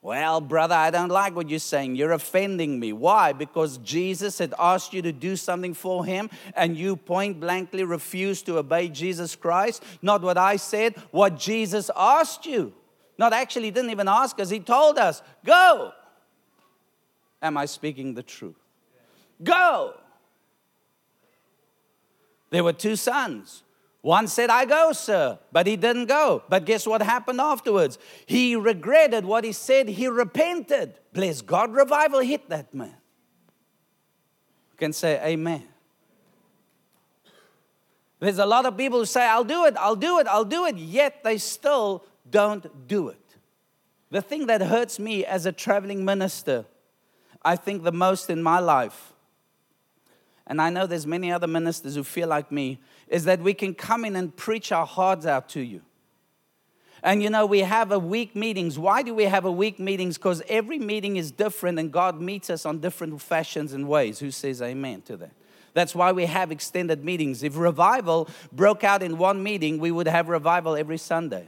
Well, 0.02 0.40
brother, 0.40 0.76
I 0.76 0.92
don't 0.92 1.10
like 1.10 1.36
what 1.36 1.50
you're 1.50 1.58
saying. 1.58 1.96
You're 1.96 2.12
offending 2.12 2.80
me. 2.80 2.94
Why? 2.94 3.34
Because 3.34 3.80
Jesus 3.80 4.38
had 4.38 4.54
asked 4.60 4.94
you 4.94 5.02
to 5.02 5.12
do 5.12 5.36
something 5.36 5.74
for 5.74 6.06
him 6.06 6.30
and 6.56 6.78
you 6.78 6.96
point 6.96 7.40
blankly 7.40 7.84
refused 7.84 8.46
to 8.46 8.60
obey 8.60 8.88
Jesus 8.88 9.36
Christ. 9.36 9.84
Not 10.04 10.22
what 10.22 10.38
I 10.38 10.58
said, 10.58 10.96
what 11.10 11.40
Jesus 11.40 11.90
asked 11.96 12.46
you. 12.46 12.72
Not 13.18 13.34
actually, 13.34 13.66
he 13.66 13.72
didn't 13.72 13.90
even 13.90 14.08
ask 14.08 14.40
us, 14.40 14.52
he 14.52 14.60
told 14.60 15.00
us, 15.00 15.24
Go. 15.44 15.92
Am 17.42 17.58
I 17.58 17.66
speaking 17.66 18.14
the 18.14 18.24
truth? 18.24 18.56
Go. 19.44 19.96
There 22.50 22.64
were 22.64 22.74
two 22.74 22.96
sons. 22.96 23.64
One 24.02 24.28
said, 24.28 24.52
I 24.52 24.66
go, 24.66 24.92
sir, 24.92 25.40
but 25.52 25.66
he 25.66 25.76
didn't 25.76 26.06
go. 26.06 26.44
But 26.48 26.66
guess 26.66 26.86
what 26.86 27.02
happened 27.02 27.42
afterwards? 27.42 27.98
He 28.28 28.56
regretted 28.56 29.26
what 29.26 29.44
he 29.44 29.52
said, 29.52 29.90
he 29.90 30.08
repented. 30.08 31.00
Bless 31.12 31.42
God, 31.42 31.74
revival 31.74 32.20
hit 32.20 32.48
that 32.50 32.72
man. 32.72 32.96
You 34.74 34.78
can 34.78 34.94
say, 34.94 35.20
Amen. 35.26 35.64
There's 38.20 38.38
a 38.38 38.46
lot 38.46 38.66
of 38.66 38.78
people 38.78 39.00
who 39.00 39.06
say, 39.06 39.26
I'll 39.26 39.44
do 39.44 39.66
it, 39.66 39.76
I'll 39.78 39.96
do 39.96 40.20
it, 40.20 40.28
I'll 40.28 40.46
do 40.46 40.66
it, 40.66 40.78
yet 40.78 41.24
they 41.24 41.38
still 41.38 42.06
don't 42.30 42.88
do 42.88 43.10
it. 43.10 43.36
The 44.12 44.22
thing 44.22 44.46
that 44.48 44.62
hurts 44.62 45.00
me 45.00 45.26
as 45.26 45.46
a 45.46 45.52
traveling 45.52 46.06
minister, 46.06 46.66
I 47.46 47.56
think 47.56 47.84
the 47.84 47.92
most 47.92 48.32
in 48.32 48.42
my 48.42 48.60
life, 48.60 49.14
and 50.48 50.60
I 50.60 50.72
know 50.72 50.88
there's 50.88 51.06
many 51.06 51.32
other 51.32 51.48
ministers 51.48 51.94
who 51.96 52.04
feel 52.04 52.28
like 52.28 52.52
me, 52.52 52.80
is 53.08 53.24
that 53.26 53.40
we 53.40 53.54
can 53.54 53.76
come 53.76 54.04
in 54.04 54.16
and 54.16 54.36
preach 54.36 54.72
our 54.72 54.86
hearts 54.86 55.28
out 55.28 55.48
to 55.50 55.62
you. 55.62 55.82
And 57.04 57.22
you 57.22 57.30
know, 57.30 57.46
we 57.46 57.60
have 57.60 57.92
a 57.92 58.00
week 58.00 58.36
meetings. 58.36 58.80
Why 58.80 59.04
do 59.04 59.14
we 59.14 59.26
have 59.26 59.46
a 59.46 59.52
week 59.52 59.80
meetings? 59.80 60.18
Because 60.18 60.42
every 60.50 60.80
meeting 60.80 61.18
is 61.18 61.30
different 61.30 61.78
and 61.78 61.92
God 61.92 62.20
meets 62.20 62.50
us 62.50 62.66
on 62.66 62.80
different 62.80 63.22
fashions 63.22 63.74
and 63.74 63.88
ways. 63.88 64.18
Who 64.18 64.32
says 64.32 64.60
amen 64.60 65.04
to 65.04 65.18
that? 65.18 65.32
That's 65.76 65.94
why 65.94 66.14
we 66.14 66.26
have 66.26 66.52
extended 66.52 67.06
meetings. 67.06 67.44
If 67.44 67.58
revival 67.58 68.28
broke 68.52 68.84
out 68.84 69.04
in 69.04 69.20
one 69.20 69.44
meeting, 69.44 69.78
we 69.78 69.92
would 69.92 70.08
have 70.08 70.30
revival 70.30 70.76
every 70.76 70.98
Sunday. 70.98 71.48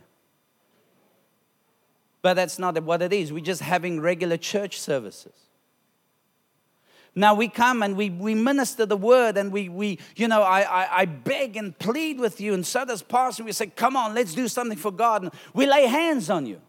But 2.21 2.35
that's 2.35 2.59
not 2.59 2.81
what 2.83 3.01
it 3.01 3.11
is. 3.11 3.33
We're 3.33 3.39
just 3.39 3.61
having 3.61 3.99
regular 3.99 4.37
church 4.37 4.79
services. 4.79 5.46
Now 7.17 7.33
we 7.33 7.47
come 7.47 7.81
and 7.81 7.97
we, 7.97 8.11
we 8.11 8.35
minister 8.35 8.85
the 8.85 8.95
word 8.95 9.37
and 9.37 9.51
we, 9.51 9.69
we 9.69 9.97
you 10.15 10.27
know, 10.27 10.43
I, 10.43 10.61
I, 10.61 10.99
I 10.99 11.05
beg 11.05 11.57
and 11.57 11.75
plead 11.79 12.19
with 12.19 12.39
you, 12.39 12.53
and 12.53 12.63
so 12.63 12.85
does 12.85 13.01
Pastor. 13.01 13.43
We 13.43 13.53
say, 13.53 13.67
Come 13.67 13.97
on, 13.97 14.13
let's 14.13 14.35
do 14.35 14.47
something 14.47 14.77
for 14.77 14.91
God. 14.91 15.23
And 15.23 15.31
we 15.51 15.65
lay 15.65 15.87
hands 15.87 16.29
on 16.29 16.45
you. 16.45 16.61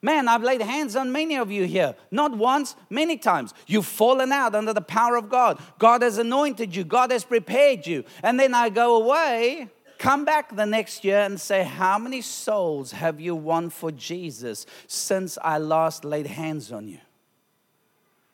Man, 0.00 0.28
I've 0.28 0.44
laid 0.44 0.62
hands 0.62 0.94
on 0.94 1.10
many 1.10 1.36
of 1.36 1.50
you 1.50 1.64
here. 1.64 1.96
Not 2.12 2.38
once, 2.38 2.76
many 2.88 3.16
times. 3.16 3.52
You've 3.66 3.84
fallen 3.84 4.30
out 4.30 4.54
under 4.54 4.72
the 4.72 4.80
power 4.80 5.16
of 5.16 5.28
God. 5.28 5.60
God 5.80 6.02
has 6.02 6.18
anointed 6.18 6.76
you, 6.76 6.84
God 6.84 7.10
has 7.10 7.24
prepared 7.24 7.84
you. 7.84 8.04
And 8.22 8.38
then 8.38 8.54
I 8.54 8.68
go 8.68 9.02
away, 9.02 9.70
come 9.98 10.24
back 10.24 10.54
the 10.54 10.66
next 10.66 11.04
year 11.04 11.22
and 11.22 11.40
say, 11.40 11.64
How 11.64 11.98
many 11.98 12.20
souls 12.20 12.92
have 12.92 13.18
you 13.20 13.34
won 13.34 13.70
for 13.70 13.90
Jesus 13.90 14.66
since 14.86 15.36
I 15.42 15.58
last 15.58 16.04
laid 16.04 16.28
hands 16.28 16.70
on 16.70 16.86
you? 16.86 17.00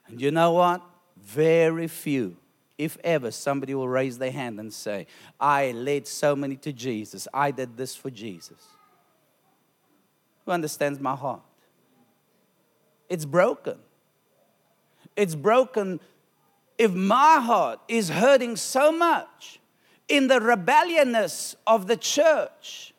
And 0.06 0.20
you 0.20 0.30
know 0.30 0.52
what? 0.52 0.82
Very 1.24 1.88
few, 1.88 2.36
if 2.76 2.98
ever, 3.02 3.30
somebody 3.30 3.74
will 3.74 3.88
raise 3.88 4.18
their 4.18 4.30
hand 4.30 4.60
and 4.60 4.72
say, 4.72 5.06
I 5.40 5.72
led 5.72 6.06
so 6.06 6.36
many 6.36 6.56
to 6.56 6.72
Jesus. 6.72 7.26
I 7.32 7.50
did 7.50 7.78
this 7.78 7.96
for 7.96 8.10
Jesus. 8.10 8.62
Who 10.44 10.52
understands 10.52 11.00
my 11.00 11.16
heart? 11.16 11.40
It's 13.08 13.24
broken. 13.24 13.78
It's 15.16 15.34
broken 15.34 15.98
if 16.76 16.92
my 16.92 17.40
heart 17.40 17.80
is 17.88 18.10
hurting 18.10 18.56
so 18.56 18.92
much 18.92 19.60
in 20.08 20.28
the 20.28 20.40
rebelliousness 20.40 21.56
of 21.66 21.86
the 21.86 21.96
church. 21.96 22.92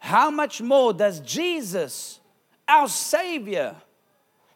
How 0.00 0.30
much 0.30 0.60
more 0.60 0.92
does 0.92 1.20
Jesus, 1.20 2.18
our 2.66 2.88
Savior, 2.88 3.76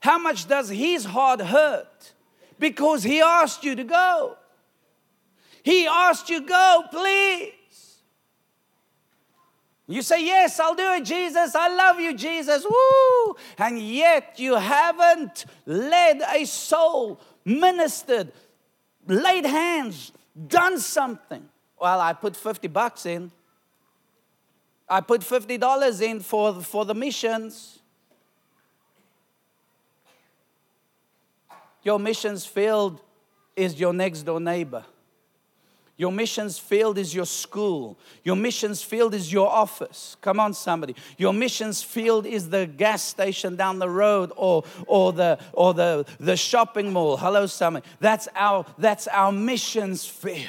how 0.01 0.19
much 0.19 0.49
does 0.49 0.71
His 0.71 1.05
heart 1.05 1.41
hurt 1.41 1.87
because 2.63 3.03
He 3.03 3.21
asked 3.21 3.65
you 3.65 3.75
to 3.75 3.83
go. 3.83 4.37
He 5.65 5.87
asked 5.87 6.31
you, 6.31 6.47
go, 6.47 6.85
please. 6.91 7.53
You 9.89 10.01
say, 10.01 10.25
Yes, 10.25 10.59
I'll 10.61 10.77
do 10.77 10.93
it, 10.93 11.05
Jesus. 11.05 11.55
I 11.55 11.69
love 11.69 11.99
you, 12.01 12.15
Jesus. 12.15 12.65
Woo! 12.65 13.37
And 13.59 13.79
yet 13.81 14.37
you 14.39 14.55
haven't 14.55 15.45
led 15.67 16.23
a 16.33 16.45
soul, 16.45 17.21
ministered, 17.45 18.33
laid 19.09 19.45
hands, 19.45 20.13
done 20.47 20.79
something. 20.79 21.47
Well, 21.81 22.01
I 22.01 22.13
put 22.13 22.37
50 22.37 22.69
bucks 22.69 23.07
in. 23.07 23.33
I 24.89 25.01
put 25.01 25.23
$50 25.23 26.01
in 26.01 26.21
for, 26.21 26.63
for 26.63 26.85
the 26.85 26.95
missions. 26.95 27.82
Your 31.83 31.99
missions 31.99 32.47
field 32.47 33.01
is 33.57 33.79
your 33.79 33.93
next 33.93 34.23
door 34.23 34.41
neighbor. 34.41 34.85
Your 35.97 36.11
missions 36.11 36.59
field 36.59 36.97
is 36.99 37.15
your 37.15 37.27
school. 37.27 37.99
Your 38.25 38.35
missions 38.35 38.83
field 38.83 39.15
is 39.15 39.33
your 39.33 39.49
office. 39.49 40.17
Come 40.21 40.41
on, 40.41 40.55
somebody. 40.55 40.97
Your 41.19 41.33
missions 41.33 41.83
field 41.83 42.27
is 42.27 42.49
the 42.49 42.67
gas 42.67 43.03
station 43.03 43.57
down 43.57 43.79
the 43.79 43.89
road 43.89 44.33
or, 44.35 44.65
or, 44.87 45.13
the, 45.13 45.39
or 45.53 45.75
the, 45.75 46.07
the 46.19 46.37
shopping 46.37 46.93
mall. 46.93 47.17
Hello, 47.19 47.47
somebody. 47.47 47.87
That's 48.01 48.27
our, 48.35 48.65
that's 48.79 49.07
our 49.07 49.31
missions 49.31 50.05
field. 50.07 50.49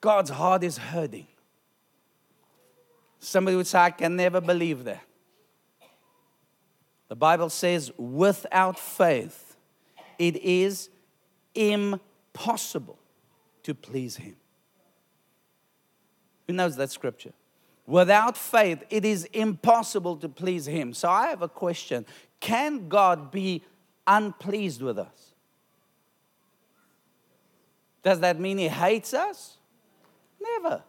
God's 0.00 0.30
heart 0.30 0.62
is 0.62 0.78
hurting. 0.78 1.26
Somebody 3.18 3.56
would 3.56 3.66
say, 3.66 3.78
I 3.78 3.90
can 3.90 4.16
never 4.16 4.40
believe 4.40 4.84
that. 4.84 5.02
The 7.14 7.18
Bible 7.18 7.48
says, 7.48 7.92
without 7.96 8.76
faith, 8.76 9.56
it 10.18 10.34
is 10.34 10.88
impossible 11.54 12.98
to 13.62 13.72
please 13.72 14.16
Him. 14.16 14.34
Who 16.48 16.54
knows 16.54 16.74
that 16.74 16.90
scripture? 16.90 17.32
Without 17.86 18.36
faith, 18.36 18.82
it 18.90 19.04
is 19.04 19.26
impossible 19.26 20.16
to 20.16 20.28
please 20.28 20.66
Him. 20.66 20.92
So 20.92 21.08
I 21.08 21.28
have 21.28 21.40
a 21.40 21.48
question 21.48 22.04
Can 22.40 22.88
God 22.88 23.30
be 23.30 23.62
unpleased 24.08 24.82
with 24.82 24.98
us? 24.98 25.34
Does 28.02 28.18
that 28.18 28.40
mean 28.40 28.58
he 28.58 28.66
hates 28.66 29.14
us? 29.14 29.58
Never. 30.42 30.82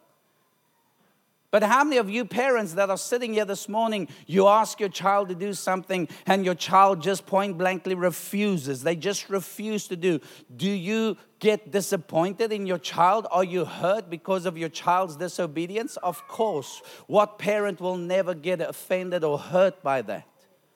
But 1.56 1.62
how 1.62 1.84
many 1.84 1.96
of 1.96 2.10
you 2.10 2.26
parents 2.26 2.74
that 2.74 2.90
are 2.90 2.98
sitting 2.98 3.32
here 3.32 3.46
this 3.46 3.66
morning, 3.66 4.08
you 4.26 4.46
ask 4.46 4.78
your 4.78 4.90
child 4.90 5.30
to 5.30 5.34
do 5.34 5.54
something 5.54 6.06
and 6.26 6.44
your 6.44 6.54
child 6.54 7.00
just 7.00 7.24
point 7.24 7.56
blankly 7.56 7.94
refuses? 7.94 8.82
They 8.82 8.94
just 8.94 9.30
refuse 9.30 9.88
to 9.88 9.96
do. 9.96 10.20
Do 10.54 10.68
you 10.68 11.16
get 11.38 11.70
disappointed 11.70 12.52
in 12.52 12.66
your 12.66 12.76
child? 12.76 13.26
Are 13.30 13.42
you 13.42 13.64
hurt 13.64 14.10
because 14.10 14.44
of 14.44 14.58
your 14.58 14.68
child's 14.68 15.16
disobedience? 15.16 15.96
Of 16.02 16.28
course. 16.28 16.82
What 17.06 17.38
parent 17.38 17.80
will 17.80 17.96
never 17.96 18.34
get 18.34 18.60
offended 18.60 19.24
or 19.24 19.38
hurt 19.38 19.82
by 19.82 20.02
that? 20.02 20.28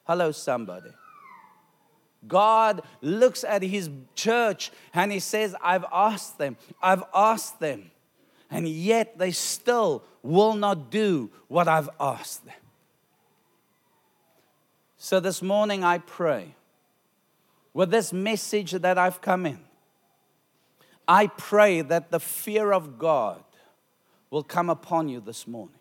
Hello, 0.05 0.33
somebody. 0.33 0.93
God 2.27 2.81
looks 3.03 3.45
at 3.45 3.63
his 3.63 3.91
church 4.15 4.73
and 4.95 5.13
he 5.13 5.21
says, 5.21 5.55
I've 5.63 5.85
asked 5.93 6.39
them, 6.39 6.57
I've 6.81 7.05
asked 7.13 7.61
them, 7.61 7.91
and 8.51 8.69
yet 8.69 9.19
they 9.19 9.31
still 9.31 10.03
will 10.23 10.55
not 10.55 10.91
do 10.91 11.31
what 11.49 11.69
I've 11.69 11.89
asked 11.99 12.45
them. 12.45 12.55
So 14.97 15.21
this 15.21 15.41
morning 15.41 15.85
I 15.85 15.99
pray 15.99 16.55
with 17.73 17.91
this 17.91 18.13
message 18.13 18.73
that 18.73 18.99
I've 18.99 19.21
come 19.21 19.47
in, 19.47 19.61
I 21.07 21.29
pray 21.29 21.81
that 21.83 22.11
the 22.11 22.21
fear 22.21 22.73
of 22.73 22.99
God 22.99 23.43
will 24.31 24.43
come 24.43 24.71
upon 24.71 25.09
you 25.09 25.21
this 25.21 25.47
morning. 25.47 25.75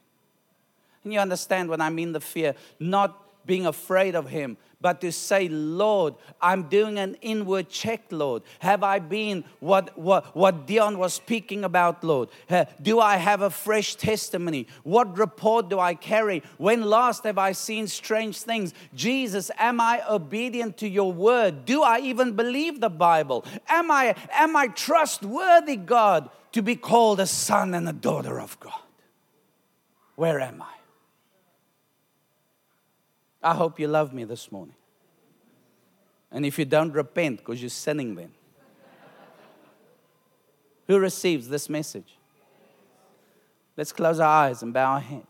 And 1.04 1.14
you 1.14 1.20
understand 1.20 1.70
when 1.70 1.82
I 1.82 1.90
mean 1.90 2.14
the 2.14 2.20
fear, 2.20 2.56
not 2.80 3.29
being 3.50 3.66
afraid 3.66 4.14
of 4.14 4.30
Him, 4.30 4.58
but 4.80 5.02
to 5.02 5.12
say, 5.12 5.50
Lord, 5.50 6.14
I'm 6.40 6.70
doing 6.70 7.00
an 7.00 7.16
inward 7.20 7.68
check, 7.68 8.04
Lord. 8.12 8.44
Have 8.60 8.84
I 8.84 9.00
been 9.00 9.44
what, 9.60 9.98
what, 9.98 10.36
what 10.36 10.68
Dion 10.68 11.00
was 11.00 11.16
speaking 11.16 11.64
about, 11.64 12.04
Lord? 12.04 12.30
Do 12.80 13.00
I 13.00 13.18
have 13.18 13.42
a 13.42 13.50
fresh 13.50 13.96
testimony? 13.96 14.68
What 14.84 15.18
report 15.18 15.68
do 15.68 15.80
I 15.80 15.96
carry? 15.96 16.44
When 16.60 16.84
last 16.84 17.24
have 17.24 17.40
I 17.40 17.54
seen 17.54 17.88
strange 17.88 18.40
things? 18.40 18.72
Jesus, 18.94 19.50
am 19.58 19.82
I 19.82 20.04
obedient 20.08 20.78
to 20.78 20.88
your 20.88 21.12
word? 21.12 21.66
Do 21.66 21.82
I 21.82 22.02
even 22.02 22.36
believe 22.36 22.82
the 22.82 22.92
Bible? 22.92 23.46
Am 23.68 23.90
I, 23.90 24.14
am 24.32 24.56
I 24.56 24.68
trustworthy, 24.68 25.76
God, 25.76 26.30
to 26.52 26.62
be 26.62 26.76
called 26.76 27.20
a 27.20 27.26
son 27.26 27.74
and 27.74 27.90
a 27.90 27.94
daughter 27.94 28.40
of 28.40 28.60
God? 28.60 28.84
Where 30.16 30.40
am 30.40 30.62
I? 30.62 30.79
I 33.42 33.54
hope 33.54 33.80
you 33.80 33.88
love 33.88 34.14
me 34.14 34.26
this 34.26 34.52
morning. 34.52 34.76
And 36.32 36.46
if 36.46 36.60
you 36.60 36.66
don't 36.66 36.92
repent 36.92 37.40
because 37.40 37.62
you're 37.62 37.70
sinning, 37.70 38.16
then 38.16 38.32
who 40.88 41.00
receives 41.00 41.48
this 41.48 41.70
message? 41.70 42.18
Let's 43.78 43.92
close 43.92 44.20
our 44.20 44.28
eyes 44.28 44.62
and 44.62 44.74
bow 44.74 44.94
our 44.94 45.00
heads. 45.00 45.26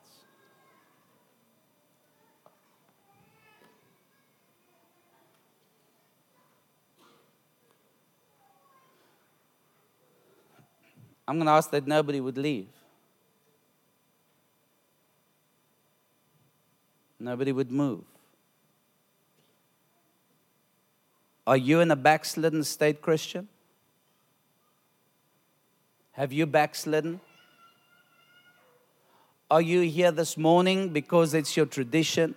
I'm 11.28 11.36
going 11.36 11.46
to 11.46 11.52
ask 11.52 11.70
that 11.70 11.86
nobody 11.86 12.20
would 12.20 12.40
leave. 12.40 12.79
Nobody 17.30 17.52
would 17.52 17.72
move. 17.72 18.02
Are 21.46 21.58
you 21.58 21.80
in 21.80 21.92
a 21.92 21.96
backslidden 21.96 22.64
state, 22.64 23.04
Christian? 23.04 23.48
Have 26.14 26.34
you 26.34 26.48
backslidden? 26.48 27.22
Are 29.52 29.62
you 29.62 29.82
here 29.82 30.12
this 30.12 30.38
morning 30.38 30.90
because 30.90 31.36
it's 31.36 31.56
your 31.56 31.68
tradition? 31.68 32.34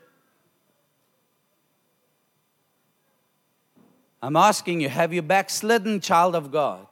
I'm 4.22 4.36
asking 4.36 4.82
you, 4.82 4.90
have 4.90 5.14
you 5.14 5.22
backslidden, 5.22 6.00
child 6.00 6.36
of 6.36 6.52
God? 6.52 6.86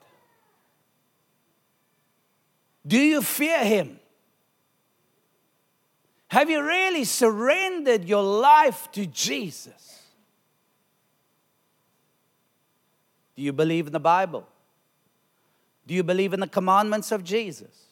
Do 2.87 2.97
you 2.97 3.21
fear 3.21 3.59
Him? 3.59 4.00
Have 6.31 6.49
you 6.49 6.63
really 6.63 7.03
surrendered 7.03 8.05
your 8.05 8.23
life 8.23 8.89
to 8.93 9.05
Jesus? 9.05 10.03
Do 13.35 13.43
you 13.43 13.53
believe 13.53 13.89
in 13.89 13.93
the 13.93 13.99
Bible? 13.99 14.47
Do 15.89 15.93
you 15.93 16.05
believe 16.05 16.33
in 16.33 16.39
the 16.39 16.47
commandments 16.47 17.11
of 17.11 17.25
Jesus? 17.25 17.87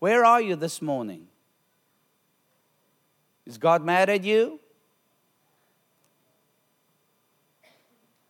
Where 0.00 0.24
are 0.24 0.40
you 0.40 0.56
this 0.56 0.82
morning? 0.82 1.28
Is 3.46 3.56
God 3.56 3.84
mad 3.84 4.10
at 4.10 4.24
you? 4.24 4.58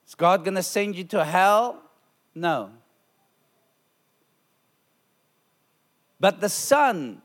Is 0.07 0.15
God 0.15 0.45
going 0.45 0.57
to 0.57 0.63
send 0.63 0.97
you 0.97 1.05
to 1.05 1.25
hell? 1.25 1.81
No. 2.35 2.73
But 6.21 6.43
the 6.43 6.51
Son 6.51 7.23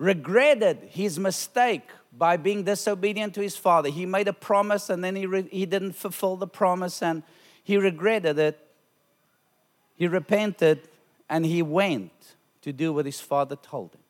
regretted 0.00 0.78
his 0.88 1.18
mistake 1.18 1.82
by 2.10 2.38
being 2.38 2.64
disobedient 2.64 3.34
to 3.34 3.42
his 3.42 3.54
father. 3.54 3.90
He 3.90 4.06
made 4.06 4.28
a 4.28 4.32
promise 4.32 4.88
and 4.88 5.04
then 5.04 5.14
he, 5.14 5.26
re- 5.26 5.48
he 5.52 5.66
didn't 5.66 5.92
fulfill 5.92 6.36
the 6.36 6.46
promise 6.46 7.02
and 7.02 7.22
he 7.62 7.76
regretted 7.76 8.38
it. 8.38 8.58
He 9.94 10.08
repented 10.08 10.88
and 11.28 11.44
he 11.44 11.60
went 11.60 12.12
to 12.62 12.72
do 12.72 12.94
what 12.94 13.04
his 13.04 13.20
father 13.20 13.56
told 13.56 13.94
him. 13.94 14.00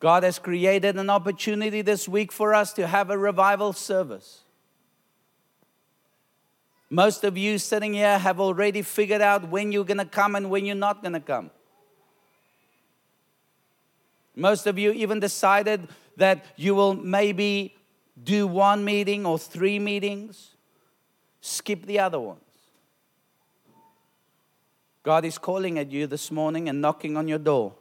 God 0.00 0.22
has 0.22 0.38
created 0.38 0.96
an 0.96 1.10
opportunity 1.10 1.82
this 1.82 2.08
week 2.08 2.32
for 2.32 2.54
us 2.54 2.72
to 2.72 2.86
have 2.86 3.10
a 3.10 3.18
revival 3.18 3.74
service. 3.74 4.40
Most 6.92 7.24
of 7.24 7.38
you 7.38 7.56
sitting 7.56 7.94
here 7.94 8.18
have 8.18 8.38
already 8.38 8.82
figured 8.82 9.22
out 9.22 9.48
when 9.48 9.72
you're 9.72 9.82
going 9.82 9.96
to 9.96 10.04
come 10.04 10.34
and 10.34 10.50
when 10.50 10.66
you're 10.66 10.76
not 10.76 11.00
going 11.00 11.14
to 11.14 11.20
come. 11.20 11.50
Most 14.36 14.66
of 14.66 14.78
you 14.78 14.92
even 14.92 15.18
decided 15.18 15.88
that 16.18 16.44
you 16.56 16.74
will 16.74 16.92
maybe 16.92 17.74
do 18.22 18.46
one 18.46 18.84
meeting 18.84 19.24
or 19.24 19.38
three 19.38 19.78
meetings, 19.78 20.54
skip 21.40 21.86
the 21.86 21.98
other 21.98 22.20
ones. 22.20 22.40
God 25.02 25.24
is 25.24 25.38
calling 25.38 25.78
at 25.78 25.90
you 25.90 26.06
this 26.06 26.30
morning 26.30 26.68
and 26.68 26.82
knocking 26.82 27.16
on 27.16 27.26
your 27.26 27.38
door. 27.38 27.72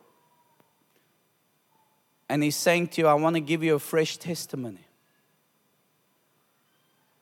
And 2.30 2.42
He's 2.42 2.56
saying 2.56 2.88
to 2.90 3.02
you, 3.02 3.08
I 3.08 3.16
want 3.16 3.36
to 3.36 3.42
give 3.42 3.62
you 3.62 3.76
a 3.76 3.80
fresh 3.80 4.16
testimony. 4.16 4.86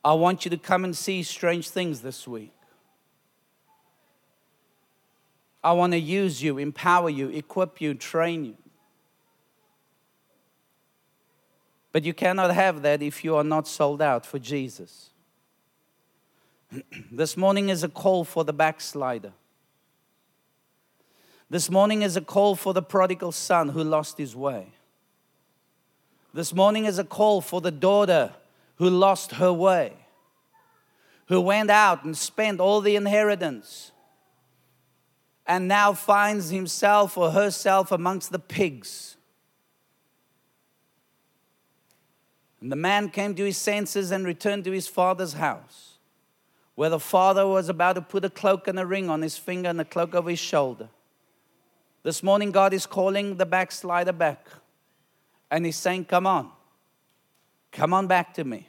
I 0.03 0.13
want 0.13 0.45
you 0.45 0.51
to 0.51 0.57
come 0.57 0.83
and 0.83 0.95
see 0.95 1.23
strange 1.23 1.69
things 1.69 2.01
this 2.01 2.27
week. 2.27 2.53
I 5.63 5.73
want 5.73 5.91
to 5.91 5.99
use 5.99 6.41
you, 6.41 6.57
empower 6.57 7.09
you, 7.09 7.27
equip 7.29 7.81
you, 7.81 7.93
train 7.93 8.45
you. 8.45 8.55
But 11.91 12.05
you 12.05 12.13
cannot 12.13 12.53
have 12.53 12.81
that 12.83 13.01
if 13.01 13.23
you 13.23 13.35
are 13.35 13.43
not 13.43 13.67
sold 13.67 14.01
out 14.01 14.25
for 14.25 14.39
Jesus. 14.39 15.09
this 17.11 17.35
morning 17.35 17.69
is 17.69 17.83
a 17.83 17.89
call 17.89 18.23
for 18.23 18.45
the 18.45 18.53
backslider. 18.53 19.33
This 21.49 21.69
morning 21.69 22.03
is 22.03 22.15
a 22.15 22.21
call 22.21 22.55
for 22.55 22.73
the 22.73 22.83
prodigal 22.83 23.31
son 23.31 23.69
who 23.69 23.83
lost 23.83 24.17
his 24.17 24.35
way. 24.35 24.67
This 26.31 26.53
morning 26.53 26.85
is 26.85 26.99
a 26.99 27.03
call 27.03 27.41
for 27.41 27.59
the 27.59 27.71
daughter 27.71 28.33
who 28.79 28.89
lost 28.89 29.33
her 29.33 29.53
way, 29.53 29.93
who 31.27 31.39
went 31.39 31.69
out 31.69 32.03
and 32.03 32.17
spent 32.17 32.59
all 32.59 32.81
the 32.81 32.95
inheritance 32.95 33.91
and 35.45 35.67
now 35.67 35.93
finds 35.93 36.49
himself 36.49 37.17
or 37.17 37.31
herself 37.31 37.91
amongst 37.91 38.31
the 38.31 38.39
pigs. 38.39 39.17
And 42.61 42.71
the 42.71 42.75
man 42.75 43.09
came 43.09 43.35
to 43.35 43.43
his 43.43 43.57
senses 43.57 44.11
and 44.11 44.25
returned 44.25 44.63
to 44.63 44.71
his 44.71 44.87
father's 44.87 45.33
house, 45.33 45.97
where 46.75 46.89
the 46.89 46.99
father 46.99 47.45
was 47.45 47.69
about 47.69 47.93
to 47.93 48.01
put 48.01 48.25
a 48.25 48.29
cloak 48.29 48.67
and 48.67 48.79
a 48.79 48.85
ring 48.85 49.09
on 49.09 49.21
his 49.21 49.37
finger 49.37 49.69
and 49.69 49.79
a 49.79 49.85
cloak 49.85 50.15
over 50.15 50.29
his 50.29 50.39
shoulder. 50.39 50.89
This 52.01 52.23
morning, 52.23 52.51
God 52.51 52.73
is 52.73 52.85
calling 52.85 53.35
the 53.35 53.45
backslider 53.45 54.13
back. 54.13 54.47
And 55.51 55.65
He's 55.65 55.75
saying, 55.75 56.05
Come 56.05 56.25
on. 56.25 56.49
Come 57.71 57.93
on 57.93 58.07
back 58.07 58.33
to 58.35 58.43
me. 58.43 58.68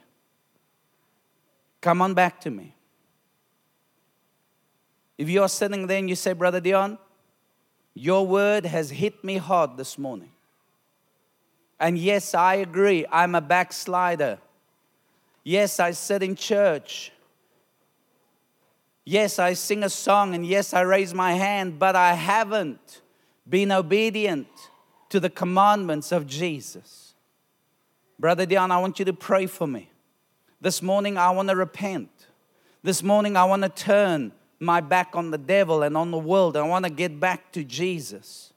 Come 1.81 2.01
on 2.01 2.13
back 2.13 2.39
to 2.41 2.51
me. 2.51 2.75
If 5.17 5.29
you 5.29 5.41
are 5.43 5.49
sitting 5.49 5.85
there 5.87 5.99
and 5.99 6.09
you 6.09 6.15
say, 6.15 6.33
Brother 6.33 6.59
Dion, 6.59 6.97
your 7.93 8.25
word 8.25 8.65
has 8.65 8.89
hit 8.89 9.23
me 9.23 9.37
hard 9.37 9.77
this 9.77 9.97
morning. 9.97 10.31
And 11.79 11.97
yes, 11.97 12.33
I 12.33 12.55
agree, 12.55 13.05
I'm 13.11 13.35
a 13.35 13.41
backslider. 13.41 14.39
Yes, 15.43 15.79
I 15.79 15.91
sit 15.91 16.23
in 16.23 16.35
church. 16.35 17.11
Yes, 19.03 19.37
I 19.39 19.53
sing 19.53 19.83
a 19.83 19.89
song 19.89 20.35
and 20.35 20.45
yes, 20.45 20.73
I 20.73 20.81
raise 20.81 21.13
my 21.13 21.33
hand, 21.33 21.77
but 21.79 21.95
I 21.95 22.13
haven't 22.13 23.01
been 23.47 23.71
obedient 23.71 24.47
to 25.09 25.19
the 25.19 25.29
commandments 25.29 26.11
of 26.11 26.25
Jesus. 26.25 27.13
Brother 28.17 28.45
Dion, 28.45 28.71
I 28.71 28.79
want 28.79 28.97
you 28.97 29.05
to 29.05 29.13
pray 29.13 29.45
for 29.45 29.67
me. 29.67 29.90
This 30.61 30.83
morning, 30.83 31.17
I 31.17 31.31
want 31.31 31.49
to 31.49 31.55
repent. 31.55 32.09
This 32.83 33.01
morning, 33.01 33.35
I 33.35 33.43
want 33.45 33.63
to 33.63 33.69
turn 33.69 34.31
my 34.59 34.79
back 34.79 35.15
on 35.15 35.31
the 35.31 35.37
devil 35.39 35.81
and 35.81 35.97
on 35.97 36.11
the 36.11 36.19
world. 36.19 36.55
I 36.55 36.61
want 36.61 36.85
to 36.85 36.91
get 36.91 37.19
back 37.19 37.51
to 37.53 37.63
Jesus. 37.63 38.53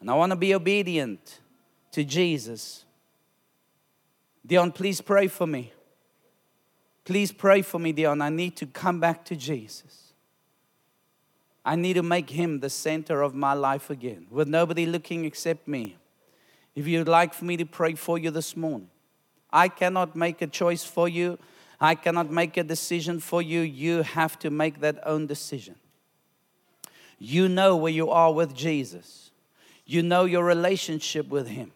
And 0.00 0.10
I 0.10 0.14
want 0.14 0.30
to 0.30 0.36
be 0.36 0.52
obedient 0.52 1.40
to 1.92 2.02
Jesus. 2.02 2.84
Dion, 4.44 4.72
please 4.72 5.00
pray 5.00 5.28
for 5.28 5.46
me. 5.46 5.72
Please 7.04 7.30
pray 7.30 7.62
for 7.62 7.78
me, 7.78 7.92
Dion. 7.92 8.20
I 8.20 8.28
need 8.28 8.56
to 8.56 8.66
come 8.66 8.98
back 8.98 9.24
to 9.26 9.36
Jesus. 9.36 10.12
I 11.64 11.76
need 11.76 11.94
to 11.94 12.02
make 12.02 12.30
him 12.30 12.60
the 12.60 12.70
center 12.70 13.22
of 13.22 13.32
my 13.34 13.52
life 13.52 13.90
again, 13.90 14.26
with 14.30 14.48
nobody 14.48 14.86
looking 14.86 15.24
except 15.24 15.68
me. 15.68 15.96
If 16.74 16.86
you'd 16.86 17.08
like 17.08 17.32
for 17.32 17.44
me 17.44 17.56
to 17.56 17.64
pray 17.64 17.94
for 17.94 18.18
you 18.18 18.30
this 18.30 18.56
morning, 18.56 18.90
I 19.56 19.68
cannot 19.68 20.14
make 20.14 20.42
a 20.42 20.46
choice 20.46 20.84
for 20.84 21.08
you. 21.08 21.38
I 21.80 21.94
cannot 21.94 22.30
make 22.30 22.58
a 22.58 22.62
decision 22.62 23.20
for 23.20 23.40
you. 23.40 23.60
You 23.60 24.02
have 24.02 24.38
to 24.40 24.50
make 24.50 24.80
that 24.80 24.98
own 25.06 25.26
decision. 25.26 25.76
You 27.18 27.48
know 27.48 27.74
where 27.74 27.90
you 27.90 28.10
are 28.10 28.34
with 28.34 28.54
Jesus, 28.54 29.30
you 29.86 30.02
know 30.02 30.26
your 30.26 30.44
relationship 30.44 31.28
with 31.28 31.48
Him. 31.48 31.72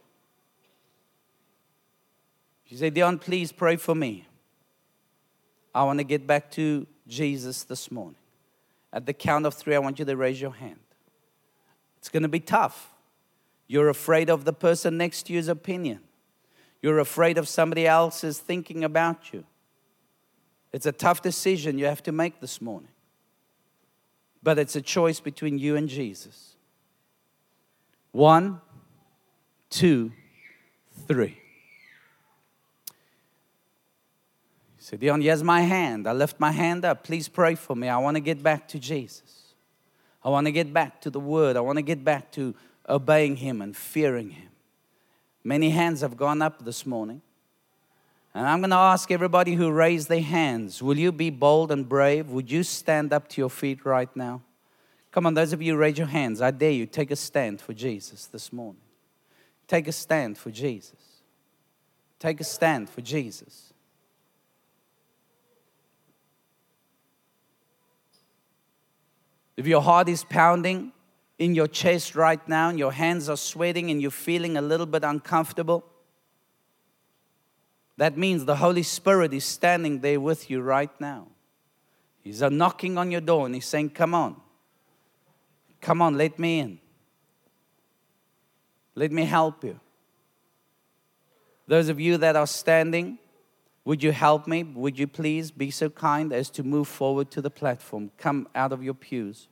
You 2.67 2.77
say, 2.77 2.91
Dion, 2.91 3.19
please 3.19 3.51
pray 3.51 3.77
for 3.77 3.95
me. 3.95 4.27
I 5.75 5.83
want 5.85 6.01
to 6.01 6.05
get 6.05 6.27
back 6.27 6.51
to 6.53 6.87
Jesus 7.09 7.63
this 7.63 7.91
morning. 7.91 8.21
At 8.93 9.07
the 9.07 9.15
count 9.15 9.47
of 9.47 9.55
three, 9.55 9.75
I 9.75 9.79
want 9.79 9.99
you 9.99 10.05
to 10.05 10.17
raise 10.17 10.39
your 10.39 10.53
hand. 10.53 10.81
It's 11.97 12.11
going 12.11 12.25
to 12.25 12.29
be 12.29 12.41
tough. 12.41 12.91
You're 13.67 13.89
afraid 13.89 14.29
of 14.29 14.45
the 14.45 14.53
person 14.53 14.99
next 14.99 15.25
to 15.27 15.33
you's 15.33 15.49
opinion. 15.49 16.01
You're 16.83 16.99
afraid 16.99 17.39
of 17.39 17.49
somebody 17.49 17.87
else's 17.87 18.39
thinking 18.39 18.85
about 18.85 19.33
you. 19.33 19.45
It's 20.73 20.87
a 20.87 20.93
tough 20.93 21.21
decision 21.21 21.79
you 21.79 21.87
have 21.87 22.03
to 22.05 22.13
make 22.13 22.41
this 22.41 22.61
morning. 22.61 22.91
But 24.43 24.59
it's 24.59 24.77
a 24.77 24.81
choice 24.81 25.21
between 25.21 25.59
you 25.59 25.77
and 25.77 25.89
Jesus. 25.89 26.57
One, 28.13 28.61
two, 29.69 30.13
three. 31.07 31.39
You 34.79 34.85
say, 34.85 34.97
Dion, 34.97 35.21
here's 35.21 35.43
my 35.43 35.61
hand. 35.61 36.07
I 36.07 36.13
lift 36.13 36.41
my 36.41 36.53
hand 36.53 36.85
up. 36.85 37.05
Please 37.05 37.29
pray 37.29 37.55
for 37.55 37.77
me. 37.77 37.89
I 37.89 37.99
want 37.99 38.17
to 38.17 38.21
get 38.21 38.43
back 38.43 38.67
to 38.69 38.79
Jesus. 38.79 39.55
I 40.25 40.31
want 40.31 40.47
to 40.47 40.53
get 40.53 40.73
back 40.73 41.01
to 41.03 41.11
the 41.11 41.21
Word. 41.21 41.57
I 41.57 41.61
want 41.61 41.77
to 41.77 41.83
get 41.83 42.05
back 42.05 42.31
to 42.33 42.55
obeying 42.89 43.37
Him 43.37 43.61
and 43.61 43.77
fearing 43.77 44.31
Him. 44.31 44.50
Many 45.43 45.71
hands 45.71 46.03
have 46.03 46.17
gone 46.17 46.43
up 46.43 46.65
this 46.65 46.85
morning. 46.85 47.23
And 48.35 48.47
I'm 48.47 48.61
going 48.61 48.71
to 48.71 48.77
ask 48.77 49.11
everybody 49.11 49.55
who 49.55 49.71
raised 49.71 50.09
their 50.09 50.23
hands 50.23 50.83
will 50.83 50.99
you 50.99 51.11
be 51.11 51.31
bold 51.31 51.73
and 51.73 51.89
brave? 51.89 52.29
Would 52.29 52.51
you 52.51 52.63
stand 52.63 53.13
up 53.13 53.29
to 53.29 53.41
your 53.41 53.51
feet 53.51 53.85
right 53.85 54.15
now? 54.15 54.43
Come 55.11 55.27
on, 55.27 55.35
those 55.35 55.53
of 55.53 55.61
you 55.61 55.77
raise 55.77 55.99
your 55.99 56.07
hands. 56.07 56.41
I 56.41 56.53
dare 56.53 56.71
you, 56.71 56.87
take 56.87 57.11
a 57.11 57.17
stand 57.17 57.61
for 57.61 57.73
Jesus 57.73 58.27
this 58.27 58.53
morning. 58.53 58.83
Take 59.67 59.89
a 59.89 59.93
stand 59.93 60.39
for 60.39 60.51
Jesus. 60.51 61.23
Take 62.21 62.41
a 62.41 62.45
stand 62.45 62.89
for 62.89 63.01
Jesus. 63.01 63.73
If 69.57 69.67
your 69.67 69.83
heart 69.83 70.09
is 70.09 70.25
pounding 70.25 70.93
in 71.41 71.55
your 71.55 71.67
chest 71.67 72.15
right 72.15 72.47
now 72.47 72.69
and 72.69 72.79
your 72.79 72.93
hands 72.93 73.31
are 73.31 73.37
sweating 73.37 73.91
and 73.91 74.01
you're 74.01 74.11
feeling 74.11 74.59
a 74.59 74.63
little 74.63 74.85
bit 74.85 75.03
uncomfortable, 75.03 75.83
that 77.97 78.17
means 78.17 78.45
the 78.45 78.57
Holy 78.57 78.83
Spirit 78.83 79.33
is 79.33 79.45
standing 79.45 80.01
there 80.01 80.21
with 80.21 80.51
you 80.51 80.61
right 80.61 80.91
now. 81.01 81.29
He's 82.23 82.43
knocking 82.43 82.99
on 82.99 83.11
your 83.11 83.23
door 83.23 83.47
and 83.47 83.55
he's 83.55 83.65
saying, 83.65 83.91
Come 83.91 84.15
on. 84.15 84.37
Come 85.81 86.03
on, 86.03 86.19
let 86.19 86.39
me 86.39 86.61
in. 86.61 86.79
Let 88.95 89.11
me 89.11 89.25
help 89.25 89.65
you. 89.65 89.81
Those 91.67 91.89
of 91.89 91.99
you 91.99 92.19
that 92.19 92.37
are 92.37 92.47
standing, 92.47 93.19
would 93.87 94.03
you 94.03 94.13
help 94.13 94.47
me? 94.47 94.63
Would 94.63 94.99
you 94.99 95.07
please 95.07 95.51
be 95.51 95.71
so 95.71 95.89
kind 95.89 96.35
as 96.35 96.51
to 96.51 96.63
move 96.63 96.87
forward 96.87 97.31
to 97.31 97.41
the 97.41 97.51
platform? 97.51 98.11
Come 98.19 98.47
out 98.55 98.73
of 98.73 98.83
your 98.83 98.93
pews. 98.93 99.49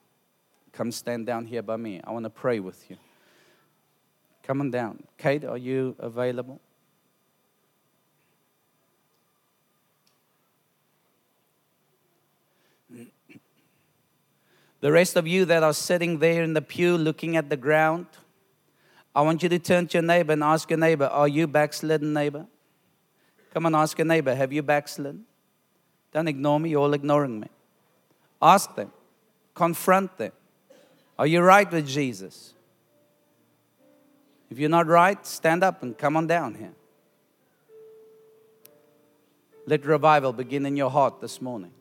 Come 0.78 0.92
stand 0.92 1.26
down 1.26 1.44
here 1.44 1.60
by 1.60 1.76
me. 1.76 2.00
I 2.04 2.12
want 2.12 2.22
to 2.22 2.30
pray 2.30 2.60
with 2.60 2.88
you. 2.88 2.96
Come 4.44 4.60
on 4.60 4.70
down. 4.70 5.02
Kate, 5.18 5.44
are 5.44 5.58
you 5.58 5.96
available? 5.98 6.60
The 14.80 14.92
rest 14.92 15.16
of 15.16 15.26
you 15.26 15.44
that 15.46 15.64
are 15.64 15.72
sitting 15.72 16.20
there 16.20 16.44
in 16.44 16.54
the 16.54 16.62
pew 16.62 16.96
looking 16.96 17.36
at 17.36 17.50
the 17.50 17.56
ground, 17.56 18.06
I 19.16 19.22
want 19.22 19.42
you 19.42 19.48
to 19.48 19.58
turn 19.58 19.88
to 19.88 19.98
your 19.98 20.04
neighbor 20.04 20.34
and 20.34 20.44
ask 20.44 20.70
your 20.70 20.78
neighbor, 20.78 21.06
Are 21.06 21.26
you 21.26 21.48
backslidden, 21.48 22.12
neighbor? 22.12 22.46
Come 23.52 23.66
on, 23.66 23.74
ask 23.74 23.98
your 23.98 24.06
neighbor, 24.06 24.32
Have 24.32 24.52
you 24.52 24.62
backslidden? 24.62 25.24
Don't 26.12 26.28
ignore 26.28 26.60
me, 26.60 26.70
you're 26.70 26.82
all 26.82 26.94
ignoring 26.94 27.40
me. 27.40 27.48
Ask 28.40 28.76
them, 28.76 28.92
confront 29.56 30.16
them. 30.18 30.30
Are 31.18 31.26
you 31.26 31.40
right 31.40 31.70
with 31.70 31.86
Jesus? 31.86 32.54
If 34.50 34.58
you're 34.58 34.70
not 34.70 34.86
right, 34.86 35.24
stand 35.26 35.64
up 35.64 35.82
and 35.82 35.96
come 35.96 36.16
on 36.16 36.26
down 36.26 36.54
here. 36.54 36.72
Let 39.66 39.84
revival 39.84 40.32
begin 40.32 40.64
in 40.64 40.76
your 40.76 40.90
heart 40.90 41.20
this 41.20 41.42
morning. 41.42 41.72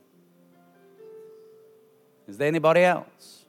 Is 2.27 2.37
there 2.37 2.47
anybody 2.47 2.81
else? 2.81 3.45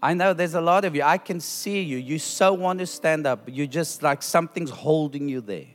I 0.00 0.14
know 0.14 0.32
there's 0.32 0.54
a 0.54 0.60
lot 0.60 0.84
of 0.84 0.94
you. 0.94 1.02
I 1.02 1.18
can 1.18 1.40
see 1.40 1.82
you. 1.82 1.98
You 1.98 2.18
so 2.18 2.54
want 2.54 2.78
to 2.78 2.86
stand 2.86 3.26
up, 3.26 3.44
but 3.44 3.54
you 3.54 3.66
just 3.66 4.02
like 4.02 4.22
something's 4.22 4.70
holding 4.70 5.28
you 5.28 5.40
there. 5.40 5.66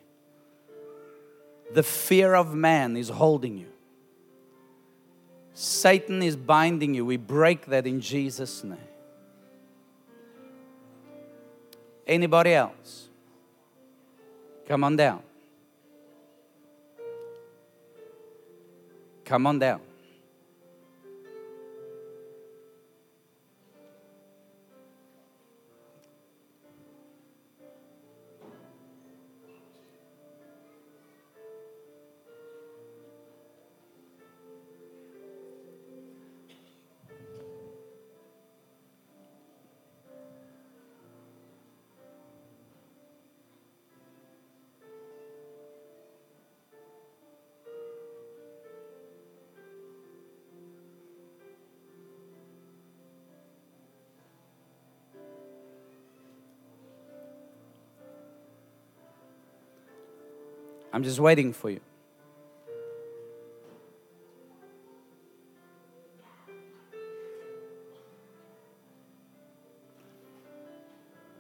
The 1.74 1.84
fear 1.84 2.34
of 2.34 2.56
man 2.56 2.96
is 2.96 3.10
holding 3.10 3.58
you. 3.58 3.68
Satan 5.54 6.24
is 6.24 6.36
binding 6.36 6.96
you. 6.96 7.06
We 7.06 7.18
break 7.18 7.66
that 7.68 7.86
in 7.86 8.02
Jesus' 8.02 8.64
name. 8.64 8.78
Anybody 12.06 12.54
else? 12.54 13.08
Come 14.68 14.84
on 14.84 14.96
down. 14.96 15.22
Come 19.26 19.48
on 19.48 19.60
down. 19.60 19.93
I'm 61.04 61.08
just 61.10 61.20
waiting 61.20 61.52
for 61.52 61.70
you. 61.70 61.82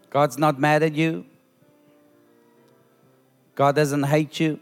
God's 0.09 0.37
not 0.37 0.59
mad 0.59 0.83
at 0.83 0.93
you. 0.95 1.25
God 3.55 3.75
doesn't 3.75 4.03
hate 4.03 4.37
you. 4.41 4.59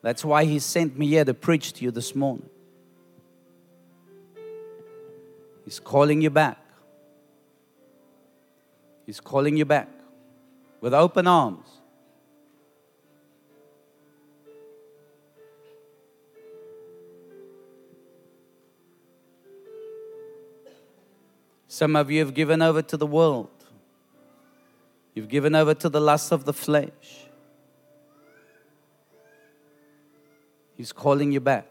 That's 0.00 0.24
why 0.24 0.44
He 0.44 0.60
sent 0.60 0.96
me 0.96 1.08
here 1.08 1.24
to 1.24 1.34
preach 1.34 1.72
to 1.72 1.84
you 1.84 1.90
this 1.90 2.14
morning. 2.14 2.48
He's 5.64 5.80
calling 5.80 6.22
you 6.22 6.30
back. 6.30 6.58
He's 9.04 9.18
calling 9.18 9.56
you 9.56 9.64
back 9.64 9.88
with 10.80 10.94
open 10.94 11.26
arms. 11.26 11.66
Some 21.74 21.96
of 21.96 22.08
you 22.08 22.20
have 22.20 22.34
given 22.34 22.62
over 22.62 22.82
to 22.82 22.96
the 22.96 23.04
world. 23.04 23.50
You've 25.12 25.28
given 25.28 25.56
over 25.56 25.74
to 25.74 25.88
the 25.88 26.00
lust 26.00 26.30
of 26.30 26.44
the 26.44 26.52
flesh. 26.52 27.26
He's 30.76 30.92
calling 30.92 31.32
you 31.32 31.40
back. 31.40 31.66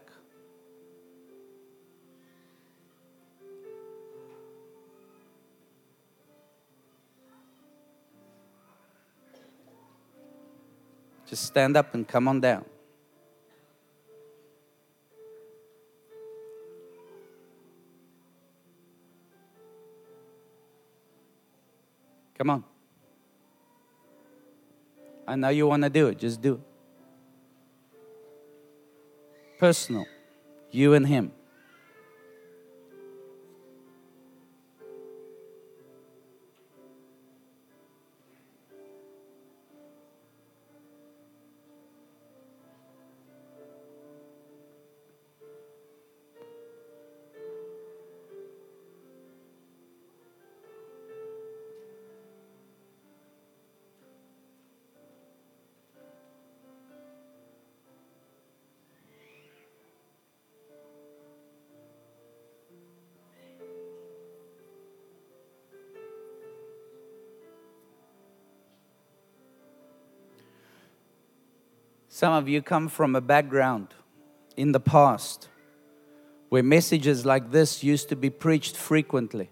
Just 11.26 11.44
stand 11.44 11.78
up 11.78 11.94
and 11.94 12.06
come 12.06 12.28
on 12.28 12.40
down. 12.40 12.66
Come 22.36 22.50
on. 22.50 22.64
I 25.26 25.36
know 25.36 25.48
you 25.48 25.66
want 25.66 25.82
to 25.84 25.90
do 25.90 26.08
it. 26.08 26.18
Just 26.18 26.42
do 26.42 26.54
it. 26.54 26.60
Personal. 29.58 30.06
You 30.70 30.94
and 30.94 31.06
Him. 31.06 31.32
Some 72.24 72.32
of 72.32 72.48
you 72.48 72.62
come 72.62 72.88
from 72.88 73.14
a 73.14 73.20
background 73.20 73.88
in 74.56 74.72
the 74.72 74.80
past 74.80 75.48
where 76.48 76.62
messages 76.62 77.26
like 77.26 77.50
this 77.50 77.84
used 77.84 78.08
to 78.08 78.16
be 78.16 78.30
preached 78.30 78.78
frequently. 78.78 79.50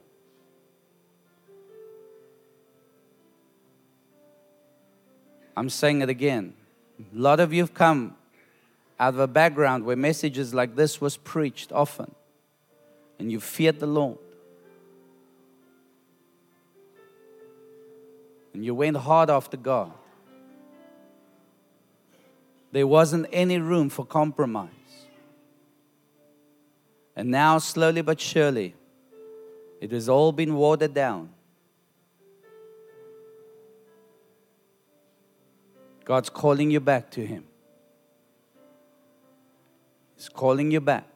I'm 5.54 5.68
saying 5.68 6.00
it 6.00 6.08
again. 6.08 6.54
A 6.98 7.04
lot 7.12 7.40
of 7.40 7.52
you 7.52 7.60
have 7.60 7.74
come 7.74 8.16
out 8.98 9.12
of 9.12 9.20
a 9.20 9.28
background 9.28 9.84
where 9.84 9.94
messages 9.94 10.54
like 10.54 10.74
this 10.74 10.98
was 10.98 11.18
preached 11.18 11.72
often 11.72 12.14
and 13.18 13.30
you 13.30 13.38
feared 13.38 13.80
the 13.80 13.86
Lord. 13.86 14.16
And 18.54 18.64
you 18.64 18.74
went 18.74 18.96
hard 18.96 19.28
after 19.28 19.58
God. 19.58 19.92
There 22.72 22.86
wasn't 22.86 23.26
any 23.30 23.58
room 23.58 23.90
for 23.90 24.06
compromise. 24.06 24.70
And 27.14 27.30
now, 27.30 27.58
slowly 27.58 28.00
but 28.00 28.18
surely, 28.18 28.74
it 29.80 29.92
has 29.92 30.08
all 30.08 30.32
been 30.32 30.54
watered 30.54 30.94
down. 30.94 31.28
God's 36.04 36.30
calling 36.30 36.70
you 36.70 36.80
back 36.80 37.10
to 37.10 37.26
Him. 37.26 37.44
He's 40.16 40.30
calling 40.30 40.70
you 40.70 40.80
back. 40.80 41.11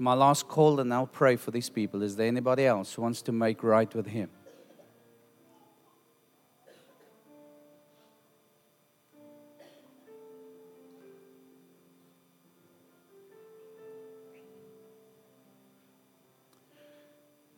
It's 0.00 0.04
my 0.06 0.14
last 0.14 0.48
call, 0.48 0.80
and 0.80 0.94
I'll 0.94 1.06
pray 1.06 1.36
for 1.36 1.50
these 1.50 1.68
people. 1.68 2.02
Is 2.02 2.16
there 2.16 2.26
anybody 2.26 2.64
else 2.64 2.94
who 2.94 3.02
wants 3.02 3.20
to 3.20 3.32
make 3.32 3.62
right 3.62 3.94
with 3.94 4.06
Him? 4.06 4.30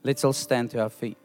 Let's 0.02 0.24
all 0.24 0.32
stand 0.32 0.72
to 0.72 0.82
our 0.82 0.90
feet. 0.90 1.16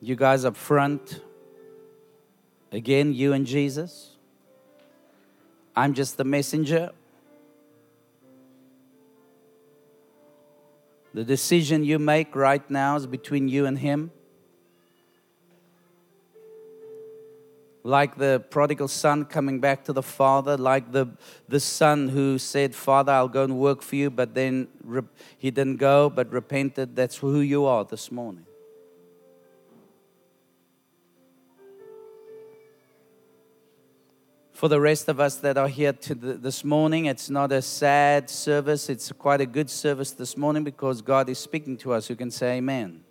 You 0.00 0.16
guys 0.16 0.44
up 0.44 0.56
front, 0.56 1.20
Again, 2.72 3.12
you 3.12 3.34
and 3.34 3.46
Jesus. 3.46 4.16
I'm 5.76 5.92
just 5.92 6.16
the 6.16 6.24
messenger. 6.24 6.90
The 11.12 11.24
decision 11.24 11.84
you 11.84 11.98
make 11.98 12.34
right 12.34 12.68
now 12.70 12.96
is 12.96 13.06
between 13.06 13.48
you 13.48 13.66
and 13.66 13.78
Him. 13.78 14.10
Like 17.84 18.16
the 18.16 18.42
prodigal 18.48 18.88
son 18.88 19.26
coming 19.26 19.60
back 19.60 19.84
to 19.84 19.92
the 19.92 20.02
father, 20.02 20.56
like 20.56 20.92
the, 20.92 21.08
the 21.48 21.60
son 21.60 22.08
who 22.08 22.38
said, 22.38 22.74
Father, 22.74 23.12
I'll 23.12 23.28
go 23.28 23.44
and 23.44 23.58
work 23.58 23.82
for 23.82 23.96
you, 23.96 24.08
but 24.08 24.34
then 24.34 24.68
re- 24.84 25.02
he 25.36 25.50
didn't 25.50 25.76
go 25.76 26.08
but 26.08 26.32
repented. 26.32 26.94
That's 26.94 27.16
who 27.16 27.40
you 27.40 27.66
are 27.66 27.84
this 27.84 28.12
morning. 28.12 28.46
For 34.62 34.68
the 34.68 34.80
rest 34.80 35.08
of 35.08 35.18
us 35.18 35.38
that 35.38 35.58
are 35.58 35.66
here 35.66 35.90
the, 35.90 36.34
this 36.34 36.62
morning, 36.62 37.06
it's 37.06 37.28
not 37.28 37.50
a 37.50 37.60
sad 37.60 38.30
service. 38.30 38.88
It's 38.88 39.10
quite 39.10 39.40
a 39.40 39.44
good 39.44 39.68
service 39.68 40.12
this 40.12 40.36
morning 40.36 40.62
because 40.62 41.02
God 41.02 41.28
is 41.28 41.40
speaking 41.40 41.76
to 41.78 41.92
us. 41.92 42.08
You 42.08 42.14
can 42.14 42.30
say 42.30 42.58
amen. 42.58 43.02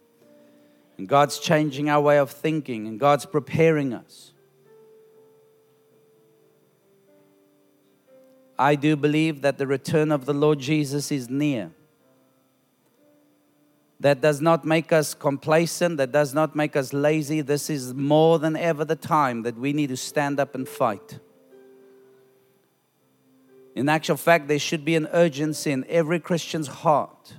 And 0.97 1.09
God's 1.09 1.39
changing 1.39 1.89
our 1.89 1.99
way 1.99 2.19
of 2.19 2.31
thinking 2.31 2.87
and 2.87 2.97
God's 2.97 3.25
preparing 3.25 3.93
us. 3.93 4.31
I 8.57 8.75
do 8.75 8.95
believe 8.95 9.41
that 9.41 9.57
the 9.57 9.67
return 9.67 10.13
of 10.13 10.23
the 10.23 10.33
Lord 10.33 10.57
Jesus 10.57 11.11
is 11.11 11.29
near. 11.29 11.71
That 13.99 14.21
does 14.21 14.39
not 14.39 14.63
make 14.63 14.93
us 14.93 15.13
complacent, 15.13 15.97
that 15.97 16.13
does 16.13 16.33
not 16.33 16.55
make 16.55 16.77
us 16.77 16.93
lazy. 16.93 17.41
This 17.41 17.69
is 17.69 17.93
more 17.93 18.39
than 18.39 18.55
ever 18.55 18.85
the 18.85 18.95
time 18.95 19.41
that 19.43 19.57
we 19.57 19.73
need 19.73 19.87
to 19.87 19.97
stand 19.97 20.39
up 20.39 20.55
and 20.55 20.65
fight. 20.65 21.19
In 23.75 23.87
actual 23.87 24.17
fact, 24.17 24.47
there 24.47 24.59
should 24.59 24.83
be 24.83 24.95
an 24.95 25.07
urgency 25.13 25.71
in 25.71 25.85
every 25.87 26.19
Christian's 26.19 26.67
heart. 26.67 27.33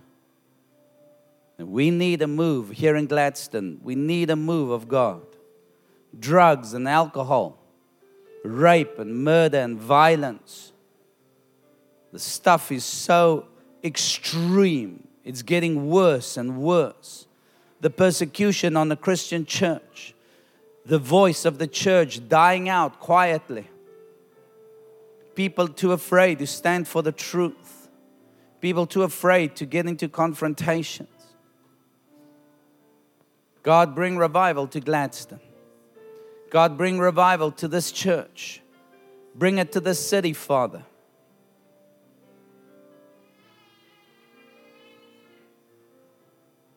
We 1.58 1.90
need 1.90 2.22
a 2.22 2.26
move 2.26 2.70
here 2.70 2.96
in 2.96 3.06
Gladstone. 3.06 3.80
We 3.82 3.94
need 3.94 4.30
a 4.30 4.36
move 4.36 4.70
of 4.70 4.88
God. 4.88 5.22
Drugs 6.18 6.74
and 6.74 6.88
alcohol, 6.88 7.58
rape 8.44 8.98
and 8.98 9.24
murder 9.24 9.58
and 9.58 9.78
violence. 9.78 10.72
The 12.12 12.18
stuff 12.18 12.72
is 12.72 12.84
so 12.84 13.46
extreme. 13.84 15.06
It's 15.24 15.42
getting 15.42 15.88
worse 15.88 16.36
and 16.36 16.58
worse. 16.58 17.26
The 17.80 17.90
persecution 17.90 18.76
on 18.76 18.88
the 18.88 18.96
Christian 18.96 19.46
church, 19.46 20.14
the 20.84 20.98
voice 20.98 21.44
of 21.44 21.58
the 21.58 21.66
church 21.66 22.28
dying 22.28 22.68
out 22.68 23.00
quietly 23.00 23.68
people 25.34 25.68
too 25.68 25.92
afraid 25.92 26.38
to 26.38 26.46
stand 26.46 26.88
for 26.88 27.02
the 27.02 27.12
truth, 27.12 27.88
people 28.60 28.86
too 28.86 29.02
afraid 29.02 29.56
to 29.56 29.66
get 29.66 29.86
into 29.86 30.08
confrontations. 30.08 31.08
God, 33.62 33.94
bring 33.94 34.16
revival 34.16 34.66
to 34.68 34.80
Gladstone. 34.80 35.40
God, 36.50 36.76
bring 36.76 36.98
revival 36.98 37.52
to 37.52 37.68
this 37.68 37.92
church. 37.92 38.60
Bring 39.34 39.58
it 39.58 39.72
to 39.72 39.80
this 39.80 40.04
city, 40.06 40.32
Father. 40.32 40.82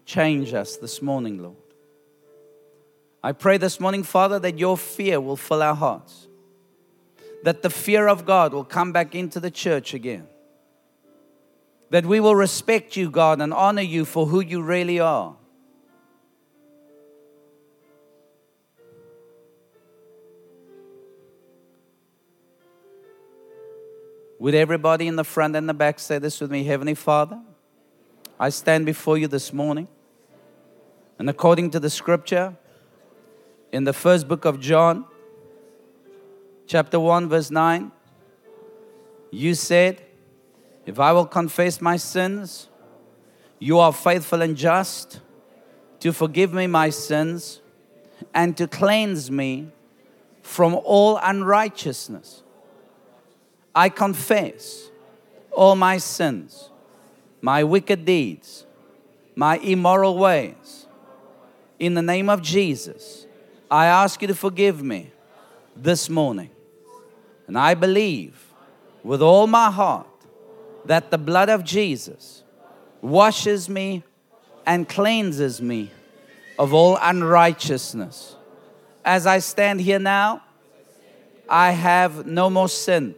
Change 0.06 0.54
us 0.54 0.78
this 0.78 1.02
morning, 1.02 1.42
Lord. 1.42 1.58
I 3.24 3.32
pray 3.32 3.58
this 3.58 3.80
morning, 3.80 4.04
Father, 4.04 4.38
that 4.40 4.60
your 4.60 4.78
fear 4.78 5.20
will 5.20 5.36
fill 5.36 5.64
our 5.64 5.74
hearts 5.74 6.28
that 7.46 7.62
the 7.62 7.70
fear 7.70 8.08
of 8.08 8.26
God 8.26 8.56
will 8.56 8.64
come 8.64 8.92
back 8.92 9.14
into 9.14 9.40
the 9.40 9.52
church 9.52 9.94
again. 9.94 10.28
That 11.92 12.04
we 12.04 12.20
will 12.20 12.36
respect 12.36 12.98
you, 12.98 13.12
God, 13.12 13.40
and 13.40 13.54
honor 13.54 13.84
you 13.84 14.04
for 14.04 14.26
who 14.26 14.40
you 14.40 14.64
really 14.64 15.00
are. 15.00 15.36
Would 24.40 24.56
everybody 24.56 25.08
in 25.08 25.16
the 25.16 25.24
front 25.24 25.56
and 25.56 25.70
the 25.70 25.76
back 25.76 26.00
say 26.00 26.18
this 26.18 26.42
with 26.42 26.50
me 26.50 26.64
Heavenly 26.64 26.96
Father, 26.96 27.40
I 28.40 28.50
stand 28.50 28.88
before 28.88 29.20
you 29.20 29.28
this 29.28 29.54
morning. 29.54 29.88
And 31.20 31.30
according 31.30 31.70
to 31.72 31.80
the 31.80 31.92
scripture 31.92 32.58
in 33.72 33.84
the 33.84 33.94
first 33.94 34.28
book 34.28 34.46
of 34.46 34.60
John, 34.60 35.06
chapter 36.68 37.00
1, 37.00 37.30
verse 37.30 37.52
9, 37.52 37.92
you 39.32 39.54
said, 39.54 40.02
If 40.86 41.00
I 41.00 41.12
will 41.12 41.26
confess 41.26 41.82
my 41.82 41.98
sins, 41.98 42.70
you 43.60 43.80
are 43.80 43.94
faithful 43.94 44.42
and 44.42 44.56
just 44.56 45.20
to 46.00 46.12
forgive 46.12 46.54
me 46.54 46.68
my 46.68 46.90
sins 46.90 47.62
and 48.34 48.56
to 48.58 48.68
cleanse 48.68 49.30
me 49.32 49.72
from 50.42 50.76
all 50.76 51.18
unrighteousness. 51.22 52.44
I 53.74 53.90
confess 53.90 54.90
all 55.52 55.76
my 55.76 55.98
sins, 55.98 56.70
my 57.42 57.64
wicked 57.64 58.06
deeds, 58.06 58.66
my 59.36 59.58
immoral 59.58 60.18
ways. 60.18 60.88
In 61.78 61.94
the 61.94 62.02
name 62.02 62.30
of 62.30 62.42
Jesus, 62.42 63.26
I 63.70 63.88
ask 63.88 64.22
you 64.22 64.28
to 64.30 64.36
forgive 64.36 64.82
me 64.82 65.12
this 65.76 66.10
morning. 66.10 66.52
And 67.48 67.58
I 67.58 67.74
believe 67.74 68.54
with 69.04 69.22
all 69.22 69.48
my 69.48 69.70
heart 69.70 70.08
that 70.86 71.12
the 71.12 71.18
blood 71.18 71.50
of 71.50 71.64
Jesus 71.64 72.44
washes 73.02 73.70
me 73.70 74.04
and 74.66 74.90
cleanses 74.90 75.62
me 75.62 75.92
of 76.58 76.74
all 76.74 76.98
unrighteousness. 77.02 78.36
As 79.04 79.28
I 79.28 79.40
stand 79.40 79.82
here 79.82 80.00
now, 80.00 80.42
I 81.48 81.72
have 81.72 82.26
no 82.26 82.50
more 82.50 82.70
sin. 82.70 83.16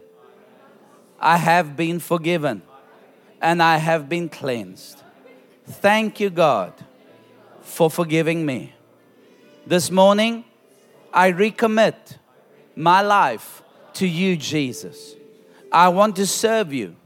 I 1.18 1.38
have 1.38 1.76
been 1.76 1.98
forgiven 1.98 2.62
and 3.40 3.62
I 3.62 3.78
have 3.78 4.08
been 4.08 4.28
cleansed. 4.28 5.02
Thank 5.66 6.20
you, 6.20 6.30
God, 6.30 6.72
for 7.62 7.90
forgiving 7.90 8.44
me. 8.44 8.74
This 9.66 9.90
morning, 9.90 10.44
I 11.12 11.32
recommit 11.32 12.18
my 12.74 13.00
life 13.00 13.62
to 13.98 14.06
you, 14.06 14.36
Jesus. 14.36 15.14
I 15.72 15.88
want 15.88 16.16
to 16.16 16.26
serve 16.26 16.72
you 16.72 16.96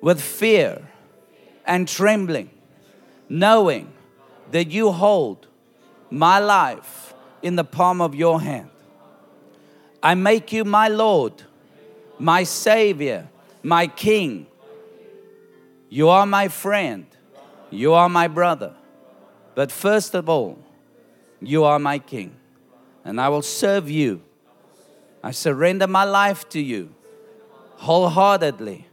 with 0.00 0.20
fear 0.20 0.88
and 1.66 1.86
trembling, 1.86 2.50
knowing 3.28 3.92
that 4.50 4.70
you 4.70 4.90
hold 4.90 5.46
my 6.10 6.38
life 6.38 7.14
in 7.42 7.56
the 7.56 7.64
palm 7.64 8.00
of 8.00 8.14
your 8.14 8.40
hand. 8.40 8.70
I 10.02 10.14
make 10.14 10.50
you 10.50 10.64
my 10.64 10.88
Lord, 10.88 11.42
my 12.18 12.42
Savior, 12.42 13.28
my 13.62 13.86
King. 13.86 14.46
You 15.90 16.08
are 16.08 16.24
my 16.24 16.48
friend. 16.48 17.06
You 17.70 17.92
are 17.92 18.08
my 18.08 18.28
brother. 18.28 18.74
But 19.54 19.70
first 19.70 20.14
of 20.14 20.28
all, 20.28 20.58
you 21.42 21.64
are 21.64 21.78
my 21.78 21.98
King. 21.98 22.34
And 23.04 23.20
I 23.20 23.28
will 23.28 23.42
serve 23.42 23.90
you. 23.90 24.22
I 25.22 25.32
surrender 25.32 25.86
my 25.86 26.04
life 26.04 26.48
to 26.50 26.60
you 26.60 26.94
wholeheartedly 27.76 28.86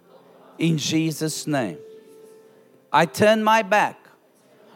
in 0.58 0.78
Jesus' 0.78 1.46
name. 1.48 1.78
I 2.92 3.06
turn 3.06 3.44
my 3.44 3.62
back 3.62 3.98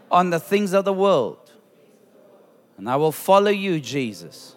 on 0.09 0.29
the 0.29 0.39
things 0.39 0.73
of 0.73 0.85
the 0.85 0.93
world 0.93 1.51
and 2.77 2.89
I 2.89 2.95
will 2.95 3.11
follow 3.11 3.51
you, 3.51 3.79
Jesus, 3.79 4.55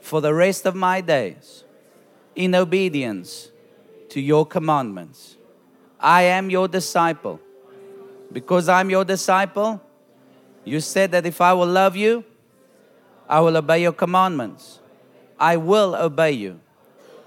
for 0.00 0.20
the 0.20 0.32
rest 0.32 0.64
of 0.66 0.74
my 0.74 1.00
days 1.00 1.64
in 2.34 2.54
obedience 2.54 3.50
to 4.08 4.20
your 4.20 4.46
commandments. 4.46 5.36
I 6.00 6.22
am 6.22 6.50
your 6.50 6.66
disciple. 6.66 7.40
Because 8.32 8.68
I'm 8.68 8.90
your 8.90 9.04
disciple, 9.04 9.82
you 10.64 10.80
said 10.80 11.12
that 11.12 11.26
if 11.26 11.40
I 11.40 11.52
will 11.52 11.66
love 11.66 11.96
you, 11.96 12.24
I 13.28 13.40
will 13.40 13.56
obey 13.56 13.82
your 13.82 13.92
commandments. 13.92 14.80
I 15.38 15.56
will 15.56 15.94
obey 15.94 16.32
you 16.32 16.60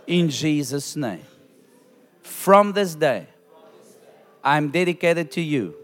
in 0.07 0.29
Jesus' 0.29 0.95
name. 0.95 1.25
From 2.21 2.73
this 2.73 2.95
day, 2.95 3.27
I'm 4.43 4.69
dedicated 4.69 5.31
to 5.31 5.41
you. 5.41 5.75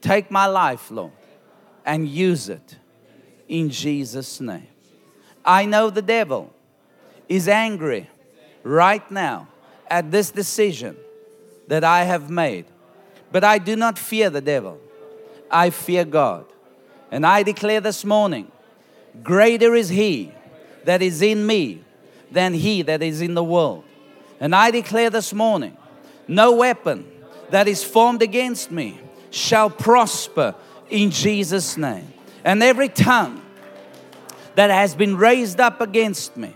Take 0.00 0.30
my 0.30 0.46
life, 0.46 0.90
Lord, 0.90 1.12
and 1.84 2.08
use 2.08 2.48
it 2.48 2.76
in 3.48 3.70
Jesus' 3.70 4.40
name. 4.40 4.68
I 5.44 5.66
know 5.66 5.90
the 5.90 6.02
devil 6.02 6.52
is 7.28 7.48
angry 7.48 8.08
right 8.62 9.08
now 9.10 9.48
at 9.88 10.10
this 10.10 10.30
decision 10.30 10.96
that 11.68 11.84
I 11.84 12.04
have 12.04 12.30
made, 12.30 12.66
but 13.32 13.44
I 13.44 13.58
do 13.58 13.76
not 13.76 13.98
fear 13.98 14.30
the 14.30 14.40
devil. 14.40 14.78
I 15.50 15.70
fear 15.70 16.04
God. 16.04 16.46
And 17.10 17.26
I 17.26 17.42
declare 17.42 17.80
this 17.80 18.04
morning 18.04 18.50
greater 19.22 19.74
is 19.74 19.88
He 19.88 20.33
that 20.84 21.02
is 21.02 21.22
in 21.22 21.46
me 21.46 21.82
than 22.30 22.54
He 22.54 22.82
that 22.82 23.02
is 23.02 23.20
in 23.20 23.34
the 23.34 23.44
world. 23.44 23.84
And 24.40 24.54
I 24.54 24.70
declare 24.70 25.10
this 25.10 25.32
morning 25.32 25.76
no 26.28 26.52
weapon 26.52 27.10
that 27.50 27.68
is 27.68 27.84
formed 27.84 28.22
against 28.22 28.70
me 28.70 29.00
shall 29.30 29.70
prosper 29.70 30.54
in 30.88 31.10
Jesus' 31.10 31.76
name. 31.76 32.12
And 32.44 32.62
every 32.62 32.88
tongue 32.88 33.42
that 34.54 34.70
has 34.70 34.94
been 34.94 35.16
raised 35.16 35.60
up 35.60 35.80
against 35.80 36.36
me, 36.36 36.54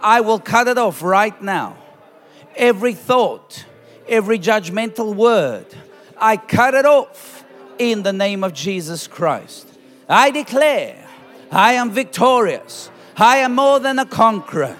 I 0.00 0.20
will 0.20 0.38
cut 0.38 0.68
it 0.68 0.78
off 0.78 1.02
right 1.02 1.40
now. 1.42 1.76
Every 2.56 2.94
thought, 2.94 3.64
every 4.08 4.38
judgmental 4.38 5.14
word, 5.14 5.66
I 6.16 6.36
cut 6.36 6.74
it 6.74 6.86
off 6.86 7.44
in 7.78 8.02
the 8.02 8.12
name 8.12 8.44
of 8.44 8.52
Jesus 8.52 9.06
Christ. 9.06 9.68
I 10.08 10.30
declare 10.30 11.08
I 11.50 11.74
am 11.74 11.90
victorious. 11.90 12.90
I 13.16 13.38
am 13.38 13.54
more 13.54 13.80
than 13.80 13.98
a 13.98 14.06
conqueror. 14.06 14.76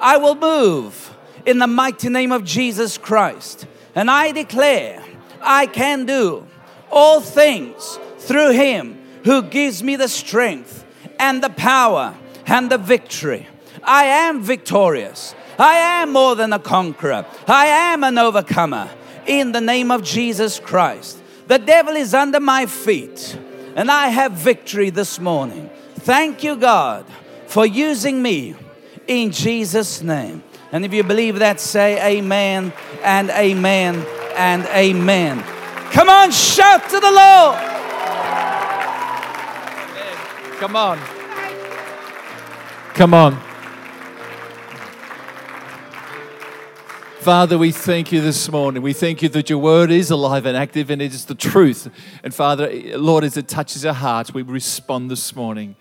I 0.00 0.16
will 0.16 0.34
move 0.34 1.16
in 1.46 1.58
the 1.58 1.66
mighty 1.66 2.08
name 2.08 2.32
of 2.32 2.44
Jesus 2.44 2.98
Christ. 2.98 3.66
And 3.94 4.10
I 4.10 4.32
declare 4.32 5.02
I 5.40 5.66
can 5.66 6.04
do 6.04 6.46
all 6.90 7.20
things 7.20 7.98
through 8.18 8.52
Him 8.52 8.98
who 9.24 9.42
gives 9.42 9.82
me 9.82 9.96
the 9.96 10.08
strength 10.08 10.84
and 11.18 11.42
the 11.42 11.50
power 11.50 12.14
and 12.46 12.70
the 12.70 12.78
victory. 12.78 13.46
I 13.82 14.04
am 14.04 14.42
victorious. 14.42 15.34
I 15.58 15.74
am 15.74 16.12
more 16.12 16.36
than 16.36 16.52
a 16.52 16.58
conqueror. 16.58 17.26
I 17.46 17.66
am 17.66 18.04
an 18.04 18.18
overcomer 18.18 18.90
in 19.26 19.52
the 19.52 19.60
name 19.60 19.90
of 19.90 20.02
Jesus 20.02 20.60
Christ. 20.60 21.22
The 21.46 21.58
devil 21.58 21.96
is 21.96 22.14
under 22.14 22.40
my 22.40 22.66
feet 22.66 23.38
and 23.74 23.90
I 23.90 24.08
have 24.08 24.32
victory 24.32 24.90
this 24.90 25.18
morning. 25.18 25.70
Thank 25.96 26.42
you, 26.42 26.56
God, 26.56 27.04
for 27.48 27.64
using 27.64 28.22
me 28.22 28.54
in 29.06 29.32
Jesus' 29.32 30.02
name. 30.02 30.42
And 30.70 30.84
if 30.84 30.92
you 30.92 31.02
believe 31.02 31.38
that, 31.38 31.60
say 31.60 32.18
amen 32.18 32.74
and 33.02 33.30
amen 33.30 34.06
and 34.36 34.64
amen. 34.66 35.42
Come 35.90 36.10
on, 36.10 36.30
shout 36.30 36.84
to 36.90 37.00
the 37.00 37.10
Lord. 37.10 37.56
Come 40.58 40.76
on. 40.76 40.98
Come 42.92 43.14
on. 43.14 43.40
Father, 47.20 47.56
we 47.56 47.72
thank 47.72 48.12
you 48.12 48.20
this 48.20 48.50
morning. 48.50 48.82
We 48.82 48.92
thank 48.92 49.22
you 49.22 49.28
that 49.30 49.48
your 49.48 49.58
word 49.58 49.90
is 49.90 50.10
alive 50.10 50.44
and 50.44 50.56
active 50.56 50.90
and 50.90 51.00
it 51.00 51.14
is 51.14 51.24
the 51.24 51.34
truth. 51.34 51.88
And 52.22 52.34
Father, 52.34 52.70
Lord, 52.96 53.24
as 53.24 53.36
it 53.36 53.48
touches 53.48 53.86
our 53.86 53.94
hearts, 53.94 54.34
we 54.34 54.42
respond 54.42 55.10
this 55.10 55.34
morning 55.34 55.76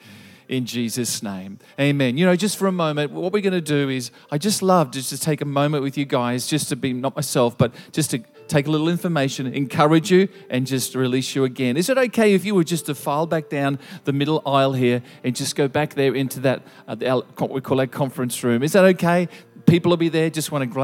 in 0.50 0.66
Jesus' 0.66 1.22
name. 1.22 1.60
Amen. 1.80 2.18
You 2.18 2.26
know, 2.26 2.36
just 2.36 2.58
for 2.58 2.68
a 2.68 2.72
moment, 2.72 3.12
what 3.12 3.34
we're 3.34 3.42
going 3.42 3.54
to 3.54 3.62
do 3.62 3.90
is 3.90 4.12
I 4.32 4.38
just 4.38 4.62
love 4.62 4.92
just 4.92 5.10
to 5.10 5.18
take 5.18 5.42
a 5.42 5.46
moment 5.46 5.84
with 5.84 5.98
you 5.98 6.06
guys, 6.06 6.48
just 6.48 6.70
to 6.70 6.76
be 6.76 6.94
not 6.94 7.16
myself, 7.16 7.58
but 7.58 7.74
just 7.92 8.12
to 8.12 8.20
take 8.48 8.68
a 8.68 8.72
little 8.72 8.90
information, 8.90 9.48
encourage 9.48 10.10
you, 10.10 10.30
and 10.50 10.66
just 10.66 10.96
release 10.96 11.36
you 11.36 11.44
again. 11.44 11.78
Is 11.78 11.90
it 11.90 11.98
okay 11.98 12.34
if 12.34 12.46
you 12.46 12.56
were 12.56 12.64
just 12.64 12.86
to 12.86 12.96
file 12.96 13.26
back 13.26 13.50
down 13.50 13.80
the 14.06 14.14
middle 14.14 14.42
aisle 14.46 14.74
here 14.74 15.02
and 15.24 15.36
just 15.36 15.56
go 15.56 15.68
back 15.68 15.94
there 15.96 16.16
into 16.16 16.40
that, 16.42 16.64
uh, 16.88 17.22
what 17.38 17.50
we 17.50 17.62
call 17.62 17.80
our 17.80 17.88
conference 17.88 18.44
room? 18.44 18.64
Is 18.64 18.74
that 18.74 18.86
okay? 18.86 19.28
People 19.66 19.90
will 19.90 19.98
be 19.98 20.10
there, 20.10 20.30
just 20.30 20.52
want 20.52 20.62
to 20.62 20.66
grab 20.66 20.76